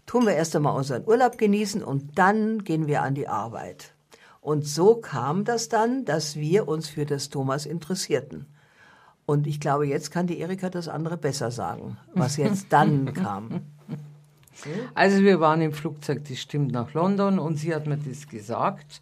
Tun 0.05 0.25
wir 0.25 0.33
erst 0.33 0.55
einmal 0.55 0.75
unseren 0.75 1.05
Urlaub 1.05 1.37
genießen 1.37 1.83
und 1.83 2.17
dann 2.17 2.63
gehen 2.63 2.87
wir 2.87 3.03
an 3.03 3.13
die 3.13 3.27
Arbeit. 3.27 3.93
Und 4.41 4.65
so 4.65 4.95
kam 4.95 5.45
das 5.45 5.69
dann, 5.69 6.05
dass 6.05 6.35
wir 6.35 6.67
uns 6.67 6.89
für 6.89 7.05
das 7.05 7.29
Thomas 7.29 7.65
interessierten. 7.65 8.52
Und 9.25 9.47
ich 9.47 9.59
glaube, 9.59 9.87
jetzt 9.87 10.11
kann 10.11 10.27
die 10.27 10.39
Erika 10.39 10.69
das 10.69 10.87
andere 10.87 11.17
besser 11.17 11.51
sagen, 11.51 11.97
was 12.13 12.37
jetzt 12.37 12.67
dann 12.71 13.13
kam. 13.13 13.61
Also 14.93 15.23
wir 15.23 15.39
waren 15.39 15.61
im 15.61 15.73
Flugzeug, 15.73 16.23
das 16.27 16.39
stimmt, 16.39 16.71
nach 16.71 16.93
London 16.93 17.39
und 17.39 17.55
sie 17.55 17.73
hat 17.73 17.87
mir 17.87 17.97
das 17.97 18.27
gesagt. 18.27 19.01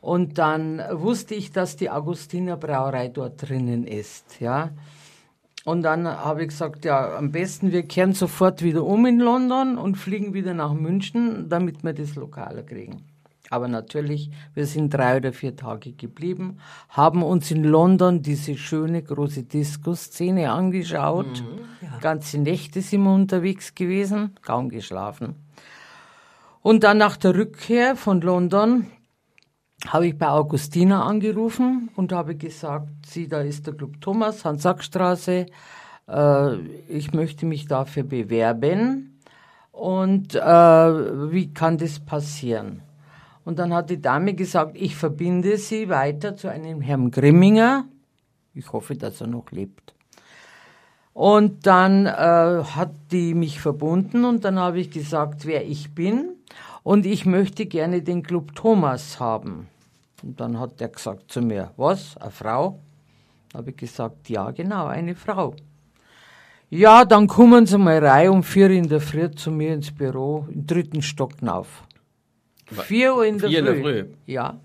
Und 0.00 0.38
dann 0.38 0.82
wusste 0.90 1.34
ich, 1.34 1.52
dass 1.52 1.76
die 1.76 1.90
Augustiner 1.90 2.56
Brauerei 2.56 3.08
dort 3.08 3.48
drinnen 3.48 3.86
ist, 3.86 4.40
ja. 4.40 4.70
Und 5.64 5.82
dann 5.82 6.08
habe 6.08 6.42
ich 6.42 6.48
gesagt, 6.48 6.84
ja, 6.84 7.16
am 7.16 7.30
besten 7.30 7.70
wir 7.70 7.84
kehren 7.84 8.14
sofort 8.14 8.62
wieder 8.62 8.84
um 8.84 9.06
in 9.06 9.20
London 9.20 9.78
und 9.78 9.96
fliegen 9.96 10.34
wieder 10.34 10.54
nach 10.54 10.72
München, 10.72 11.48
damit 11.48 11.84
wir 11.84 11.92
das 11.92 12.16
Lokal 12.16 12.64
kriegen. 12.64 13.04
Aber 13.52 13.68
natürlich, 13.68 14.30
wir 14.54 14.64
sind 14.64 14.94
drei 14.94 15.18
oder 15.18 15.34
vier 15.34 15.54
Tage 15.54 15.92
geblieben, 15.92 16.56
haben 16.88 17.22
uns 17.22 17.50
in 17.50 17.64
London 17.64 18.22
diese 18.22 18.56
schöne 18.56 19.02
große 19.02 19.42
Disco-Szene 19.42 20.50
angeschaut. 20.50 21.42
Mhm, 21.42 21.58
ja. 21.82 21.98
Ganze 22.00 22.38
Nächte 22.38 22.80
sind 22.80 23.02
wir 23.02 23.12
unterwegs 23.12 23.74
gewesen, 23.74 24.36
kaum 24.40 24.70
geschlafen. 24.70 25.34
Und 26.62 26.82
dann 26.82 26.96
nach 26.96 27.18
der 27.18 27.34
Rückkehr 27.34 27.94
von 27.94 28.22
London 28.22 28.86
habe 29.86 30.06
ich 30.06 30.16
bei 30.16 30.28
Augustina 30.28 31.04
angerufen 31.04 31.90
und 31.94 32.10
habe 32.10 32.36
gesagt, 32.36 32.88
sie, 33.04 33.28
da 33.28 33.42
ist 33.42 33.66
der 33.66 33.74
Club 33.74 34.00
Thomas, 34.00 34.46
Hans-Sack-Straße, 34.46 35.44
äh, 36.08 36.56
ich 36.88 37.12
möchte 37.12 37.44
mich 37.44 37.66
dafür 37.66 38.04
bewerben 38.04 39.20
und 39.72 40.36
äh, 40.36 40.40
wie 40.40 41.52
kann 41.52 41.76
das 41.76 42.00
passieren? 42.00 42.80
Und 43.44 43.58
dann 43.58 43.72
hat 43.74 43.90
die 43.90 44.00
Dame 44.00 44.34
gesagt, 44.34 44.76
ich 44.76 44.96
verbinde 44.96 45.56
Sie 45.58 45.88
weiter 45.88 46.36
zu 46.36 46.48
einem 46.48 46.80
Herrn 46.80 47.10
Grimminger. 47.10 47.86
Ich 48.54 48.72
hoffe, 48.72 48.94
dass 48.94 49.20
er 49.20 49.26
noch 49.26 49.50
lebt. 49.50 49.94
Und 51.14 51.66
dann 51.66 52.06
äh, 52.06 52.10
hat 52.10 52.92
die 53.10 53.34
mich 53.34 53.60
verbunden 53.60 54.24
und 54.24 54.44
dann 54.44 54.58
habe 54.58 54.80
ich 54.80 54.90
gesagt, 54.90 55.44
wer 55.46 55.66
ich 55.66 55.94
bin 55.94 56.36
und 56.82 57.04
ich 57.04 57.26
möchte 57.26 57.66
gerne 57.66 58.02
den 58.02 58.22
Club 58.22 58.54
Thomas 58.54 59.20
haben. 59.20 59.68
Und 60.22 60.40
dann 60.40 60.58
hat 60.58 60.80
der 60.80 60.88
gesagt 60.88 61.30
zu 61.30 61.42
mir, 61.42 61.72
was, 61.76 62.16
eine 62.16 62.30
Frau? 62.30 62.78
habe 63.54 63.70
ich 63.70 63.76
gesagt, 63.76 64.30
ja 64.30 64.50
genau, 64.50 64.86
eine 64.86 65.14
Frau. 65.14 65.54
Ja, 66.70 67.04
dann 67.04 67.26
kommen 67.26 67.66
Sie 67.66 67.76
mal 67.76 68.04
rein 68.04 68.30
um 68.30 68.42
vier 68.42 68.70
in 68.70 68.88
der 68.88 69.00
Früh 69.00 69.30
zu 69.30 69.50
mir 69.50 69.74
ins 69.74 69.90
Büro, 69.90 70.46
im 70.50 70.66
dritten 70.66 71.02
Stock 71.02 71.38
hinauf. 71.40 71.82
Vier 72.72 73.14
Uhr 73.14 73.26
in 73.26 73.38
der, 73.38 73.50
Früh. 73.50 73.58
in 73.58 73.64
der 73.64 73.76
Früh. 73.76 74.04
Ja. 74.26 74.60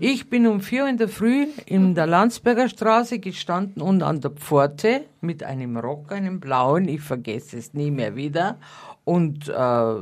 Ich 0.00 0.28
bin 0.28 0.46
um 0.46 0.60
vier 0.60 0.88
in 0.88 0.96
der 0.96 1.08
Früh 1.08 1.46
in 1.66 1.94
der 1.94 2.06
Landsberger 2.06 2.68
Straße 2.68 3.18
gestanden 3.18 3.82
und 3.82 4.02
an 4.02 4.20
der 4.20 4.30
Pforte 4.30 5.02
mit 5.20 5.42
einem 5.44 5.76
Rock, 5.76 6.10
einem 6.10 6.40
blauen, 6.40 6.88
ich 6.88 7.00
vergesse 7.00 7.58
es 7.58 7.74
nie 7.74 7.90
mehr 7.90 8.16
wieder, 8.16 8.56
und 9.04 9.48
äh, 9.48 9.94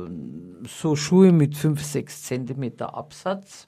so 0.67 0.95
Schuhe 0.95 1.31
mit 1.31 1.57
fünf, 1.57 1.83
sechs 1.83 2.23
Zentimeter 2.23 2.95
Absatz. 2.95 3.67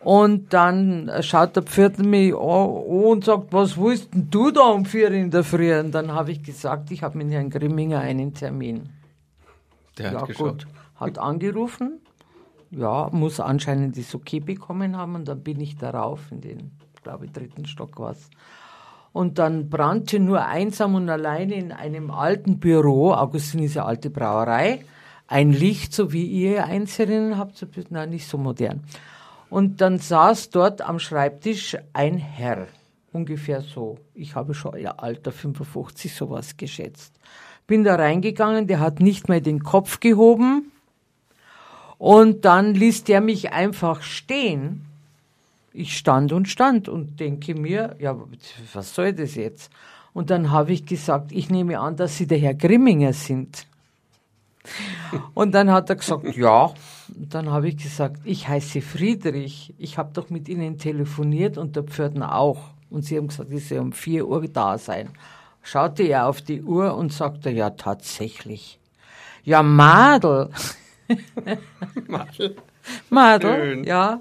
Und 0.00 0.52
dann 0.52 1.10
schaut 1.20 1.56
der 1.56 1.62
Pförtner 1.62 2.06
mich 2.06 2.34
an 2.34 2.68
und 2.68 3.24
sagt, 3.24 3.52
was 3.52 3.78
willst 3.78 4.12
denn 4.12 4.28
du 4.30 4.50
da 4.50 4.62
um 4.62 4.84
vier 4.84 5.10
in 5.10 5.30
der 5.30 5.44
Früh? 5.44 5.78
Und 5.78 5.92
dann 5.92 6.12
habe 6.12 6.32
ich 6.32 6.42
gesagt, 6.42 6.90
ich 6.90 7.02
habe 7.02 7.16
mit 7.16 7.30
Herrn 7.30 7.48
Grimminger 7.48 8.00
einen 8.00 8.34
Termin. 8.34 8.90
Der 9.96 10.10
hat 10.10 10.14
ja 10.14 10.26
geschaut. 10.26 10.64
gut, 10.64 10.66
hat 10.96 11.18
angerufen. 11.18 12.00
Ja, 12.76 13.08
muss 13.12 13.38
anscheinend 13.38 13.96
das 13.96 14.14
Okay 14.14 14.40
bekommen 14.40 14.96
haben 14.96 15.14
und 15.14 15.28
dann 15.28 15.42
bin 15.42 15.60
ich 15.60 15.76
darauf 15.76 16.32
in 16.32 16.40
den, 16.40 16.72
glaube 17.02 17.26
ich, 17.26 17.32
dritten 17.32 17.66
Stock 17.66 18.00
was. 18.00 18.30
Und 19.12 19.38
dann 19.38 19.70
brannte 19.70 20.18
nur 20.18 20.44
einsam 20.44 20.96
und 20.96 21.08
alleine 21.08 21.54
in 21.54 21.70
einem 21.70 22.10
alten 22.10 22.58
Büro, 22.58 23.12
Augustin 23.12 23.62
ist 23.62 23.74
ja 23.74 23.84
alte 23.84 24.10
Brauerei, 24.10 24.84
ein 25.28 25.52
Licht, 25.52 25.92
so 25.92 26.12
wie 26.12 26.26
ihr 26.26 26.64
eins 26.64 26.98
herinnen 26.98 27.38
habt, 27.38 27.56
so, 27.56 27.66
nein, 27.90 28.10
nicht 28.10 28.26
so 28.26 28.38
modern. 28.38 28.82
Und 29.50 29.80
dann 29.80 29.98
saß 29.98 30.50
dort 30.50 30.82
am 30.82 30.98
Schreibtisch 30.98 31.76
ein 31.92 32.18
Herr, 32.18 32.66
ungefähr 33.12 33.60
so. 33.60 33.98
Ich 34.14 34.34
habe 34.34 34.52
schon 34.52 34.76
ja, 34.80 34.96
Alter 34.96 35.30
55 35.30 36.12
sowas 36.12 36.56
geschätzt. 36.56 37.14
Bin 37.68 37.84
da 37.84 37.94
reingegangen, 37.94 38.66
der 38.66 38.80
hat 38.80 38.98
nicht 38.98 39.28
mehr 39.28 39.40
den 39.40 39.62
Kopf 39.62 40.00
gehoben 40.00 40.72
und 41.98 42.44
dann 42.44 42.74
ließ 42.74 43.04
der 43.04 43.20
mich 43.20 43.52
einfach 43.52 44.02
stehen. 44.02 44.84
Ich 45.72 45.96
stand 45.96 46.32
und 46.32 46.48
stand 46.48 46.88
und 46.88 47.18
denke 47.18 47.54
mir, 47.54 47.96
ja, 47.98 48.16
was 48.72 48.94
soll 48.94 49.12
das 49.12 49.34
jetzt? 49.34 49.70
Und 50.12 50.30
dann 50.30 50.52
habe 50.52 50.72
ich 50.72 50.86
gesagt, 50.86 51.32
ich 51.32 51.50
nehme 51.50 51.80
an, 51.80 51.96
dass 51.96 52.16
Sie 52.16 52.26
der 52.26 52.38
Herr 52.38 52.54
Grimminger 52.54 53.12
sind. 53.12 53.66
Und 55.34 55.52
dann 55.52 55.70
hat 55.70 55.90
er 55.90 55.96
gesagt, 55.96 56.36
ja. 56.36 56.72
Und 57.16 57.34
dann 57.34 57.50
habe 57.50 57.68
ich 57.68 57.76
gesagt, 57.76 58.20
ich 58.24 58.48
heiße 58.48 58.80
Friedrich. 58.80 59.74
Ich 59.76 59.98
habe 59.98 60.10
doch 60.14 60.30
mit 60.30 60.48
Ihnen 60.48 60.78
telefoniert 60.78 61.58
und 61.58 61.76
der 61.76 61.82
Pförtner 61.82 62.34
auch. 62.34 62.70
Und 62.90 63.04
Sie 63.04 63.16
haben 63.16 63.28
gesagt, 63.28 63.50
ich 63.50 63.68
soll 63.68 63.78
um 63.78 63.92
4 63.92 64.26
Uhr 64.26 64.46
da 64.48 64.78
sein. 64.78 65.10
Schaute 65.62 66.04
er 66.04 66.28
auf 66.28 66.40
die 66.42 66.62
Uhr 66.62 66.94
und 66.94 67.12
sagte, 67.12 67.50
ja, 67.50 67.70
tatsächlich. 67.70 68.78
Ja, 69.42 69.62
Madel. 69.62 70.50
Madel. 72.08 72.56
Madel, 73.10 73.86
ja. 73.86 74.20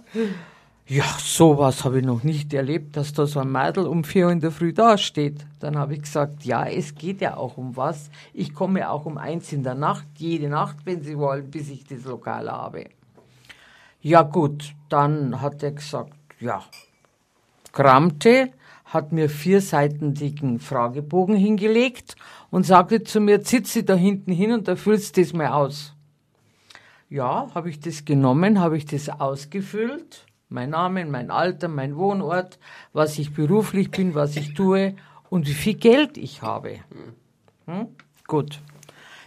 Ja, 0.86 1.06
sowas 1.18 1.86
habe 1.86 2.00
ich 2.00 2.06
noch 2.06 2.24
nicht 2.24 2.54
erlebt, 2.54 2.98
dass 2.98 3.14
da 3.14 3.26
so 3.26 3.40
ein 3.40 3.52
Mädel 3.52 3.88
um 3.88 4.04
vier 4.04 4.26
Uhr 4.26 4.34
in 4.34 4.42
der 4.42 4.52
Früh 4.52 4.74
dasteht. 4.74 5.46
Dann 5.60 5.78
habe 5.78 5.94
ich 5.94 6.02
gesagt, 6.02 6.44
ja, 6.44 6.66
es 6.66 6.94
geht 6.94 7.22
ja 7.22 7.38
auch 7.38 7.58
um 7.58 7.78
was. 7.78 8.10
Ich 8.34 8.54
komme 8.54 8.90
auch 8.90 9.06
um 9.06 9.18
eins 9.18 9.54
in 9.54 9.64
der 9.64 9.76
Nacht, 9.76 10.06
jede 10.18 10.50
Nacht, 10.50 10.78
wenn 10.84 11.02
Sie 11.02 11.18
wollen, 11.18 11.50
bis 11.50 11.70
ich 11.70 11.86
das 11.86 12.04
Lokal 12.04 12.52
habe. 12.52 12.90
Ja 14.02 14.24
gut, 14.24 14.76
dann 14.90 15.40
hat 15.40 15.64
er 15.64 15.72
gesagt, 15.72 16.14
ja, 16.42 16.62
krammte, 17.72 18.52
hat 18.84 19.14
mir 19.14 19.30
vier 19.30 19.62
Seiten 19.62 20.14
dicken 20.14 20.60
Fragebogen 20.60 21.38
hingelegt 21.38 22.18
und 22.52 22.66
sagte 22.66 23.04
zu 23.04 23.22
mir, 23.22 23.42
sitze 23.42 23.84
da 23.84 23.96
hinten 23.96 24.34
hin 24.34 24.52
und 24.52 24.68
da 24.68 24.76
füllst 24.76 25.16
du 25.16 25.22
das 25.22 25.32
mal 25.32 25.48
aus. 25.48 25.96
Ja, 27.14 27.48
habe 27.54 27.70
ich 27.70 27.80
das 27.80 28.06
genommen, 28.06 28.60
habe 28.60 28.76
ich 28.76 28.88
das 28.88 29.08
ausgefüllt, 29.08 30.26
mein 30.50 30.72
Name, 30.72 31.06
mein 31.06 31.30
Alter, 31.30 31.68
mein 31.68 31.96
Wohnort, 31.96 32.58
was 32.92 33.20
ich 33.20 33.36
beruflich 33.36 33.92
bin, 33.92 34.16
was 34.16 34.36
ich 34.36 34.56
tue 34.56 34.96
und 35.30 35.48
wie 35.48 35.54
viel 35.54 35.76
Geld 35.76 36.18
ich 36.18 36.42
habe. 36.42 36.80
Hm? 37.68 37.90
Gut. 38.26 38.60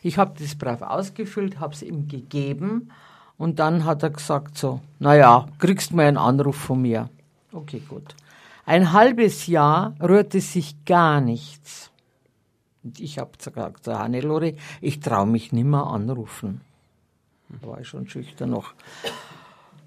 Ich 0.02 0.18
habe 0.18 0.34
das 0.36 0.56
brav 0.56 0.82
ausgefüllt, 0.82 1.60
habe 1.60 1.74
es 1.74 1.82
ihm 1.82 2.08
gegeben 2.08 2.90
und 3.38 3.60
dann 3.60 3.84
hat 3.84 4.02
er 4.02 4.10
gesagt 4.10 4.58
so, 4.58 4.80
naja, 4.98 5.46
kriegst 5.60 5.92
mal 5.92 6.06
einen 6.06 6.16
Anruf 6.16 6.56
von 6.56 6.82
mir. 6.82 7.08
Okay, 7.52 7.80
gut. 7.88 8.16
Ein 8.64 8.92
halbes 8.92 9.46
Jahr 9.46 9.94
rührte 10.02 10.40
sich 10.40 10.84
gar 10.86 11.20
nichts. 11.20 11.92
Und 12.82 12.98
ich 12.98 13.20
habe 13.20 13.30
gesagt, 13.38 13.86
Hannelore, 13.86 14.56
ich 14.80 14.98
traue 14.98 15.28
mich 15.28 15.52
nimmer 15.52 15.86
anrufen. 15.86 16.62
Da 17.48 17.66
war 17.66 17.80
ich 17.80 17.88
schon 17.88 18.08
schüchtern 18.08 18.50
noch. 18.50 18.72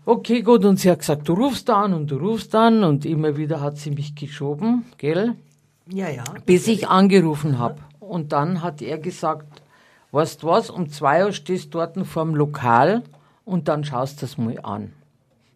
Okay, 0.06 0.41
gut, 0.41 0.65
und 0.65 0.80
sie 0.80 0.89
hat 0.89 1.00
gesagt, 1.00 1.28
du 1.28 1.34
rufst 1.34 1.69
an 1.69 1.93
und 1.93 2.10
du 2.10 2.17
rufst 2.17 2.56
an 2.56 2.84
und 2.84 3.06
immer 3.06 3.38
wieder 3.38 3.62
hat 3.62 3.78
sie 3.78 3.91
mich 3.91 4.15
geschoben, 4.15 4.86
gell? 4.98 5.36
Ja, 5.88 6.10
ja. 6.10 6.24
Bis 6.45 6.67
ich 6.67 6.88
angerufen 6.88 7.60
habe. 7.60 7.78
Und 8.00 8.32
dann 8.32 8.63
hat 8.63 8.82
er 8.82 8.98
gesagt, 8.98 9.62
weißt 10.12 10.41
du 10.41 10.48
was, 10.48 10.69
um 10.69 10.89
zwei 10.89 11.26
Uhr 11.26 11.32
stehst 11.32 11.74
du 11.74 11.80
dort 11.80 11.98
vorm 12.08 12.34
Lokal 12.34 13.04
und 13.45 13.67
dann 13.67 13.84
schaust 13.84 14.22
du 14.22 14.26
das 14.26 14.38
mal 14.38 14.60
an. 14.63 14.93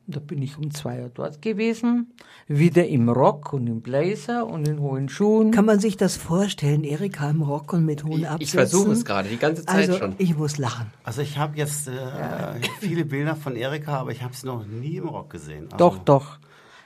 Da 0.05 0.19
bin 0.19 0.41
ich 0.41 0.57
um 0.57 0.69
zwei 0.71 1.01
Uhr 1.01 1.09
dort 1.13 1.41
gewesen, 1.41 2.11
wieder 2.47 2.85
im 2.85 3.07
Rock 3.07 3.53
und 3.53 3.67
im 3.67 3.81
Blazer 3.81 4.45
und 4.45 4.67
in 4.67 4.81
hohen 4.81 5.07
Schuhen. 5.07 5.51
Kann 5.51 5.65
man 5.65 5.79
sich 5.79 5.95
das 5.95 6.17
vorstellen, 6.17 6.83
Erika 6.83 7.29
im 7.29 7.41
Rock 7.41 7.71
und 7.71 7.85
mit 7.85 8.03
hohen 8.03 8.19
Ich, 8.19 8.27
Absätzen? 8.27 8.43
ich 8.43 8.51
versuche 8.51 8.91
es 8.91 9.05
gerade, 9.05 9.29
die 9.29 9.37
ganze 9.37 9.65
Zeit 9.65 9.89
also, 9.89 9.97
schon. 9.97 10.15
ich 10.17 10.35
muss 10.37 10.57
lachen. 10.57 10.91
Also 11.05 11.21
ich 11.21 11.37
habe 11.37 11.57
jetzt 11.57 11.87
äh, 11.87 11.91
viele 12.81 13.05
Bilder 13.05 13.37
von 13.37 13.55
Erika, 13.55 13.99
aber 13.99 14.11
ich 14.11 14.21
habe 14.23 14.35
sie 14.35 14.45
noch 14.45 14.65
nie 14.65 14.97
im 14.97 15.07
Rock 15.07 15.29
gesehen. 15.29 15.67
Also, 15.71 15.77
Doch, 15.77 15.97
doch. 15.99 16.37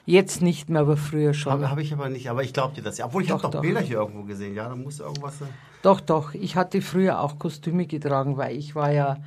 Jetzt 0.06 0.41
nicht 0.41 0.69
mehr, 0.69 0.82
aber 0.82 0.95
früher 0.95 1.34
schon. 1.34 1.51
Habe 1.51 1.69
hab 1.71 1.80
ich 1.80 1.91
aber 1.91 2.10
nicht, 2.10 2.30
aber 2.30 2.43
ich 2.43 2.53
glaube 2.53 2.75
dir 2.75 2.84
das 2.84 2.97
ja. 2.99 3.08
Obwohl 3.08 3.23
ich 3.23 3.32
habe 3.32 3.41
Doch, 3.41 3.49
doch 3.49 3.58
doch. 3.58 3.62
Bilder 3.62 3.82
hier 3.82 3.97
irgendwo 3.97 4.23
gesehen. 4.23 4.53
Ja, 4.56 4.69
da 4.69 4.75
muss 4.75 4.99
irgendwas 4.99 5.39
sein. 5.39 5.49
Doch, 5.82 5.99
doch. 5.99 6.34
Ich 6.34 6.56
hatte 6.56 6.82
früher 6.82 7.19
auch 7.19 7.39
Kostüme 7.39 7.88
getragen, 7.88 8.38
weil 8.38 8.56
ich 8.56 8.73
war 8.75 8.91
ja 8.91 9.17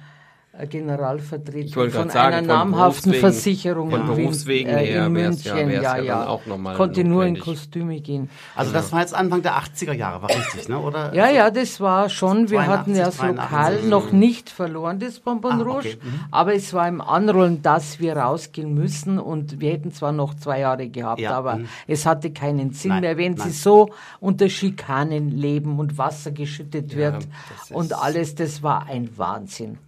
äh, 0.53 0.67
Generalvertreter 0.67 1.91
von 1.91 2.11
sagen, 2.11 2.35
einer 2.35 2.39
von 2.39 2.47
namhaften 2.47 3.13
Berufswegen- 3.13 3.21
Versicherung 3.21 3.91
von 3.91 4.01
in 4.01 4.07
Berufswegen 4.07 4.69
äh, 4.73 5.07
in 5.07 5.15
wär's 5.15 5.45
ja- 5.45 5.55
München. 5.55 5.71
ja, 5.71 5.81
ja 5.97 6.03
ja. 6.03 6.19
dann 6.21 6.29
auch 6.29 6.47
nochmal 6.47 6.77
Konnte 6.77 7.05
nur 7.05 7.25
in 7.25 7.35
notwendig. 7.35 7.45
Kostüme 7.45 8.01
gehen. 8.01 8.29
Also 8.57 8.73
das 8.73 8.93
war 8.93 9.01
jetzt 9.01 9.15
Anfang 9.15 9.43
der 9.43 9.55
80er 9.57 9.93
Jahre, 9.93 10.23
war 10.23 10.29
richtig, 10.31 10.69
ne? 10.69 10.79
Oder? 10.79 11.15
Ja, 11.15 11.29
ja, 11.31 11.51
das 11.51 11.81
war 11.81 12.09
schon, 12.09 12.51
wir 12.51 12.67
hatten 12.67 12.95
ja 12.97 13.07
das 13.07 13.17
82, 13.19 13.51
Lokal 13.51 13.65
83. 13.75 13.91
noch 13.91 14.13
nicht 14.13 14.51
verloren, 14.51 14.99
das 14.99 15.21
Bonbon 15.21 15.53
Ah, 15.53 15.63
Rouge, 15.63 15.89
okay. 15.91 15.99
Mhm. 16.03 16.21
aber 16.33 16.55
es 16.55 16.75
war 16.75 16.89
im 16.89 17.01
Anrollen, 17.01 17.63
dass 17.63 18.01
wir 18.01 18.17
rausgehen 18.17 18.75
müssen 18.75 19.19
und 19.19 19.61
wir 19.61 19.71
hätten 19.71 19.93
zwar 19.93 20.13
noch 20.13 20.35
zwei 20.35 20.61
Jahre 20.61 20.89
gehabt, 20.89 21.21
Ja, 21.21 21.37
aber 21.39 21.57
mhm. 21.57 21.69
es 21.87 22.07
hatte 22.07 22.33
keinen 22.33 22.73
Sinn 22.73 22.91
Nein, 22.91 23.01
mehr, 23.03 23.17
wenn 23.17 23.37
sie 23.37 23.45
nein. 23.45 23.53
so 23.53 23.91
unter 24.19 24.49
Schikanen 24.49 25.31
leben 25.31 25.79
und 25.79 25.97
Wasser 25.97 26.33
geschüttet 26.33 26.97
wird 26.97 27.27
das 27.51 27.71
und 27.71 27.93
alles, 27.93 28.35
das 28.35 28.63
war 28.63 28.87
ein 28.89 29.09
Wahnsinn. 29.17 29.79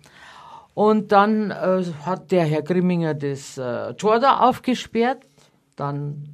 Und 0.75 1.13
dann 1.13 1.51
äh, 1.51 1.85
hat 2.05 2.31
der 2.31 2.45
Herr 2.45 2.63
Grimminger 2.63 3.15
das 3.15 3.59
äh, 3.59 3.95
Tor 3.95 4.21
da 4.21 4.41
aufgesperrt, 4.41 5.23
dann 5.77 6.29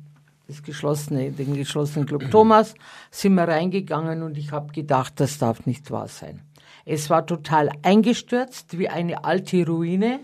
das 0.47 0.63
geschlossene, 0.63 1.33
den 1.33 1.55
geschlossenen 1.55 2.07
Club 2.07 2.25
Thomas, 2.31 2.75
sind 3.11 3.35
wir 3.35 3.49
reingegangen 3.49 4.23
und 4.23 4.39
ich 4.39 4.53
habe 4.53 4.73
gedacht, 4.73 5.15
das 5.17 5.39
darf 5.39 5.67
nicht 5.67 5.91
wahr 5.91 6.09
sein. 6.09 6.41
Es 6.85 7.11
war 7.11 7.27
total 7.27 7.71
eingestürzt, 7.83 8.79
wie 8.79 8.89
eine 8.89 9.25
alte 9.25 9.67
Ruine. 9.67 10.21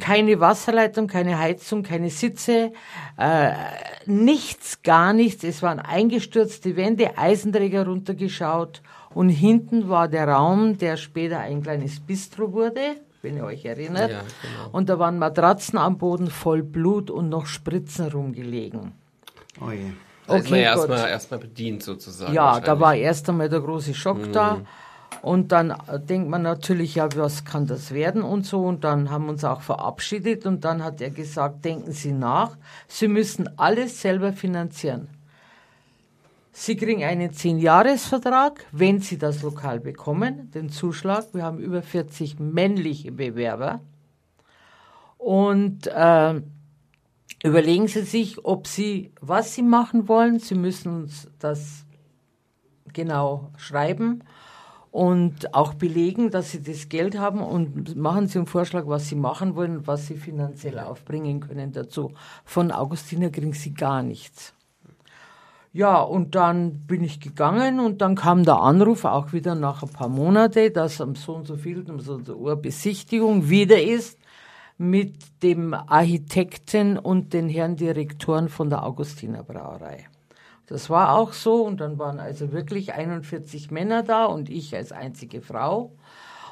Keine 0.00 0.38
Wasserleitung, 0.38 1.06
keine 1.06 1.38
Heizung, 1.38 1.82
keine 1.82 2.10
Sitze, 2.10 2.72
äh, 3.16 3.52
nichts, 4.04 4.82
gar 4.82 5.14
nichts. 5.14 5.44
Es 5.44 5.62
waren 5.62 5.80
eingestürzte 5.80 6.76
Wände, 6.76 7.16
Eisenträger 7.16 7.86
runtergeschaut 7.86 8.82
und 9.14 9.30
hinten 9.30 9.88
war 9.88 10.08
der 10.08 10.28
Raum, 10.28 10.76
der 10.76 10.98
später 10.98 11.40
ein 11.40 11.62
kleines 11.62 12.00
Bistro 12.00 12.52
wurde, 12.52 12.96
wenn 13.22 13.36
ihr 13.36 13.44
euch 13.44 13.64
erinnert. 13.64 14.10
Ja, 14.10 14.20
genau. 14.20 14.76
Und 14.76 14.88
da 14.88 14.98
waren 14.98 15.18
Matratzen 15.18 15.78
am 15.78 15.98
Boden 15.98 16.28
voll 16.28 16.62
Blut 16.62 17.10
und 17.10 17.28
noch 17.28 17.46
Spritzen 17.46 18.08
rumgelegen. 18.08 18.92
Oh 19.60 19.70
je. 19.70 19.92
Da 20.26 20.36
ist 20.36 20.50
man 20.50 20.52
Okay, 20.52 20.62
ja 20.62 20.76
erstmal 20.76 21.08
erstmal 21.08 21.40
bedient 21.40 21.82
sozusagen. 21.82 22.32
Ja, 22.32 22.60
da 22.60 22.78
war 22.78 22.94
erst 22.94 23.28
einmal 23.28 23.48
der 23.48 23.60
große 23.60 23.94
Schock 23.94 24.32
da. 24.32 24.62
Und 25.20 25.52
dann 25.52 25.70
äh, 25.70 26.00
denkt 26.00 26.28
man 26.30 26.42
natürlich, 26.42 26.94
ja, 26.94 27.08
was 27.16 27.44
kann 27.44 27.66
das 27.66 27.92
werden 27.92 28.22
und 28.22 28.46
so. 28.46 28.64
Und 28.64 28.82
dann 28.82 29.10
haben 29.10 29.26
wir 29.26 29.32
uns 29.32 29.44
auch 29.44 29.60
verabschiedet 29.60 30.46
und 30.46 30.64
dann 30.64 30.82
hat 30.82 31.00
er 31.00 31.10
gesagt, 31.10 31.64
denken 31.64 31.92
Sie 31.92 32.12
nach, 32.12 32.56
Sie 32.88 33.08
müssen 33.08 33.58
alles 33.58 34.00
selber 34.00 34.32
finanzieren. 34.32 35.08
Sie 36.54 36.76
kriegen 36.76 37.02
einen 37.02 37.30
10-Jahres-Vertrag, 37.30 38.66
wenn 38.72 39.00
Sie 39.00 39.16
das 39.16 39.42
Lokal 39.42 39.80
bekommen, 39.80 40.50
den 40.50 40.68
Zuschlag. 40.68 41.32
Wir 41.32 41.44
haben 41.44 41.58
über 41.58 41.80
40 41.82 42.38
männliche 42.38 43.10
Bewerber. 43.10 43.80
Und 45.16 45.86
äh, 45.86 46.42
überlegen 47.42 47.88
Sie 47.88 48.02
sich, 48.02 48.44
ob 48.44 48.66
Sie, 48.66 49.12
was 49.22 49.54
Sie 49.54 49.62
machen 49.62 50.08
wollen. 50.08 50.40
Sie 50.40 50.54
müssen 50.54 50.94
uns 50.94 51.26
das 51.38 51.86
genau 52.92 53.50
schreiben. 53.56 54.22
und 54.92 55.54
auch 55.54 55.72
belegen, 55.72 56.30
dass 56.30 56.50
sie 56.50 56.62
das 56.62 56.90
Geld 56.90 57.18
haben 57.18 57.40
und 57.40 57.96
machen 57.96 58.26
sie 58.26 58.38
einen 58.38 58.46
Vorschlag, 58.46 58.86
was 58.86 59.08
sie 59.08 59.14
machen 59.14 59.56
wollen, 59.56 59.86
was 59.86 60.06
sie 60.06 60.18
finanziell 60.18 60.78
aufbringen 60.78 61.40
können 61.40 61.72
dazu. 61.72 62.12
Von 62.44 62.70
Augustiner 62.70 63.30
kriegen 63.30 63.54
sie 63.54 63.72
gar 63.72 64.02
nichts. 64.02 64.54
Ja, 65.74 66.02
und 66.02 66.34
dann 66.34 66.86
bin 66.86 67.02
ich 67.02 67.18
gegangen 67.18 67.80
und 67.80 68.02
dann 68.02 68.14
kam 68.14 68.44
der 68.44 68.60
Anruf 68.60 69.06
auch 69.06 69.32
wieder 69.32 69.54
nach 69.54 69.82
ein 69.82 69.88
paar 69.88 70.10
Monaten, 70.10 70.70
dass 70.74 71.00
am 71.00 71.14
so 71.14 71.34
und 71.34 71.46
so 71.46 71.56
viel, 71.56 71.88
um 71.90 71.98
so 71.98 72.16
eine 72.16 72.36
Urbesichtigung 72.36 73.48
wieder 73.48 73.80
ist 73.82 74.18
mit 74.76 75.42
dem 75.42 75.72
Architekten 75.72 76.98
und 76.98 77.32
den 77.32 77.48
Herrn 77.48 77.76
Direktoren 77.76 78.50
von 78.50 78.68
der 78.68 78.84
Augustiner 78.84 79.44
Brauerei. 79.44 80.08
Das 80.66 80.90
war 80.90 81.14
auch 81.14 81.32
so 81.32 81.64
und 81.64 81.80
dann 81.80 81.98
waren 81.98 82.20
also 82.20 82.52
wirklich 82.52 82.92
41 82.92 83.70
Männer 83.70 84.02
da 84.02 84.26
und 84.26 84.50
ich 84.50 84.76
als 84.76 84.92
einzige 84.92 85.40
Frau. 85.40 85.92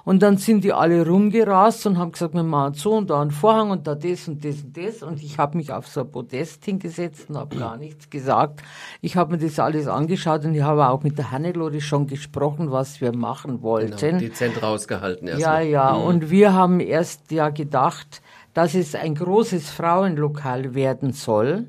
Und 0.05 0.23
dann 0.23 0.39
sind 0.39 0.65
die 0.65 0.73
alle 0.73 1.07
rumgerast 1.07 1.87
und 1.87 1.99
haben 1.99 2.13
gesagt, 2.13 2.35
wir 2.35 2.43
machen 2.43 2.75
so 2.75 2.95
und 2.95 3.11
da 3.11 3.21
einen 3.21 3.31
Vorhang 3.31 3.71
und 3.71 3.87
da 3.87 3.95
das 3.95 4.29
und 4.29 4.45
das 4.45 4.63
und 4.63 4.77
das. 4.77 5.03
Und 5.03 5.23
ich 5.23 5.39
habe 5.39 5.57
mich 5.57 5.73
auf 5.73 5.87
so 5.87 6.01
ein 6.01 6.11
Podest 6.11 6.65
hingesetzt 6.65 7.29
und 7.29 7.37
habe 7.37 7.57
gar 7.57 7.77
nichts 7.77 8.09
gesagt. 8.09 8.63
Ich 9.01 9.17
habe 9.17 9.33
mir 9.33 9.39
das 9.39 9.59
alles 9.59 9.87
angeschaut 9.87 10.45
und 10.45 10.55
ich 10.55 10.63
habe 10.63 10.89
auch 10.89 11.03
mit 11.03 11.19
der 11.19 11.31
Hannelore 11.31 11.81
schon 11.81 12.07
gesprochen, 12.07 12.71
was 12.71 13.01
wir 13.01 13.15
machen 13.15 13.63
wollten. 13.63 13.97
Genau, 13.97 14.19
dezent 14.19 14.63
rausgehalten 14.63 15.29
erst. 15.29 15.41
Ja, 15.41 15.61
ja. 15.61 15.95
Mhm. 15.95 16.05
Und 16.05 16.31
wir 16.31 16.55
haben 16.55 16.81
erst 16.81 17.31
ja 17.31 17.51
gedacht, 17.51 18.23
dass 18.55 18.75
es 18.75 18.95
ein 18.95 19.15
großes 19.15 19.71
Frauenlokal 19.71 20.75
werden 20.75 21.13
soll. 21.13 21.67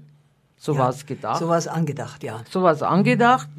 So 0.57 0.73
ja, 0.73 0.79
war 0.79 0.89
es 0.89 1.05
gedacht. 1.05 1.39
So 1.39 1.47
war 1.47 1.57
es 1.57 1.67
angedacht, 1.67 2.23
ja. 2.23 2.41
So 2.49 2.61
war 2.63 2.71
es 2.71 2.83
angedacht. 2.83 3.49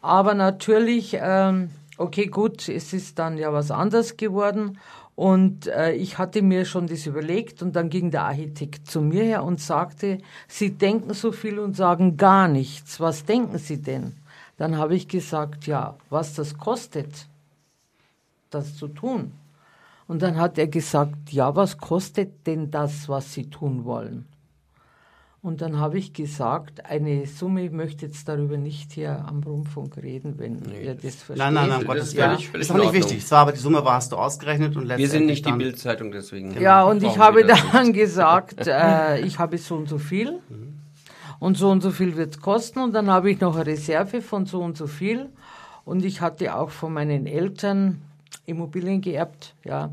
Aber 0.00 0.34
natürlich, 0.34 1.16
ähm, 1.20 1.70
okay, 1.98 2.26
gut, 2.26 2.68
es 2.68 2.92
ist 2.92 3.18
dann 3.18 3.38
ja 3.38 3.52
was 3.52 3.70
anderes 3.70 4.16
geworden. 4.16 4.78
Und 5.16 5.68
äh, 5.68 5.92
ich 5.92 6.18
hatte 6.18 6.42
mir 6.42 6.64
schon 6.64 6.88
das 6.88 7.06
überlegt 7.06 7.62
und 7.62 7.76
dann 7.76 7.88
ging 7.88 8.10
der 8.10 8.24
Architekt 8.24 8.90
zu 8.90 9.00
mir 9.00 9.22
her 9.22 9.44
und 9.44 9.60
sagte, 9.60 10.18
Sie 10.48 10.72
denken 10.72 11.14
so 11.14 11.30
viel 11.30 11.60
und 11.60 11.76
sagen 11.76 12.16
gar 12.16 12.48
nichts. 12.48 12.98
Was 12.98 13.24
denken 13.24 13.58
Sie 13.58 13.80
denn? 13.80 14.16
Dann 14.56 14.76
habe 14.76 14.96
ich 14.96 15.06
gesagt, 15.06 15.66
ja, 15.66 15.96
was 16.10 16.34
das 16.34 16.58
kostet, 16.58 17.26
das 18.50 18.76
zu 18.76 18.88
tun. 18.88 19.32
Und 20.06 20.22
dann 20.22 20.36
hat 20.36 20.58
er 20.58 20.66
gesagt, 20.66 21.32
ja, 21.32 21.54
was 21.54 21.78
kostet 21.78 22.46
denn 22.46 22.70
das, 22.70 23.08
was 23.08 23.32
Sie 23.32 23.48
tun 23.48 23.84
wollen? 23.84 24.26
Und 25.44 25.60
dann 25.60 25.78
habe 25.78 25.98
ich 25.98 26.14
gesagt, 26.14 26.86
eine 26.86 27.26
Summe, 27.26 27.66
ich 27.66 27.70
möchte 27.70 28.06
jetzt 28.06 28.26
darüber 28.26 28.56
nicht 28.56 28.92
hier 28.92 29.26
am 29.28 29.42
Rundfunk 29.42 29.98
reden, 29.98 30.38
wenn 30.38 30.54
nee. 30.54 30.86
ihr 30.86 30.94
das 30.94 31.16
versteht. 31.16 31.36
Nein, 31.36 31.52
nein, 31.52 31.68
nein, 31.68 31.84
Gottes 31.84 32.14
das 32.14 32.16
Willen. 32.16 32.38
Ja. 32.54 32.58
Ist 32.60 32.70
auch 32.70 32.78
nicht 32.78 32.94
wichtig. 32.94 33.18
Es 33.18 33.30
war 33.30 33.40
aber 33.40 33.52
die 33.52 33.58
Summe 33.58 33.84
war, 33.84 33.96
hast 33.96 34.10
du 34.10 34.16
ausgerechnet 34.16 34.74
und 34.74 34.88
Wir 34.88 35.06
sind 35.06 35.26
nicht 35.26 35.44
die 35.44 35.52
Bildzeitung, 35.52 36.12
deswegen. 36.12 36.58
Ja, 36.58 36.84
und 36.84 37.02
ich 37.02 37.18
habe 37.18 37.44
dann 37.44 37.92
gesagt, 37.92 38.66
äh, 38.66 39.20
ich 39.26 39.38
habe 39.38 39.58
so 39.58 39.76
und 39.76 39.86
so 39.86 39.98
viel. 39.98 40.40
Mhm. 40.48 40.78
Und 41.40 41.58
so 41.58 41.68
und 41.68 41.82
so 41.82 41.90
viel 41.90 42.16
wird 42.16 42.36
es 42.36 42.40
kosten. 42.40 42.78
Und 42.78 42.94
dann 42.94 43.10
habe 43.10 43.30
ich 43.30 43.38
noch 43.38 43.54
eine 43.54 43.66
Reserve 43.66 44.22
von 44.22 44.46
so 44.46 44.62
und 44.62 44.78
so 44.78 44.86
viel. 44.86 45.28
Und 45.84 46.06
ich 46.06 46.22
hatte 46.22 46.54
auch 46.54 46.70
von 46.70 46.94
meinen 46.94 47.26
Eltern 47.26 48.00
Immobilien 48.46 49.02
geerbt, 49.02 49.54
ja. 49.62 49.92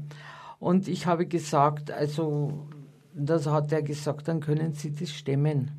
Und 0.59 0.87
ich 0.87 1.07
habe 1.07 1.25
gesagt, 1.25 1.91
also 1.91 2.67
das 3.13 3.47
hat 3.47 3.71
er 3.71 3.81
gesagt, 3.81 4.27
dann 4.27 4.39
können 4.39 4.73
Sie 4.73 4.93
das 4.93 5.11
stemmen. 5.11 5.71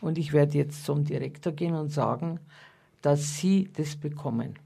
Und 0.00 0.18
ich 0.18 0.32
werde 0.32 0.58
jetzt 0.58 0.84
zum 0.84 1.04
Direktor 1.04 1.52
gehen 1.52 1.74
und 1.74 1.90
sagen, 1.90 2.40
dass 3.02 3.36
Sie 3.36 3.70
das 3.76 3.96
bekommen. 3.96 4.58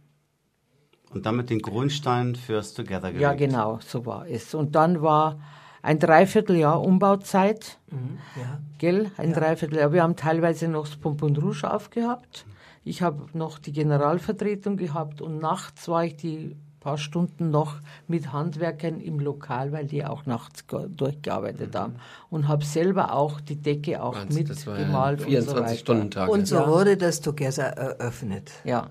Und 1.11 1.27
damit 1.27 1.51
den 1.51 1.61
Grundstein 1.61 2.35
fürs 2.35 2.75
Together 2.75 3.09
gelegt. 3.13 3.21
Ja, 3.21 3.35
genau, 3.35 3.79
so 3.81 4.07
war 4.07 4.27
es. 4.27 4.55
Und 4.55 4.75
dann 4.75 5.03
war 5.03 5.39
ein 5.83 5.99
Dreivierteljahr 5.99 6.83
Umbauzeit, 6.83 7.79
mhm, 7.91 8.19
ja. 8.35 8.61
gell, 8.79 9.11
ein 9.17 9.31
ja. 9.31 9.37
Dreivierteljahr. 9.39 9.93
Wir 9.93 10.03
haben 10.03 10.17
teilweise 10.17 10.69
noch 10.69 10.87
das 10.89 10.97
Pompon 10.97 11.37
Rouge 11.37 11.71
aufgehabt. 11.73 12.45
Ich 12.83 13.03
habe 13.03 13.27
noch 13.35 13.59
die 13.59 13.73
Generalvertretung 13.73 14.77
gehabt 14.77 15.21
und 15.21 15.39
nachts 15.39 15.89
war 15.89 16.05
ich 16.05 16.17
die 16.17 16.57
paar 16.87 16.99
Stunden 16.99 17.51
noch 17.51 17.79
mit 18.07 18.33
Handwerkern 18.33 19.01
im 19.01 19.19
Lokal, 19.19 19.73
weil 19.73 19.87
die 19.87 20.05
auch 20.05 20.25
nachts 20.25 20.65
durchgearbeitet 20.69 21.75
mhm. 21.75 21.79
haben. 21.79 21.95
Und 22.31 22.47
habe 22.47 22.65
selber 22.65 23.13
auch 23.13 23.41
die 23.41 23.57
Decke 23.57 24.01
auch 24.01 24.15
Wahnsinn, 24.15 24.47
mitgemalt. 24.47 25.21
Ja 25.23 25.27
24 25.27 25.81
Stunden 25.81 26.11
Tag. 26.13 26.29
Und 26.29 26.47
so 26.47 26.55
ja. 26.55 26.69
wurde 26.69 26.97
das 26.97 27.21
Together 27.21 27.65
eröffnet. 27.65 28.53
Ja. 28.63 28.91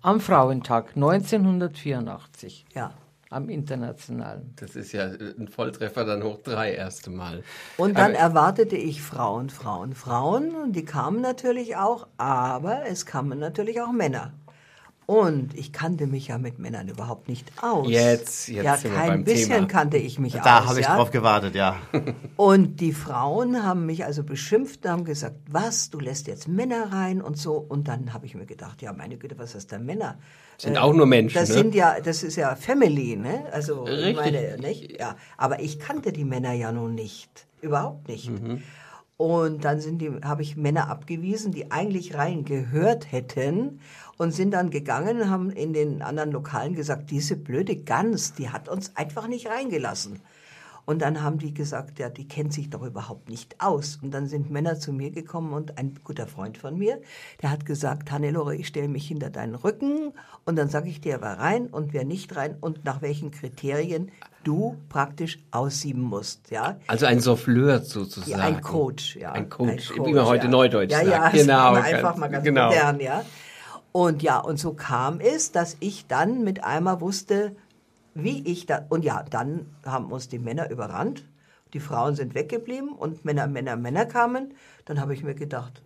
Am 0.00 0.20
Frauentag 0.20 0.92
1984. 0.94 2.66
Ja 2.72 2.92
am 3.30 3.48
internationalen. 3.48 4.54
Das 4.54 4.76
ist 4.76 4.92
ja 4.92 5.06
ein 5.06 5.48
Volltreffer 5.48 6.04
dann 6.04 6.22
hoch 6.22 6.38
drei 6.44 6.72
erste 6.72 7.10
Mal. 7.10 7.42
Und 7.78 7.98
dann 7.98 8.12
aber 8.12 8.20
erwartete 8.20 8.76
ich 8.76 9.02
Frauen, 9.02 9.50
Frauen, 9.50 9.94
Frauen 9.94 10.54
und 10.54 10.74
die 10.74 10.84
kamen 10.84 11.20
natürlich 11.20 11.74
auch, 11.74 12.06
aber 12.16 12.86
es 12.86 13.06
kamen 13.06 13.40
natürlich 13.40 13.80
auch 13.80 13.90
Männer. 13.90 14.34
Und 15.06 15.54
ich 15.54 15.72
kannte 15.72 16.06
mich 16.06 16.28
ja 16.28 16.38
mit 16.38 16.58
Männern 16.58 16.88
überhaupt 16.88 17.28
nicht 17.28 17.52
aus. 17.62 17.88
Jetzt, 17.90 18.48
jetzt 18.48 18.64
ja, 18.64 18.76
sind 18.76 18.94
kein 18.94 19.04
wir 19.04 19.10
beim 19.10 19.24
bisschen 19.24 19.50
Thema. 19.50 19.66
kannte 19.66 19.96
ich 19.98 20.18
mich 20.18 20.32
da 20.32 20.38
aus. 20.38 20.44
Da 20.44 20.64
habe 20.66 20.80
ich 20.80 20.86
ja? 20.86 20.96
drauf 20.96 21.10
gewartet, 21.10 21.54
ja. 21.54 21.76
Und 22.36 22.80
die 22.80 22.92
Frauen 22.92 23.62
haben 23.62 23.84
mich 23.84 24.06
also 24.06 24.24
beschimpft 24.24 24.86
und 24.86 24.90
haben 24.90 25.04
gesagt, 25.04 25.36
was, 25.50 25.90
du 25.90 26.00
lässt 26.00 26.26
jetzt 26.26 26.48
Männer 26.48 26.90
rein 26.90 27.20
und 27.20 27.36
so. 27.36 27.56
Und 27.56 27.86
dann 27.86 28.14
habe 28.14 28.24
ich 28.24 28.34
mir 28.34 28.46
gedacht, 28.46 28.80
ja, 28.80 28.92
meine 28.94 29.18
Güte, 29.18 29.38
was 29.38 29.54
ist 29.54 29.72
da 29.72 29.78
Männer? 29.78 30.18
Sind 30.56 30.76
äh, 30.76 30.78
auch 30.78 30.94
nur 30.94 31.06
Menschen. 31.06 31.38
Das 31.38 31.50
ne? 31.50 31.54
sind 31.54 31.74
ja, 31.74 32.00
das 32.00 32.22
ist 32.22 32.36
ja 32.36 32.56
Family, 32.56 33.16
ne? 33.16 33.44
Also 33.52 33.82
Richtig. 33.82 34.16
meine, 34.16 34.56
nicht? 34.58 34.98
Ja, 34.98 35.16
aber 35.36 35.60
ich 35.60 35.78
kannte 35.78 36.12
die 36.12 36.24
Männer 36.24 36.52
ja 36.52 36.72
nun 36.72 36.94
nicht, 36.94 37.46
überhaupt 37.60 38.08
nicht. 38.08 38.30
Mhm. 38.30 38.62
Und 39.16 39.64
dann 39.64 39.80
sind 39.80 39.98
die, 39.98 40.10
habe 40.24 40.42
ich 40.42 40.56
Männer 40.56 40.88
abgewiesen, 40.88 41.52
die 41.52 41.70
eigentlich 41.70 42.14
rein 42.14 42.44
gehört 42.44 43.12
hätten 43.12 43.80
und 44.18 44.32
sind 44.32 44.52
dann 44.52 44.70
gegangen 44.70 45.20
und 45.20 45.30
haben 45.30 45.50
in 45.50 45.72
den 45.72 46.02
anderen 46.02 46.32
Lokalen 46.32 46.74
gesagt, 46.74 47.10
diese 47.10 47.36
blöde 47.36 47.76
Gans, 47.76 48.34
die 48.34 48.50
hat 48.50 48.68
uns 48.68 48.96
einfach 48.96 49.28
nicht 49.28 49.48
reingelassen. 49.48 50.20
Und 50.86 51.00
dann 51.00 51.22
haben 51.22 51.38
die 51.38 51.54
gesagt, 51.54 51.98
ja, 51.98 52.10
die 52.10 52.28
kennt 52.28 52.52
sich 52.52 52.68
doch 52.68 52.82
überhaupt 52.82 53.30
nicht 53.30 53.56
aus. 53.58 53.98
Und 54.02 54.12
dann 54.12 54.26
sind 54.26 54.50
Männer 54.50 54.78
zu 54.78 54.92
mir 54.92 55.10
gekommen 55.10 55.54
und 55.54 55.78
ein 55.78 55.98
guter 56.04 56.26
Freund 56.26 56.58
von 56.58 56.76
mir, 56.76 57.00
der 57.42 57.50
hat 57.50 57.64
gesagt, 57.64 58.10
Hannelore, 58.10 58.54
ich 58.54 58.66
stelle 58.66 58.88
mich 58.88 59.08
hinter 59.08 59.30
deinen 59.30 59.54
Rücken 59.54 60.12
und 60.44 60.56
dann 60.56 60.68
sage 60.68 60.90
ich 60.90 61.00
dir, 61.00 61.22
wer 61.22 61.38
rein 61.38 61.68
und 61.68 61.94
wer 61.94 62.04
nicht 62.04 62.36
rein 62.36 62.56
und 62.60 62.84
nach 62.84 63.00
welchen 63.00 63.30
Kriterien 63.30 64.10
du 64.42 64.76
praktisch 64.90 65.38
aussieben 65.52 66.02
musst, 66.02 66.50
ja. 66.50 66.76
Also 66.86 67.06
ein 67.06 67.20
Souffleur 67.20 67.80
sozusagen. 67.80 68.30
Ja, 68.30 68.44
ein 68.44 68.60
Coach, 68.60 69.16
ja. 69.16 69.32
Ein 69.32 69.48
Coach, 69.48 69.90
ein 69.90 69.96
Coach 69.96 70.08
wie 70.08 70.12
man 70.12 70.26
heute 70.26 70.44
ja. 70.44 70.50
Neudeutsch 70.50 70.92
ja, 70.92 70.98
sagt. 70.98 71.34
Ja, 71.34 71.42
genau. 71.42 71.74
einfach 71.74 72.16
mal 72.16 72.28
ganz 72.28 72.44
genau. 72.44 72.68
modern, 72.68 73.00
ja. 73.00 73.24
Und 73.96 74.24
ja, 74.24 74.40
und 74.40 74.58
so 74.58 74.74
kam 74.74 75.20
es, 75.20 75.52
dass 75.52 75.76
ich 75.78 76.08
dann 76.08 76.42
mit 76.42 76.64
einmal 76.64 77.00
wusste, 77.00 77.54
wie 78.12 78.42
ich 78.44 78.66
da, 78.66 78.84
und 78.88 79.04
ja, 79.04 79.22
dann 79.22 79.66
haben 79.86 80.10
uns 80.10 80.28
die 80.28 80.40
Männer 80.40 80.68
überrannt, 80.68 81.24
die 81.74 81.78
Frauen 81.78 82.16
sind 82.16 82.34
weggeblieben 82.34 82.88
und 82.88 83.24
Männer, 83.24 83.46
Männer, 83.46 83.76
Männer 83.76 84.04
kamen. 84.04 84.54
Dann 84.84 85.00
habe 85.00 85.14
ich 85.14 85.22
mir 85.22 85.36
gedacht, 85.36 85.80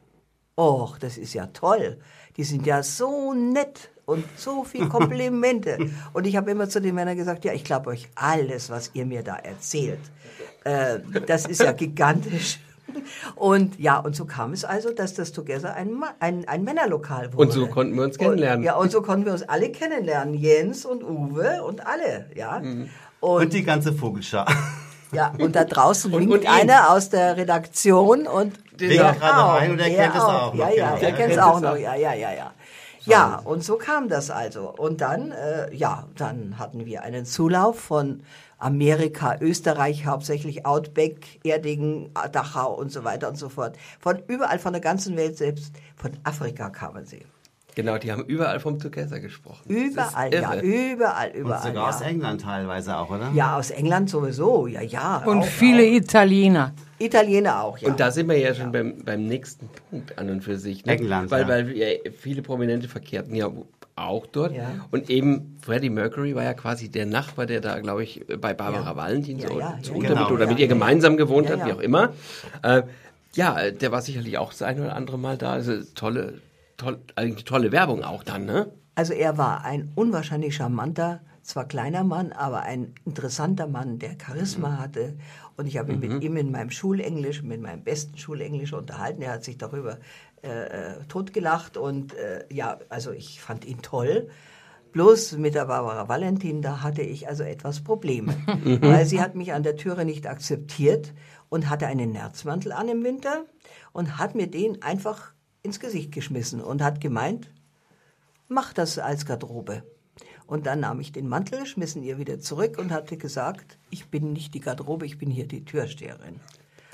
oh, 0.57 0.89
das 1.01 1.19
ist 1.19 1.35
ja 1.35 1.49
toll. 1.49 2.01
Die 2.39 2.45
sind 2.45 2.65
ja 2.65 2.83
so 2.83 3.35
nett 3.35 3.91
und 4.07 4.25
so 4.39 4.65
viel 4.65 4.89
Komplimente. 4.97 5.77
und 6.15 6.27
ich 6.27 6.37
habe 6.37 6.51
immer 6.51 6.71
zu 6.71 6.81
den 6.81 6.95
Männern 6.95 7.17
gesagt, 7.17 7.45
ja, 7.45 7.53
ich 7.53 7.65
glaube 7.65 7.91
euch 7.91 8.09
alles, 8.15 8.71
was 8.71 8.91
ihr 8.95 9.05
mir 9.05 9.23
da 9.23 9.37
erzählt. 9.37 10.01
Äh, 10.65 11.01
das 11.27 11.45
ist 11.45 11.61
ja 11.61 11.73
gigantisch. 11.73 12.59
Und 13.35 13.79
ja, 13.79 13.99
und 13.99 14.17
so 14.17 14.25
kam 14.25 14.53
es 14.53 14.65
also, 14.65 14.93
dass 14.93 15.15
das 15.15 15.33
Together 15.33 15.75
ein, 15.75 16.03
ein, 16.21 16.47
ein 16.49 16.65
Männerlokal 16.65 17.33
wurde. 17.33 17.49
Und 17.49 17.53
so 17.53 17.67
konnten 17.67 17.97
wir 17.97 18.05
uns 18.05 18.19
kennenlernen. 18.19 18.61
Und, 18.61 18.65
ja, 18.65 18.77
und 18.77 18.91
so 18.91 19.03
konnten 19.03 19.25
wir 19.25 19.33
uns 19.33 19.43
alle 19.43 19.71
kennenlernen. 19.71 20.35
Jens 20.35 20.85
und 20.85 21.03
Uwe 21.03 21.63
und 21.63 21.87
alle, 21.87 22.31
ja. 22.35 22.61
Mhm. 22.61 22.89
Und, 23.21 23.43
und, 23.43 23.53
die 23.53 23.65
ganze 23.65 23.93
Vogelschar. 23.93 24.47
Ja, 25.13 25.33
und 25.39 25.57
da 25.57 25.65
draußen 25.65 26.13
und, 26.15 26.29
winkt 26.29 26.47
einer 26.47 26.91
aus 26.91 27.11
der 27.11 27.37
Redaktion 27.37 28.27
und 28.27 28.59
den 28.81 28.93
ja, 28.93 29.13
gerade 29.13 29.59
rein 29.61 29.71
und 29.73 29.81
er 29.81 29.91
kennt 29.91 30.15
es 30.15 30.23
auch. 30.23 30.55
noch. 30.55 30.55
Ja, 30.55 30.71
ja, 30.71 30.95
genau. 30.95 31.07
er 31.07 31.13
kennt 31.13 31.33
es 31.33 31.39
auch 31.39 31.61
noch. 31.61 31.77
Ja, 31.77 31.95
ja, 31.95 32.15
ja, 32.15 32.33
ja. 32.33 32.53
Ja, 33.05 33.41
und 33.43 33.65
so 33.65 33.77
kam 33.77 34.09
das 34.09 34.31
also. 34.31 34.69
Und 34.69 35.01
dann, 35.01 35.33
äh, 35.33 35.75
ja, 35.75 36.05
dann 36.17 36.59
hatten 36.59 36.85
wir 36.85 37.03
einen 37.03 37.25
Zulauf 37.25 37.81
von 37.81 38.23
Amerika, 38.59 39.37
Österreich, 39.41 40.07
hauptsächlich 40.07 40.67
Outback, 40.67 41.41
Erdingen, 41.45 42.11
Dachau 42.33 42.75
und 42.75 42.91
so 42.93 43.05
weiter 43.05 43.29
und 43.29 43.37
so 43.37 43.49
fort. 43.49 43.77
Von 44.01 44.19
überall, 44.27 44.59
von 44.59 44.73
der 44.73 44.83
ganzen 44.83 45.17
Welt, 45.17 45.37
selbst 45.37 45.75
von 45.97 46.13
Afrika 46.25 46.71
kamen 46.71 47.07
sie. 47.07 47.25
Genau, 47.79 47.97
die 47.97 48.11
haben 48.11 48.25
überall 48.25 48.59
vom 48.59 48.81
Together 48.81 49.21
gesprochen. 49.21 49.69
Überall, 49.69 50.35
ja, 50.35 50.61
überall, 50.61 51.31
überall. 51.31 51.31
Und 51.31 51.63
sogar 51.63 51.75
ja. 51.75 51.89
aus 51.89 52.01
England 52.01 52.41
teilweise 52.41 52.97
auch, 52.97 53.09
oder? 53.09 53.31
Ja, 53.35 53.57
aus 53.57 53.71
England 53.71 54.11
sowieso, 54.11 54.67
ja, 54.67 54.83
ja. 54.83 55.19
Und 55.19 55.43
auch, 55.43 55.47
viele 55.47 55.85
auch. 55.85 56.03
Italiener. 56.03 56.75
Italiener 56.99 57.63
auch, 57.63 57.79
ja. 57.79 57.89
Und 57.89 58.01
da 58.01 58.11
sind 58.11 58.29
wir 58.29 58.37
ja 58.37 58.53
schon 58.53 58.65
ja. 58.65 58.71
Beim, 58.73 59.05
beim 59.05 59.27
nächsten 59.27 59.69
Punkt 59.91 60.19
an 60.19 60.29
und 60.29 60.43
für 60.43 60.59
sich. 60.59 60.85
Ne? 60.87 60.95
England, 60.95 61.31
weil, 61.31 61.43
ja. 61.43 61.49
weil 61.49 62.13
viele 62.19 62.43
Prominente 62.43 62.89
verkehrten 62.89 63.37
ja 63.37 63.49
auch 64.07 64.27
dort. 64.27 64.55
Ja. 64.55 64.71
Und 64.91 65.11
eben 65.11 65.59
Freddie 65.61 65.91
Mercury 65.91 66.35
war 66.35 66.45
ja 66.45 66.55
quasi 66.55 66.89
der 66.89 67.07
Nachbar, 67.07 67.47
der 67.47 67.61
da, 67.61 67.79
glaube 67.81 68.03
ich, 68.03 68.25
bei 68.27 68.55
Barbara 68.55 68.91
ja. 68.91 68.97
Valentin 68.97 69.41
so 69.41 69.59
ja, 69.59 69.79
zu 69.83 69.93
Untermiete 69.93 70.15
genau. 70.15 70.31
oder 70.31 70.47
mit 70.47 70.59
ihr 70.59 70.69
gemeinsam 70.69 71.17
gewohnt 71.17 71.51
hat, 71.51 71.65
wie 71.67 71.73
auch 71.73 71.81
immer. 71.81 72.13
Äh, 72.63 72.83
ja, 73.35 73.71
der 73.71 73.93
war 73.93 74.03
sicherlich 74.03 74.39
auch 74.39 74.51
das 74.51 74.63
ein 74.63 74.81
oder 74.81 74.97
andere 74.97 75.19
Mal 75.19 75.37
da. 75.37 75.53
Also 75.53 75.83
tolle, 75.95 76.41
toll, 76.77 76.99
eigentlich 77.17 77.45
tolle 77.45 77.73
Werbung 77.73 78.05
auch 78.05 78.25
dann, 78.25 78.47
ne? 78.47 78.73
Also 78.95 79.13
er 79.13 79.39
war 79.39 79.65
ein 79.65 79.93
unwahrscheinlich 79.95 80.57
charmanter, 80.57 81.21
zwar 81.49 81.67
kleiner 81.67 82.05
Mann, 82.05 82.33
aber 82.33 82.63
ein 82.63 82.95
interessanter 83.07 83.67
Mann, 83.67 83.99
der 83.99 84.17
Charisma 84.23 84.69
mhm. 84.69 84.79
hatte. 84.79 85.19
Und 85.57 85.67
ich 85.67 85.79
habe 85.79 85.95
mhm. 85.95 86.01
mit 86.01 86.23
ihm 86.23 86.37
in 86.37 86.51
meinem 86.51 86.71
Schulenglisch, 86.71 87.43
mit 87.43 87.63
meinem 87.63 87.83
besten 87.83 88.19
Schulenglisch 88.19 88.75
unterhalten. 88.75 89.23
Er 89.23 89.33
hat 89.33 89.45
sich 89.45 89.57
darüber 89.57 89.99
äh, 90.43 90.49
äh, 90.49 91.05
totgelacht 91.09 91.79
und 91.79 92.15
äh, 92.15 92.45
ja, 92.51 92.79
also 92.91 93.13
ich 93.13 93.41
fand 93.41 93.65
ihn 93.65 93.81
toll. 93.81 94.29
Bloß 94.93 95.39
mit 95.39 95.55
der 95.55 95.67
Barbara 95.67 96.09
Valentin, 96.09 96.61
da 96.61 96.83
hatte 96.83 97.03
ich 97.03 97.29
also 97.29 97.45
etwas 97.45 97.83
Probleme, 97.83 98.35
weil 98.81 99.07
sie 99.07 99.21
hat 99.21 99.35
mich 99.35 99.53
an 99.55 99.63
der 99.63 99.77
Türe 99.77 100.05
nicht 100.05 100.27
akzeptiert 100.27 101.15
und 101.49 101.71
hatte 101.71 101.87
einen 101.87 102.13
Nerzmantel 102.13 102.73
an 102.73 102.89
im 102.89 103.05
Winter 103.05 103.45
und 103.93 104.19
hat 104.19 104.35
mir 104.35 104.49
den 104.49 104.83
einfach 104.83 105.33
ins 105.63 105.81
Gesicht 105.81 106.13
geschmissen 106.13 106.61
und 106.61 106.83
hat 106.83 107.01
gemeint, 107.01 107.51
mach 108.49 108.73
das 108.73 108.99
als 108.99 109.25
Garderobe. 109.25 109.83
Und 110.49 110.65
dann 110.65 110.81
nahm 110.81 110.99
ich 110.99 111.13
den 111.13 111.29
Mantel, 111.29 111.67
schmiss 111.67 111.95
ihn 111.95 112.03
ihr 112.03 112.17
wieder 112.17 112.41
zurück 112.41 112.79
und 112.79 112.91
hatte 112.91 113.19
gesagt, 113.19 113.77
ich 113.91 114.09
bin 114.09 114.33
nicht 114.33 114.55
die 114.55 114.61
Garderobe, 114.61 115.05
ich 115.05 115.19
bin 115.19 115.29
hier 115.29 115.47
die 115.47 115.63
Türsteherin. 115.63 116.41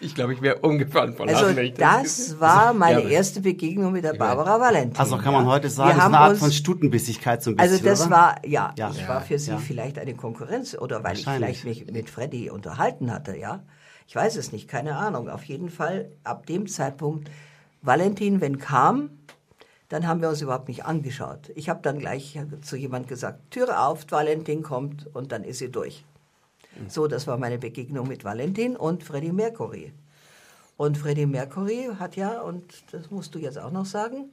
Ich 0.01 0.17
glaube, 0.17 0.35
ich 0.35 0.43
wäre 0.43 0.57
umgefahren 0.57 1.15
von 1.15 1.29
Also 1.29 1.53
das, 1.53 1.77
das 1.79 2.41
war 2.41 2.75
meine 2.75 3.05
ja, 3.05 3.09
erste 3.11 3.41
Begegnung 3.41 3.93
mit 3.93 4.03
der 4.03 4.15
Barbara 4.15 4.59
Valentin. 4.59 4.99
Also 4.99 5.19
kann 5.19 5.33
man 5.33 5.47
heute 5.47 5.71
sagen, 5.71 5.91
das 5.91 5.99
ist 5.99 6.05
eine 6.05 6.19
Art 6.19 6.37
von 6.37 6.51
Stutenbissigkeit 6.51 7.45
so 7.45 7.53
ein 7.53 7.59
also 7.61 7.75
bisschen, 7.75 7.89
Also 7.89 8.03
das 8.03 8.09
oder? 8.09 8.17
war, 8.17 8.45
ja, 8.45 8.75
ja, 8.77 8.91
ich 8.91 9.07
war 9.07 9.21
für 9.21 9.39
sie 9.39 9.57
vielleicht 9.59 10.01
eine 10.01 10.15
Konkurrenz 10.15 10.75
oder 10.75 11.05
weil 11.05 11.17
ich 11.17 11.25
vielleicht 11.25 11.65
mich 11.65 11.87
mit 11.87 12.11
Freddy 12.11 12.51
unterhalten 12.51 13.13
hatte, 13.13 13.37
ja. 13.37 13.63
Ich 14.09 14.17
weiß 14.17 14.35
es 14.37 14.51
nicht, 14.51 14.67
keine 14.67 14.97
Ahnung. 14.97 15.29
Auf 15.29 15.45
jeden 15.45 15.71
Fall 15.71 16.11
ab 16.25 16.47
dem 16.47 16.67
Zeitpunkt, 16.67 17.31
Valentin, 17.83 18.41
wenn 18.41 18.59
kam, 18.59 19.11
dann 19.95 20.09
haben 20.09 20.21
wir 20.21 20.29
uns 20.29 20.43
überhaupt 20.43 20.67
nicht 20.67 20.85
angeschaut. 20.87 21.53
Ich 21.55 21.69
habe 21.69 21.79
dann 21.81 22.01
gleich 22.01 22.37
zu 22.63 22.75
jemand 22.75 23.07
gesagt, 23.07 23.53
Türe 23.53 23.79
auf, 23.79 24.05
Valentin 24.11 24.65
kommt 24.65 25.07
und 25.15 25.31
dann 25.31 25.45
ist 25.45 25.61
sie 25.61 25.71
durch. 25.71 26.05
So, 26.89 27.07
das 27.07 27.29
war 27.29 27.39
meine 27.39 27.59
Begegnung 27.59 28.09
mit 28.09 28.25
Valentin 28.25 28.75
und 28.75 29.05
Freddie 29.05 29.31
Mercury. 29.31 29.93
Und 30.77 30.99
Freddie 30.99 31.27
Mercury 31.27 31.91
hat 31.97 32.17
ja, 32.17 32.41
und 32.41 32.65
das 32.91 33.13
musst 33.13 33.37
du 33.37 33.39
jetzt 33.39 33.57
auch 33.57 33.71
noch 33.71 33.87
sagen, 33.87 34.31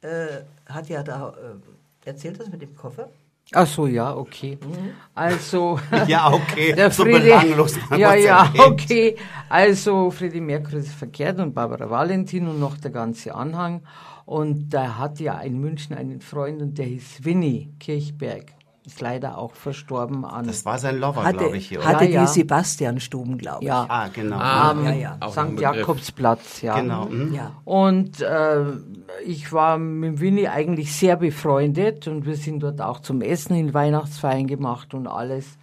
äh, 0.00 0.40
hat 0.66 0.88
ja 0.88 1.04
da, 1.04 1.28
äh, 1.28 2.08
erzählt 2.08 2.40
das 2.40 2.48
mit 2.48 2.60
dem 2.60 2.74
Koffer? 2.74 3.08
Ach 3.52 3.68
so, 3.68 3.86
ja, 3.86 4.16
okay. 4.16 4.58
Mhm. 4.60 4.90
Also. 5.14 5.78
ja, 6.08 6.32
okay. 6.32 6.72
Der 6.76 6.90
so 6.90 7.04
Friede, 7.04 7.20
belanglos. 7.20 7.76
Ja, 7.92 8.14
ja, 8.14 8.46
erwähnt. 8.46 8.64
okay. 8.66 9.16
Also, 9.48 10.10
Freddie 10.10 10.40
Mercury 10.40 10.80
ist 10.80 10.90
verkehrt 10.90 11.38
und 11.38 11.54
Barbara 11.54 11.88
Valentin 11.88 12.48
und 12.48 12.58
noch 12.58 12.76
der 12.78 12.90
ganze 12.90 13.32
Anhang. 13.32 13.82
Und 14.28 14.74
da 14.74 14.98
hat 14.98 15.20
ja 15.20 15.40
in 15.40 15.58
München 15.58 15.96
einen 15.96 16.20
Freund 16.20 16.60
und 16.60 16.76
der 16.76 16.84
hieß 16.84 17.24
Winnie 17.24 17.72
Kirchberg 17.80 18.52
ist 18.84 19.00
leider 19.00 19.38
auch 19.38 19.54
verstorben 19.54 20.26
an. 20.26 20.46
Das 20.46 20.66
war 20.66 20.78
sein 20.78 20.98
Lover, 20.98 21.32
glaube 21.32 21.56
ich. 21.56 21.68
Hier, 21.68 21.82
Hatte 21.82 22.04
ja, 22.04 22.10
ja. 22.10 22.20
die 22.26 22.32
Sebastianstuben, 22.32 23.38
glaube 23.38 23.62
ich. 23.62 23.68
Ja, 23.68 23.86
ah, 23.88 24.08
genau. 24.08 24.36
Ah, 24.36 24.72
Am 24.72 24.84
ja, 24.84 24.92
ja. 24.92 25.30
St. 25.30 25.58
Jakobsplatz, 25.58 26.60
ja. 26.60 26.78
Genau. 26.78 27.06
Mhm. 27.06 27.32
ja. 27.32 27.52
Und 27.64 28.20
äh, 28.20 28.64
ich 29.24 29.50
war 29.50 29.78
mit 29.78 30.20
Winnie 30.20 30.48
eigentlich 30.48 30.94
sehr 30.94 31.16
befreundet 31.16 32.06
und 32.06 32.26
wir 32.26 32.36
sind 32.36 32.62
dort 32.62 32.82
auch 32.82 33.00
zum 33.00 33.22
Essen 33.22 33.56
in 33.56 33.72
Weihnachtsfeiern 33.72 34.46
gemacht 34.46 34.92
und 34.92 35.06
alles. 35.06 35.56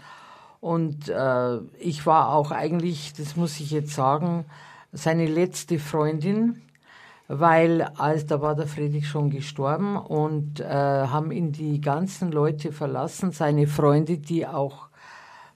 Und 0.59 1.07
äh, 1.07 1.57
ich 1.77 2.07
war 2.07 2.33
auch 2.33 2.49
eigentlich, 2.49 3.13
das 3.13 3.35
muss 3.35 3.59
ich 3.59 3.69
jetzt 3.69 3.93
sagen, 3.93 4.45
seine 4.91 5.27
letzte 5.27 5.77
Freundin 5.77 6.63
weil 7.27 7.81
als 7.97 8.27
da 8.27 8.41
war 8.41 8.55
der 8.55 8.67
Friedrich 8.67 9.07
schon 9.07 9.29
gestorben 9.29 9.97
und 9.97 10.59
äh, 10.59 10.65
haben 10.65 11.31
ihn 11.31 11.51
die 11.51 11.81
ganzen 11.81 12.31
Leute 12.31 12.71
verlassen, 12.71 13.31
seine 13.31 13.65
Freunde, 13.65 14.19
die 14.19 14.45
auch, 14.45 14.89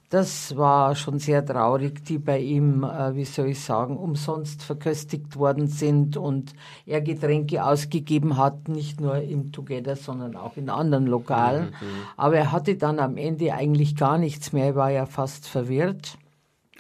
das 0.10 0.58
war 0.58 0.96
schon 0.96 1.20
sehr 1.20 1.46
traurig, 1.46 2.04
die 2.04 2.18
bei 2.18 2.40
ihm, 2.40 2.84
äh, 2.84 3.16
wie 3.16 3.26
soll 3.26 3.50
ich 3.50 3.64
sagen, 3.64 3.98
umsonst 3.98 4.64
verköstigt 4.64 5.36
worden 5.36 5.68
sind 5.68 6.18
und 6.18 6.54
er 6.88 7.02
Getränke 7.02 7.64
ausgegeben 7.64 8.36
hat, 8.38 8.68
nicht 8.68 9.00
nur 9.00 9.18
im 9.18 9.52
Together, 9.52 9.96
sondern 9.96 10.36
auch 10.36 10.58
in 10.58 10.72
anderen 10.72 11.06
Lokalen. 11.06 11.66
Mhm. 11.66 11.86
Aber 12.18 12.38
er 12.38 12.52
hatte 12.52 12.78
dann 12.78 12.98
am 12.98 13.16
Ende 13.16 13.54
eigentlich 13.54 13.96
gar 13.96 14.18
nichts 14.18 14.54
mehr, 14.54 14.66
er 14.66 14.76
war 14.76 14.90
ja 14.90 15.06
fast 15.06 15.48
verwirrt 15.48 16.18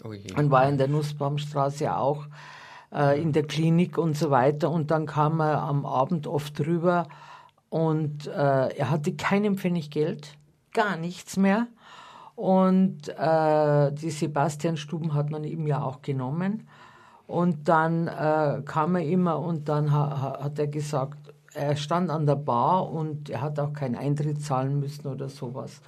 oh 0.04 0.14
und 0.36 0.50
war 0.50 0.68
in 0.68 0.80
der 0.80 0.88
Nussbaumstraße 0.88 1.96
auch 1.96 2.26
äh, 2.94 3.22
in 3.22 3.32
der 3.32 3.44
Klinik 3.44 3.98
und 3.98 4.18
so 4.18 4.30
weiter. 4.32 4.72
Und 4.72 4.92
dann 4.92 5.06
kam 5.06 5.40
er 5.40 5.62
am 5.62 5.86
Abend 5.86 6.28
oft 6.28 6.60
rüber 6.62 7.08
und 7.70 8.28
äh, 8.28 8.76
er 8.76 8.90
hatte 8.90 9.14
keinen 9.14 9.58
Pfennig 9.58 9.92
Geld, 9.92 10.38
gar 10.74 10.98
nichts 10.98 11.38
mehr. 11.38 11.68
Und 12.36 13.10
äh, 13.10 13.92
die 13.92 14.12
Sebastianstuben 14.12 15.14
hat 15.14 15.30
man 15.30 15.44
ihm 15.44 15.68
ja 15.68 15.82
auch 15.82 16.02
genommen. 16.02 16.68
Und 17.28 17.68
dann 17.68 18.08
äh, 18.08 18.62
kam 18.66 18.96
er 18.96 19.04
immer 19.04 19.40
und 19.40 19.70
dann 19.70 19.92
ha 19.92 20.40
hat 20.42 20.58
er 20.58 20.68
gesagt, 20.68 21.34
er 21.54 21.76
stand 21.76 22.10
an 22.10 22.26
der 22.26 22.36
Bar 22.36 22.92
und 22.92 23.30
er 23.30 23.42
hat 23.42 23.60
auch 23.60 23.74
keinen 23.74 23.96
Eintritt 23.96 24.42
zahlen 24.42 24.80
müssen 24.80 25.08
oder 25.08 25.30
sowas. 25.30 25.82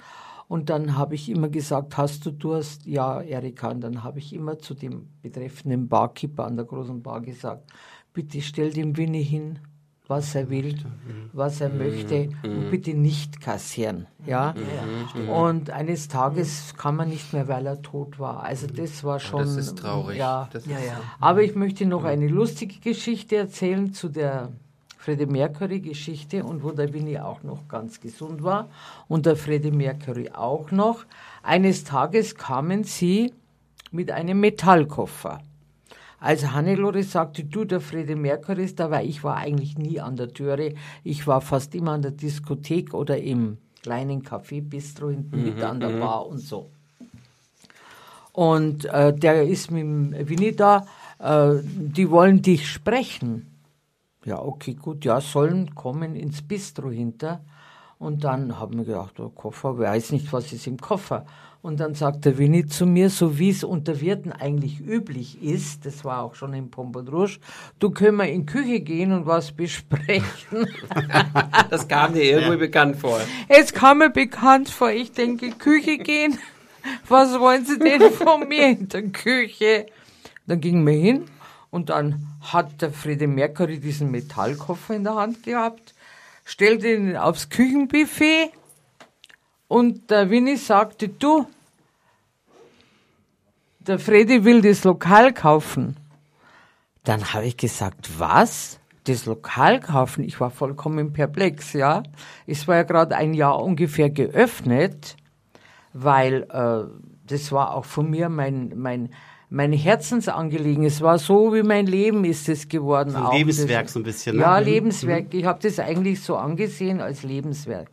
Und 0.52 0.68
dann 0.68 0.98
habe 0.98 1.14
ich 1.14 1.30
immer 1.30 1.48
gesagt, 1.48 1.96
hast 1.96 2.26
du 2.26 2.30
Durst? 2.30 2.84
Ja, 2.84 3.22
Erika. 3.22 3.70
Und 3.70 3.80
dann 3.80 4.04
habe 4.04 4.18
ich 4.18 4.34
immer 4.34 4.58
zu 4.58 4.74
dem 4.74 5.08
betreffenden 5.22 5.88
Barkeeper 5.88 6.44
an 6.44 6.56
der 6.56 6.66
großen 6.66 7.02
Bar 7.02 7.22
gesagt, 7.22 7.72
bitte 8.12 8.42
stell 8.42 8.70
dem 8.70 8.94
Winnie 8.98 9.22
hin, 9.22 9.60
was 10.08 10.34
er 10.34 10.50
will, 10.50 10.76
was 11.32 11.62
er 11.62 11.70
möchte 11.70 12.28
und 12.42 12.70
bitte 12.70 12.92
nicht 12.92 13.40
kassieren. 13.40 14.08
Ja? 14.26 14.54
Und 15.26 15.70
eines 15.70 16.08
Tages 16.08 16.74
kam 16.76 16.98
er 16.98 17.06
nicht 17.06 17.32
mehr, 17.32 17.48
weil 17.48 17.64
er 17.64 17.80
tot 17.80 18.18
war. 18.18 18.42
Also 18.42 18.66
das 18.66 19.02
war 19.04 19.20
schon. 19.20 19.40
Das 19.40 19.56
ist 19.56 19.78
traurig. 19.78 20.18
Ja. 20.18 20.50
Ist 20.52 20.66
ja, 20.66 20.78
ja. 20.78 21.00
Aber 21.18 21.42
ich 21.42 21.54
möchte 21.54 21.86
noch 21.86 22.04
eine 22.04 22.28
lustige 22.28 22.78
Geschichte 22.78 23.36
erzählen 23.36 23.94
zu 23.94 24.10
der 24.10 24.52
Freddie 25.02 25.26
Mercury-Geschichte 25.26 26.44
und 26.44 26.62
wo 26.62 26.70
der 26.70 26.92
Winnie 26.92 27.18
auch 27.18 27.42
noch 27.42 27.66
ganz 27.66 28.00
gesund 28.00 28.44
war 28.44 28.68
und 29.08 29.26
der 29.26 29.34
Freddie 29.34 29.72
Mercury 29.72 30.30
auch 30.30 30.70
noch. 30.70 31.04
Eines 31.42 31.82
Tages 31.82 32.36
kamen 32.36 32.84
sie 32.84 33.32
mit 33.90 34.12
einem 34.12 34.38
Metallkoffer. 34.38 35.40
Als 36.20 36.52
Hannelore 36.52 37.02
sagte, 37.02 37.42
du, 37.42 37.64
der 37.64 37.80
Freddie 37.80 38.14
Mercury 38.14 38.62
ist 38.62 38.78
da, 38.78 38.92
weil 38.92 39.08
ich 39.08 39.24
war 39.24 39.38
eigentlich 39.38 39.76
nie 39.76 39.98
an 39.98 40.14
der 40.14 40.32
Türe. 40.32 40.74
Ich 41.02 41.26
war 41.26 41.40
fast 41.40 41.74
immer 41.74 41.92
an 41.92 42.02
der 42.02 42.12
Diskothek 42.12 42.94
oder 42.94 43.18
im 43.18 43.58
kleinen 43.82 44.22
Café 44.22 44.62
Bistro 44.62 45.10
hinten 45.10 45.36
mhm, 45.36 45.44
mit 45.46 45.62
an 45.64 45.80
der 45.80 45.88
mhm. 45.88 45.98
Bar 45.98 46.28
und 46.28 46.38
so. 46.38 46.70
Und 48.30 48.84
äh, 48.84 49.12
der 49.12 49.42
ist 49.42 49.72
mit 49.72 49.82
dem 49.82 50.28
Winnie 50.28 50.52
da, 50.52 50.86
äh, 51.18 51.54
die 51.64 52.08
wollen 52.08 52.40
dich 52.40 52.70
sprechen. 52.70 53.51
Ja, 54.24 54.40
okay, 54.40 54.74
gut, 54.74 55.04
ja, 55.04 55.20
sollen 55.20 55.74
kommen 55.74 56.14
ins 56.14 56.42
Bistro 56.42 56.90
hinter. 56.90 57.44
Und 57.98 58.24
dann 58.24 58.58
haben 58.58 58.78
wir 58.78 58.84
gedacht, 58.84 59.18
der 59.18 59.28
Koffer, 59.28 59.78
weiß 59.78 60.12
nicht, 60.12 60.32
was 60.32 60.52
ist 60.52 60.66
im 60.66 60.76
Koffer. 60.76 61.24
Und 61.60 61.78
dann 61.78 61.94
sagt 61.94 62.24
der 62.24 62.36
Winnie 62.38 62.66
zu 62.66 62.84
mir, 62.86 63.10
so 63.10 63.38
wie 63.38 63.50
es 63.50 63.62
unter 63.62 64.00
Wirten 64.00 64.32
eigentlich 64.32 64.80
üblich 64.80 65.40
ist, 65.40 65.86
das 65.86 66.04
war 66.04 66.22
auch 66.22 66.34
schon 66.34 66.52
im 66.54 66.70
Pompon 66.70 67.06
Rouge, 67.06 67.38
du 67.78 67.90
können 67.90 68.16
wir 68.16 68.28
in 68.28 68.40
die 68.40 68.46
Küche 68.46 68.80
gehen 68.80 69.12
und 69.12 69.26
was 69.26 69.52
besprechen. 69.52 70.66
das 71.70 71.86
kam 71.86 72.14
dir 72.14 72.24
irgendwie 72.24 72.50
ja. 72.50 72.58
bekannt 72.58 72.96
vor. 72.96 73.20
Es 73.46 73.72
kam 73.72 73.98
mir 73.98 74.10
bekannt 74.10 74.68
vor. 74.68 74.90
Ich 74.90 75.12
denke, 75.12 75.50
Küche 75.50 75.98
gehen, 75.98 76.36
was 77.08 77.38
wollen 77.38 77.64
Sie 77.64 77.78
denn 77.78 78.10
von 78.10 78.48
mir 78.48 78.70
in 78.70 78.88
der 78.88 79.02
Küche? 79.10 79.86
Dann 80.48 80.60
gingen 80.60 80.84
wir 80.84 80.94
hin 80.94 81.24
und 81.72 81.88
dann 81.88 82.28
hat 82.42 82.82
der 82.82 82.92
Freddie 82.92 83.26
Mercury 83.26 83.80
diesen 83.80 84.10
Metallkoffer 84.10 84.94
in 84.94 85.04
der 85.04 85.14
Hand 85.14 85.42
gehabt, 85.42 85.94
stellte 86.44 86.92
ihn 86.92 87.16
aufs 87.16 87.48
Küchenbuffet 87.48 88.52
und 89.68 90.10
der 90.10 90.28
Winnie 90.28 90.58
sagte, 90.58 91.08
du, 91.08 91.46
der 93.80 93.98
Freddy 93.98 94.44
will 94.44 94.60
das 94.60 94.84
Lokal 94.84 95.32
kaufen. 95.32 95.96
Dann 97.04 97.32
habe 97.32 97.46
ich 97.46 97.56
gesagt, 97.56 98.18
was? 98.18 98.78
Das 99.04 99.24
Lokal 99.24 99.80
kaufen? 99.80 100.24
Ich 100.24 100.38
war 100.40 100.50
vollkommen 100.50 101.14
perplex, 101.14 101.72
ja. 101.72 102.02
Es 102.46 102.68
war 102.68 102.76
ja 102.76 102.82
gerade 102.82 103.16
ein 103.16 103.32
Jahr 103.32 103.60
ungefähr 103.60 104.10
geöffnet, 104.10 105.16
weil 105.94 106.42
äh, 106.50 106.84
das 107.26 107.50
war 107.50 107.74
auch 107.74 107.86
von 107.86 108.10
mir 108.10 108.28
mein, 108.28 108.74
mein, 108.76 109.10
meine 109.52 109.76
Herzensangelegenheit. 109.76 110.92
Es 110.92 111.00
war 111.02 111.18
so, 111.18 111.52
wie 111.52 111.62
mein 111.62 111.86
Leben 111.86 112.24
ist 112.24 112.48
es 112.48 112.68
geworden. 112.68 113.10
So 113.10 113.18
ein 113.18 113.36
Lebenswerk 113.36 113.84
das, 113.84 113.92
so 113.92 114.00
ein 114.00 114.02
bisschen. 114.02 114.36
Ne? 114.36 114.42
Ja, 114.42 114.58
mhm. 114.58 114.66
Lebenswerk. 114.66 115.34
Ich 115.34 115.44
habe 115.44 115.60
das 115.62 115.78
eigentlich 115.78 116.22
so 116.22 116.36
angesehen 116.36 117.00
als 117.00 117.22
Lebenswerk. 117.22 117.90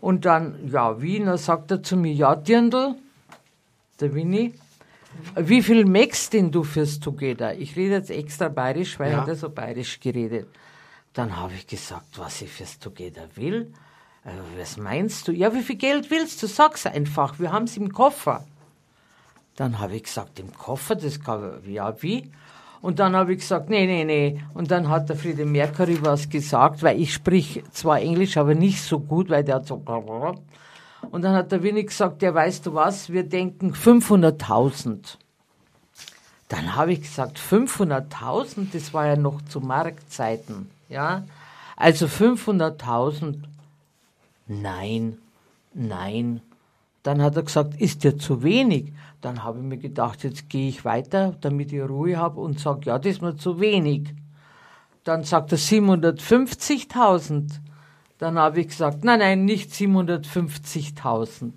Und 0.00 0.24
dann, 0.24 0.68
ja, 0.70 1.02
wie? 1.02 1.18
dann 1.18 1.36
sagt 1.36 1.72
er 1.72 1.82
zu 1.82 1.96
mir, 1.96 2.12
ja, 2.12 2.36
Dirndl, 2.36 2.94
der 3.98 4.14
Winnie, 4.14 4.54
wie 5.34 5.62
viel 5.62 5.84
merkst 5.84 6.32
denn 6.32 6.52
du 6.52 6.62
fürs 6.62 7.00
Together? 7.00 7.58
Ich 7.58 7.74
rede 7.74 7.94
jetzt 7.94 8.10
extra 8.10 8.48
bayerisch, 8.48 9.00
weil 9.00 9.12
ja. 9.12 9.26
er 9.26 9.34
so 9.34 9.48
bayerisch 9.50 9.98
geredet. 9.98 10.46
Dann 11.12 11.36
habe 11.36 11.54
ich 11.54 11.66
gesagt, 11.66 12.18
was 12.18 12.42
ich 12.42 12.50
fürs 12.50 12.78
Together 12.78 13.26
will. 13.34 13.72
Äh, 14.24 14.30
was 14.60 14.76
meinst 14.76 15.26
du? 15.26 15.32
Ja, 15.32 15.52
wie 15.54 15.62
viel 15.62 15.76
Geld 15.76 16.10
willst 16.10 16.40
du? 16.42 16.46
Sag's 16.46 16.86
einfach. 16.86 17.40
Wir 17.40 17.50
haben 17.50 17.64
es 17.64 17.76
im 17.76 17.92
Koffer. 17.92 18.44
Dann 19.56 19.78
habe 19.78 19.96
ich 19.96 20.04
gesagt, 20.04 20.38
im 20.38 20.52
Koffer, 20.52 20.94
das 20.94 21.20
kann, 21.20 21.60
ja, 21.66 22.02
wie? 22.02 22.30
Und 22.82 22.98
dann 22.98 23.16
habe 23.16 23.32
ich 23.32 23.40
gesagt, 23.40 23.70
nee, 23.70 23.86
nee, 23.86 24.04
nee. 24.04 24.40
Und 24.54 24.70
dann 24.70 24.88
hat 24.88 25.08
der 25.08 25.16
Friede 25.16 25.44
Mercury 25.44 25.98
was 26.02 26.28
gesagt, 26.28 26.82
weil 26.82 27.00
ich 27.00 27.14
sprich 27.14 27.64
zwar 27.72 28.00
Englisch, 28.00 28.36
aber 28.36 28.54
nicht 28.54 28.82
so 28.82 29.00
gut, 29.00 29.30
weil 29.30 29.44
der 29.44 29.56
hat 29.56 29.66
so... 29.66 29.76
Und 31.10 31.22
dann 31.22 31.34
hat 31.34 31.52
der 31.52 31.62
Winnie 31.62 31.84
gesagt, 31.84 32.22
ja, 32.22 32.34
weißt 32.34 32.66
du 32.66 32.74
was, 32.74 33.10
wir 33.10 33.22
denken 33.22 33.72
500.000. 33.72 35.16
Dann 36.48 36.76
habe 36.76 36.92
ich 36.92 37.02
gesagt, 37.02 37.38
500.000, 37.38 38.68
das 38.72 38.94
war 38.94 39.06
ja 39.06 39.16
noch 39.16 39.42
zu 39.42 39.60
Marktzeiten, 39.60 40.70
ja. 40.88 41.24
Also 41.76 42.06
500.000, 42.06 43.42
nein, 44.46 45.18
nein. 45.74 46.40
Dann 47.02 47.22
hat 47.22 47.36
er 47.36 47.42
gesagt, 47.42 47.80
ist 47.80 48.04
dir 48.04 48.18
zu 48.18 48.42
wenig? 48.42 48.92
Dann 49.20 49.44
habe 49.44 49.58
ich 49.58 49.64
mir 49.64 49.78
gedacht, 49.78 50.24
jetzt 50.24 50.48
gehe 50.48 50.68
ich 50.68 50.84
weiter, 50.84 51.36
damit 51.40 51.72
ich 51.72 51.82
Ruhe 51.82 52.16
habe 52.16 52.40
und 52.40 52.60
sage, 52.60 52.86
ja, 52.86 52.98
das 52.98 53.12
ist 53.12 53.22
mir 53.22 53.36
zu 53.36 53.60
wenig. 53.60 54.14
Dann 55.04 55.24
sagt 55.24 55.52
er 55.52 55.58
750.000. 55.58 57.60
Dann 58.18 58.38
habe 58.38 58.60
ich 58.60 58.68
gesagt, 58.68 59.04
nein, 59.04 59.20
nein, 59.20 59.44
nicht 59.44 59.70
750.000. 59.70 61.52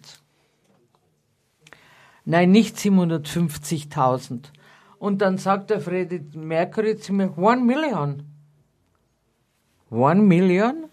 Nein, 2.25 2.51
nicht 2.51 2.77
750.000. 2.77 4.51
Und 4.99 5.21
dann 5.21 5.37
sagt 5.37 5.69
der 5.69 5.79
Freddy 5.79 6.21
Mercury 6.35 6.97
zu 6.97 7.13
mir, 7.13 7.37
one 7.37 7.61
million. 7.61 8.23
One 9.89 10.21
million? 10.21 10.89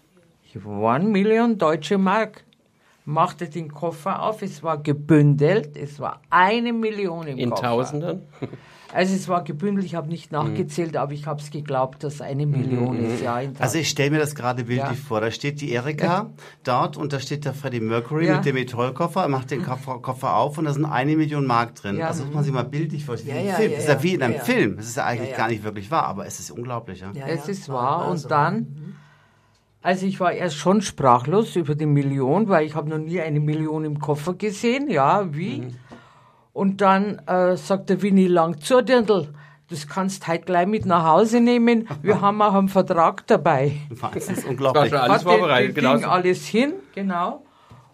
One 0.65 1.09
million 1.09 1.57
deutsche 1.57 1.99
Mark. 1.99 2.46
Machte 3.09 3.47
den 3.47 3.71
Koffer 3.71 4.21
auf, 4.21 4.41
es 4.41 4.63
war 4.63 4.79
gebündelt, 4.79 5.77
es 5.77 6.01
war 6.01 6.19
eine 6.29 6.73
Million 6.73 7.25
im 7.25 7.37
In 7.37 7.51
Koffer. 7.51 7.63
In 7.63 7.69
Tausenden? 7.69 8.21
Also 8.93 9.15
es 9.15 9.29
war 9.29 9.43
gebündelt, 9.43 9.85
ich 9.85 9.95
habe 9.95 10.09
nicht 10.09 10.31
nachgezählt, 10.31 10.91
mhm. 10.91 10.97
aber 10.97 11.13
ich 11.13 11.25
habe 11.25 11.41
es 11.41 11.49
geglaubt, 11.49 12.03
dass 12.03 12.19
eine 12.19 12.45
Million 12.45 12.97
mhm. 12.97 13.13
ist. 13.13 13.21
Ja, 13.21 13.39
also 13.59 13.77
ich 13.77 13.89
stelle 13.89 14.11
mir 14.11 14.19
das 14.19 14.35
gerade 14.35 14.65
bildlich 14.65 14.97
ja. 14.97 15.05
vor. 15.07 15.21
Da 15.21 15.31
steht 15.31 15.61
die 15.61 15.71
Erika 15.71 16.05
ja. 16.05 16.29
dort 16.63 16.97
und 16.97 17.13
da 17.13 17.19
steht 17.19 17.45
der 17.45 17.53
Freddie 17.53 17.79
Mercury 17.79 18.27
ja. 18.27 18.35
mit 18.35 18.45
dem 18.45 18.55
Metallkoffer, 18.55 19.27
macht 19.27 19.51
den 19.51 19.63
Koffer, 19.63 19.99
Koffer, 19.99 20.35
auf 20.35 20.57
und 20.57 20.65
da 20.65 20.73
sind 20.73 20.85
eine 20.85 21.15
Million 21.15 21.45
Mark 21.45 21.75
drin. 21.75 22.01
Also 22.01 22.25
muss 22.25 22.33
man 22.33 22.43
sich 22.43 22.53
mal 22.53 22.63
bildlich 22.63 23.05
vorstellen. 23.05 23.45
Ja, 23.45 23.53
Film. 23.55 23.71
das 23.71 23.79
ist 23.81 23.89
ja 23.89 24.03
wie 24.03 24.13
in 24.15 24.23
einem 24.23 24.39
Film. 24.41 24.77
Es 24.79 24.87
ist 24.87 24.97
ja 24.97 25.05
eigentlich 25.05 25.35
gar 25.35 25.47
nicht 25.47 25.63
wirklich 25.63 25.91
wahr, 25.91 26.07
aber 26.07 26.25
es 26.25 26.39
ist 26.39 26.51
unglaublich. 26.51 27.01
Ja? 27.01 27.11
es 27.25 27.47
ist 27.47 27.69
wahr 27.69 28.09
und 28.09 28.29
dann... 28.29 28.76
Also 29.87 30.05
ich 30.05 30.19
war 30.19 30.33
erst 30.33 30.57
schon 30.57 30.81
sprachlos 30.81 31.55
über 31.55 31.73
die 31.73 31.85
Million, 31.85 32.49
weil 32.49 32.65
ich 32.65 32.75
habe 32.75 32.89
noch 32.89 32.97
nie 32.97 33.21
eine 33.21 33.39
Million 33.39 33.85
im 33.85 33.99
Koffer 33.99 34.33
gesehen. 34.33 34.89
Ja, 34.89 35.33
wie? 35.33 35.61
Mhm. 35.61 35.75
Und 36.51 36.81
dann 36.81 37.19
äh, 37.19 37.55
sagt 37.55 37.89
der 37.89 38.01
Winnie 38.01 38.27
Lang 38.27 38.59
zur 38.59 38.83
Dirndl, 38.83 39.29
das 39.69 39.87
kannst 39.87 40.27
heute 40.27 40.43
gleich 40.43 40.67
mit 40.67 40.85
nach 40.85 41.05
Hause 41.05 41.39
nehmen. 41.39 41.87
Wir 42.01 42.19
haben 42.19 42.41
auch 42.41 42.53
einen 42.53 42.67
Vertrag 42.67 43.25
dabei. 43.27 43.77
Das 44.13 44.27
ist 44.29 44.45
unglaublich. 44.45 44.91
War 44.91 44.99
schon 44.99 45.09
alles 45.09 45.23
vorbereitet, 45.23 45.75
genau. 45.75 45.93
alles 46.05 46.45
hin, 46.45 46.73
genau. 46.93 47.45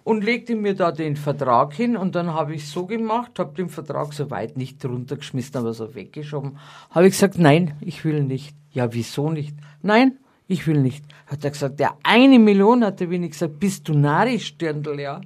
Und 0.03 0.23
legte 0.23 0.55
mir 0.55 0.73
da 0.73 0.91
den 0.91 1.15
Vertrag 1.15 1.75
hin 1.75 1.95
und 1.95 2.15
dann 2.15 2.33
habe 2.33 2.55
ich 2.55 2.67
so 2.67 2.87
gemacht, 2.87 3.37
habe 3.37 3.53
den 3.53 3.69
Vertrag 3.69 4.13
so 4.13 4.31
weit 4.31 4.57
nicht 4.57 4.83
runtergeschmissen, 4.83 5.57
aber 5.57 5.73
so 5.73 5.93
weggeschoben. 5.93 6.57
Habe 6.89 7.05
ich 7.05 7.11
gesagt, 7.11 7.37
nein, 7.37 7.75
ich 7.81 8.03
will 8.03 8.23
nicht. 8.23 8.55
Ja, 8.71 8.91
wieso 8.91 9.29
nicht? 9.29 9.55
Nein, 9.83 10.17
ich 10.47 10.67
will 10.67 10.81
nicht. 10.81 11.05
Hat 11.27 11.43
er 11.43 11.51
gesagt, 11.51 11.79
ja, 11.79 11.97
eine 12.03 12.39
Million, 12.39 12.83
hat 12.83 12.99
der 12.99 13.09
Winnie 13.09 13.29
gesagt, 13.29 13.59
bist 13.59 13.87
du 13.87 13.93
narrisch, 13.93 14.57
Dirndl, 14.57 14.99
ja. 14.99 15.21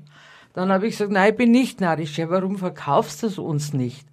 Dann 0.54 0.72
habe 0.72 0.88
ich 0.88 0.94
gesagt, 0.94 1.12
nein, 1.12 1.32
ich 1.32 1.38
bin 1.38 1.52
nicht 1.52 1.82
narrisch. 1.82 2.18
Ja, 2.18 2.30
warum 2.30 2.58
verkaufst 2.58 3.24
du 3.24 3.28
es 3.28 3.38
uns 3.38 3.74
nicht? 3.74 4.08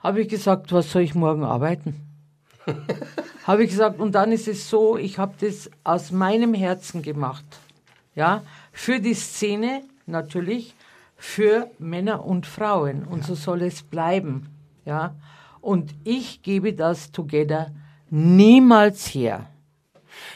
Habe 0.00 0.22
ich 0.22 0.28
gesagt, 0.28 0.72
was 0.72 0.90
soll 0.90 1.02
ich 1.02 1.14
morgen 1.14 1.44
arbeiten? 1.44 1.94
habe 3.46 3.64
ich 3.64 3.70
gesagt, 3.70 4.00
und 4.00 4.14
dann 4.14 4.32
ist 4.32 4.48
es 4.48 4.70
so, 4.70 4.96
ich 4.96 5.18
habe 5.18 5.34
das 5.40 5.70
aus 5.84 6.10
meinem 6.10 6.54
Herzen 6.54 7.02
gemacht. 7.02 7.44
Ja, 8.14 8.42
für 8.72 9.00
die 9.00 9.14
Szene 9.14 9.82
natürlich, 10.06 10.74
für 11.16 11.70
Männer 11.78 12.24
und 12.24 12.46
Frauen. 12.46 13.04
Und 13.04 13.20
ja. 13.20 13.26
so 13.26 13.34
soll 13.34 13.62
es 13.62 13.82
bleiben. 13.82 14.48
Ja, 14.84 15.14
und 15.60 15.94
ich 16.04 16.42
gebe 16.42 16.72
das 16.72 17.12
Together 17.12 17.72
niemals 18.08 19.06
her. 19.14 19.46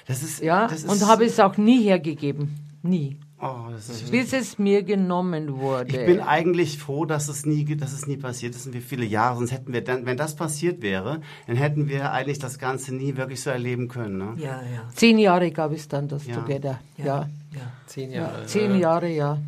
Das 0.06 0.22
ist, 0.22 0.42
ja, 0.42 0.66
das 0.66 0.84
ist 0.84 0.90
und 0.90 1.08
habe 1.08 1.24
es 1.24 1.38
auch 1.40 1.56
nie 1.56 1.82
hergegeben. 1.82 2.54
Nie. 2.82 3.18
Oh, 3.40 3.66
bis 4.10 4.32
es 4.32 4.58
mir 4.58 4.84
genommen 4.84 5.58
wurde. 5.58 5.88
Ich 5.88 6.06
bin 6.06 6.20
eigentlich 6.20 6.78
froh, 6.78 7.04
dass 7.04 7.28
es 7.28 7.44
nie, 7.44 7.76
dass 7.76 7.92
es 7.92 8.06
nie 8.06 8.16
passiert 8.16 8.54
ist 8.54 8.66
und 8.66 8.72
wie 8.72 8.80
viele 8.80 9.04
Jahre. 9.04 9.36
Sonst 9.36 9.52
hätten 9.52 9.72
wir 9.74 9.84
dann, 9.84 10.06
wenn 10.06 10.16
das 10.16 10.34
passiert 10.34 10.80
wäre, 10.80 11.20
dann 11.46 11.56
hätten 11.56 11.88
wir 11.88 12.12
eigentlich 12.12 12.38
das 12.38 12.58
Ganze 12.58 12.94
nie 12.94 13.16
wirklich 13.16 13.42
so 13.42 13.50
erleben 13.50 13.88
können. 13.88 14.16
Ne? 14.16 14.34
Ja, 14.38 14.62
ja. 14.62 14.88
Zehn 14.94 15.18
Jahre 15.18 15.50
gab 15.50 15.72
es 15.72 15.88
dann 15.88 16.08
das 16.08 16.26
ja. 16.26 16.36
Together. 16.36 16.80
Ja. 16.96 17.04
ja. 17.04 17.28
ja. 17.52 17.72
Zehn 17.86 18.12
Jahre. 18.12 18.40
Ja, 18.40 18.46
zehn 18.46 18.78
Jahre, 18.78 19.08
ja. 19.10 19.38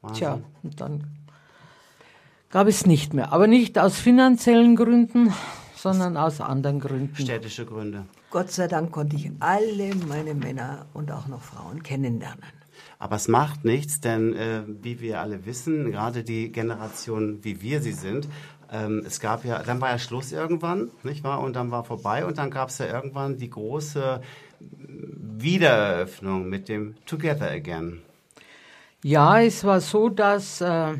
Wahnsinn. 0.00 0.18
Tja, 0.18 0.40
und 0.64 0.80
dann 0.80 1.04
gab 2.50 2.66
es 2.66 2.84
nicht 2.84 3.14
mehr. 3.14 3.32
Aber 3.32 3.46
nicht 3.46 3.78
aus 3.78 3.98
finanziellen 3.98 4.74
Gründen, 4.74 5.32
sondern 5.76 6.16
aus 6.16 6.40
anderen 6.40 6.80
Gründen. 6.80 7.14
Städtische 7.14 7.64
Gründe. 7.64 8.06
Gott 8.30 8.50
sei 8.50 8.66
Dank 8.66 8.92
konnte 8.92 9.16
ich 9.16 9.30
alle 9.40 9.94
meine 9.94 10.34
Männer 10.34 10.86
und 10.92 11.10
auch 11.10 11.28
noch 11.28 11.40
Frauen 11.40 11.82
kennenlernen. 11.82 12.44
Aber 12.98 13.16
es 13.16 13.28
macht 13.28 13.64
nichts, 13.64 14.00
denn 14.00 14.34
äh, 14.34 14.62
wie 14.66 15.00
wir 15.00 15.20
alle 15.20 15.46
wissen, 15.46 15.90
gerade 15.90 16.24
die 16.24 16.52
Generation, 16.52 17.42
wie 17.42 17.62
wir 17.62 17.80
sie 17.80 17.92
sind, 17.92 18.28
ähm, 18.70 19.02
es 19.06 19.20
gab 19.20 19.44
ja, 19.44 19.62
dann 19.62 19.80
war 19.80 19.90
ja 19.90 19.98
Schluss 19.98 20.32
irgendwann, 20.32 20.90
nicht 21.02 21.24
wahr? 21.24 21.40
Und 21.40 21.56
dann 21.56 21.70
war 21.70 21.84
vorbei 21.84 22.26
und 22.26 22.38
dann 22.38 22.50
gab 22.50 22.68
es 22.68 22.78
ja 22.78 22.86
irgendwann 22.86 23.38
die 23.38 23.48
große 23.48 24.20
Wiedereröffnung 24.60 26.48
mit 26.48 26.68
dem 26.68 26.96
Together 27.06 27.50
Again. 27.50 28.02
Ja, 29.02 29.40
es 29.40 29.64
war 29.64 29.80
so, 29.80 30.08
dass 30.08 30.60
äh, 30.60 30.94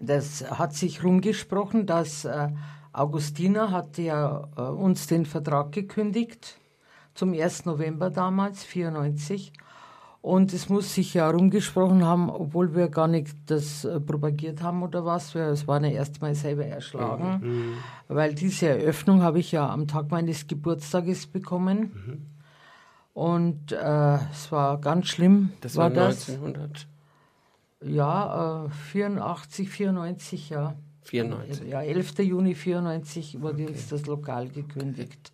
das 0.00 0.44
hat 0.50 0.74
sich 0.74 1.02
rumgesprochen, 1.02 1.86
dass 1.86 2.24
äh, 2.24 2.48
Augustina 2.98 3.70
hatte 3.70 4.02
ja 4.02 4.48
äh, 4.56 4.60
uns 4.62 5.06
den 5.06 5.24
Vertrag 5.24 5.72
gekündigt 5.72 6.58
zum 7.14 7.32
1. 7.32 7.64
November 7.64 8.10
damals, 8.10 8.64
94. 8.64 9.52
Und 10.20 10.52
es 10.52 10.68
muss 10.68 10.94
sich 10.94 11.14
ja 11.14 11.26
herumgesprochen 11.26 12.04
haben, 12.04 12.28
obwohl 12.28 12.74
wir 12.74 12.88
gar 12.88 13.06
nicht 13.06 13.36
das 13.46 13.84
äh, 13.84 14.00
propagiert 14.00 14.62
haben 14.62 14.82
oder 14.82 15.04
was. 15.04 15.34
Wir, 15.34 15.42
es 15.44 15.68
waren 15.68 15.84
ja 15.84 15.90
erst 15.90 16.20
mal 16.20 16.34
selber 16.34 16.66
erschlagen. 16.66 17.40
Mhm. 17.40 17.48
mhm. 17.48 17.72
Weil 18.08 18.34
diese 18.34 18.68
Eröffnung 18.68 19.22
habe 19.22 19.38
ich 19.38 19.52
ja 19.52 19.68
am 19.70 19.86
Tag 19.86 20.10
meines 20.10 20.46
Geburtstages 20.46 21.28
bekommen. 21.28 21.78
Mhm. 21.78 22.26
Und 23.14 23.72
äh, 23.72 24.14
es 24.32 24.50
war 24.50 24.80
ganz 24.80 25.06
schlimm. 25.06 25.52
Das 25.60 25.76
war, 25.76 25.94
war 25.94 26.06
1900? 26.06 26.86
Das. 27.80 27.88
Ja, 27.88 28.66
äh, 28.66 28.70
84, 28.70 29.70
94, 29.70 30.50
ja. 30.50 30.74
94? 31.08 31.68
Ja, 31.68 31.82
11. 31.82 32.18
Juni 32.20 32.54
94 32.54 33.40
wurde 33.40 33.64
okay. 33.64 33.72
uns 33.72 33.88
das 33.88 34.06
Lokal 34.06 34.48
gekündigt. 34.48 35.32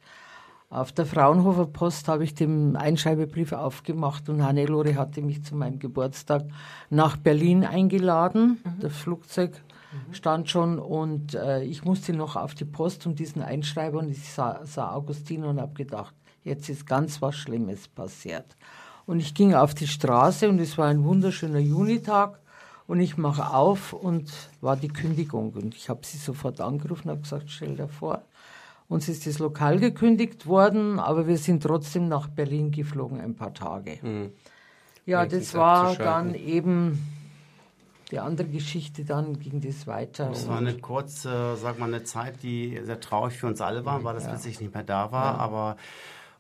Auf 0.70 0.91
der 0.91 1.07
Fraunhofer 1.07 1.66
Post 1.66 2.09
habe 2.09 2.25
ich 2.25 2.35
den 2.35 2.75
Einschreibebrief 2.77 3.53
aufgemacht 3.53 4.29
und 4.29 4.43
Hannelore 4.43 4.97
hatte 4.97 5.22
mich 5.22 5.45
zu 5.45 5.55
meinem 5.55 5.79
Geburtstag 5.79 6.47
nach 6.91 7.16
Berlin 7.16 7.64
eingeladen. 7.64 8.61
Mhm. 8.64 8.81
Das 8.81 8.97
Flugzeug 8.97 9.53
mhm. 9.93 10.14
stand 10.14 10.51
schon 10.51 10.79
und 10.79 11.35
äh, 11.35 11.62
ich 11.62 11.85
musste 11.85 12.12
noch 12.12 12.35
auf 12.35 12.55
die 12.55 12.64
Post 12.64 13.07
um 13.07 13.14
diesen 13.14 13.43
Einschreiber 13.43 13.99
und 14.01 14.11
ich 14.11 14.33
sah, 14.33 14.64
sah 14.64 14.93
Augustine 14.93 15.47
und 15.47 15.61
habe 15.61 15.75
gedacht, 15.75 16.14
jetzt 16.43 16.68
ist 16.68 16.87
ganz 16.87 17.22
was 17.22 17.37
Schlimmes 17.37 17.87
passiert. 17.87 18.57
Und 19.07 19.20
ich 19.20 19.35
ging 19.35 19.55
auf 19.55 19.75
die 19.75 19.87
Straße 19.87 20.49
und 20.49 20.59
es 20.59 20.77
war 20.79 20.89
ein 20.89 21.05
wunderschöner 21.05 21.61
Junitag 21.61 22.41
und 22.87 23.01
ich 23.01 23.16
mache 23.16 23.55
auf 23.55 23.93
und 23.93 24.30
war 24.61 24.76
die 24.76 24.89
Kündigung 24.89 25.53
und 25.53 25.74
ich 25.74 25.89
habe 25.89 26.01
sie 26.05 26.18
sofort 26.18 26.61
angerufen 26.61 27.09
und 27.09 27.12
habe 27.12 27.22
gesagt, 27.22 27.51
stell 27.51 27.76
dir 27.76 27.89
vor, 27.89 28.22
uns 28.89 29.09
ist 29.09 29.26
das 29.26 29.39
Lokal 29.39 29.78
gekündigt 29.78 30.47
worden, 30.47 31.01
aber 31.01 31.26
wir 31.26 31.39
sind 31.39 31.62
trotzdem 31.62 32.09
nach 32.09 32.28
Berlin 32.28 32.70
geflogen, 32.70 33.20
ein 33.20 33.35
paar 33.35 33.55
Tage. 33.55 33.99
Mhm. 34.03 34.32
Ja, 35.07 35.26
das 35.26 35.55
war 35.55 35.97
dann 35.97 36.35
eben 36.35 36.99
die 38.11 38.18
andere 38.18 38.47
Geschichte, 38.47 39.05
dann 39.05 39.39
ging 39.39 39.61
das 39.61 39.87
weiter. 39.87 40.28
Das 40.28 40.49
war 40.49 40.59
eine 40.59 40.74
kurze, 40.74 41.57
sag 41.57 41.78
mal, 41.78 41.87
eine 41.87 42.05
Zeit, 42.05 42.43
die 42.43 42.78
sehr 42.82 43.01
traurig 43.01 43.35
für 43.35 43.47
uns 43.47 43.61
alle 43.61 43.85
war, 43.85 44.05
weil 44.05 44.14
das 44.14 44.24
ja. 44.24 44.30
plötzlich 44.30 44.61
nicht 44.61 44.74
mehr 44.74 44.82
da 44.82 45.11
war, 45.11 45.35
ja. 45.35 45.39
aber 45.39 45.76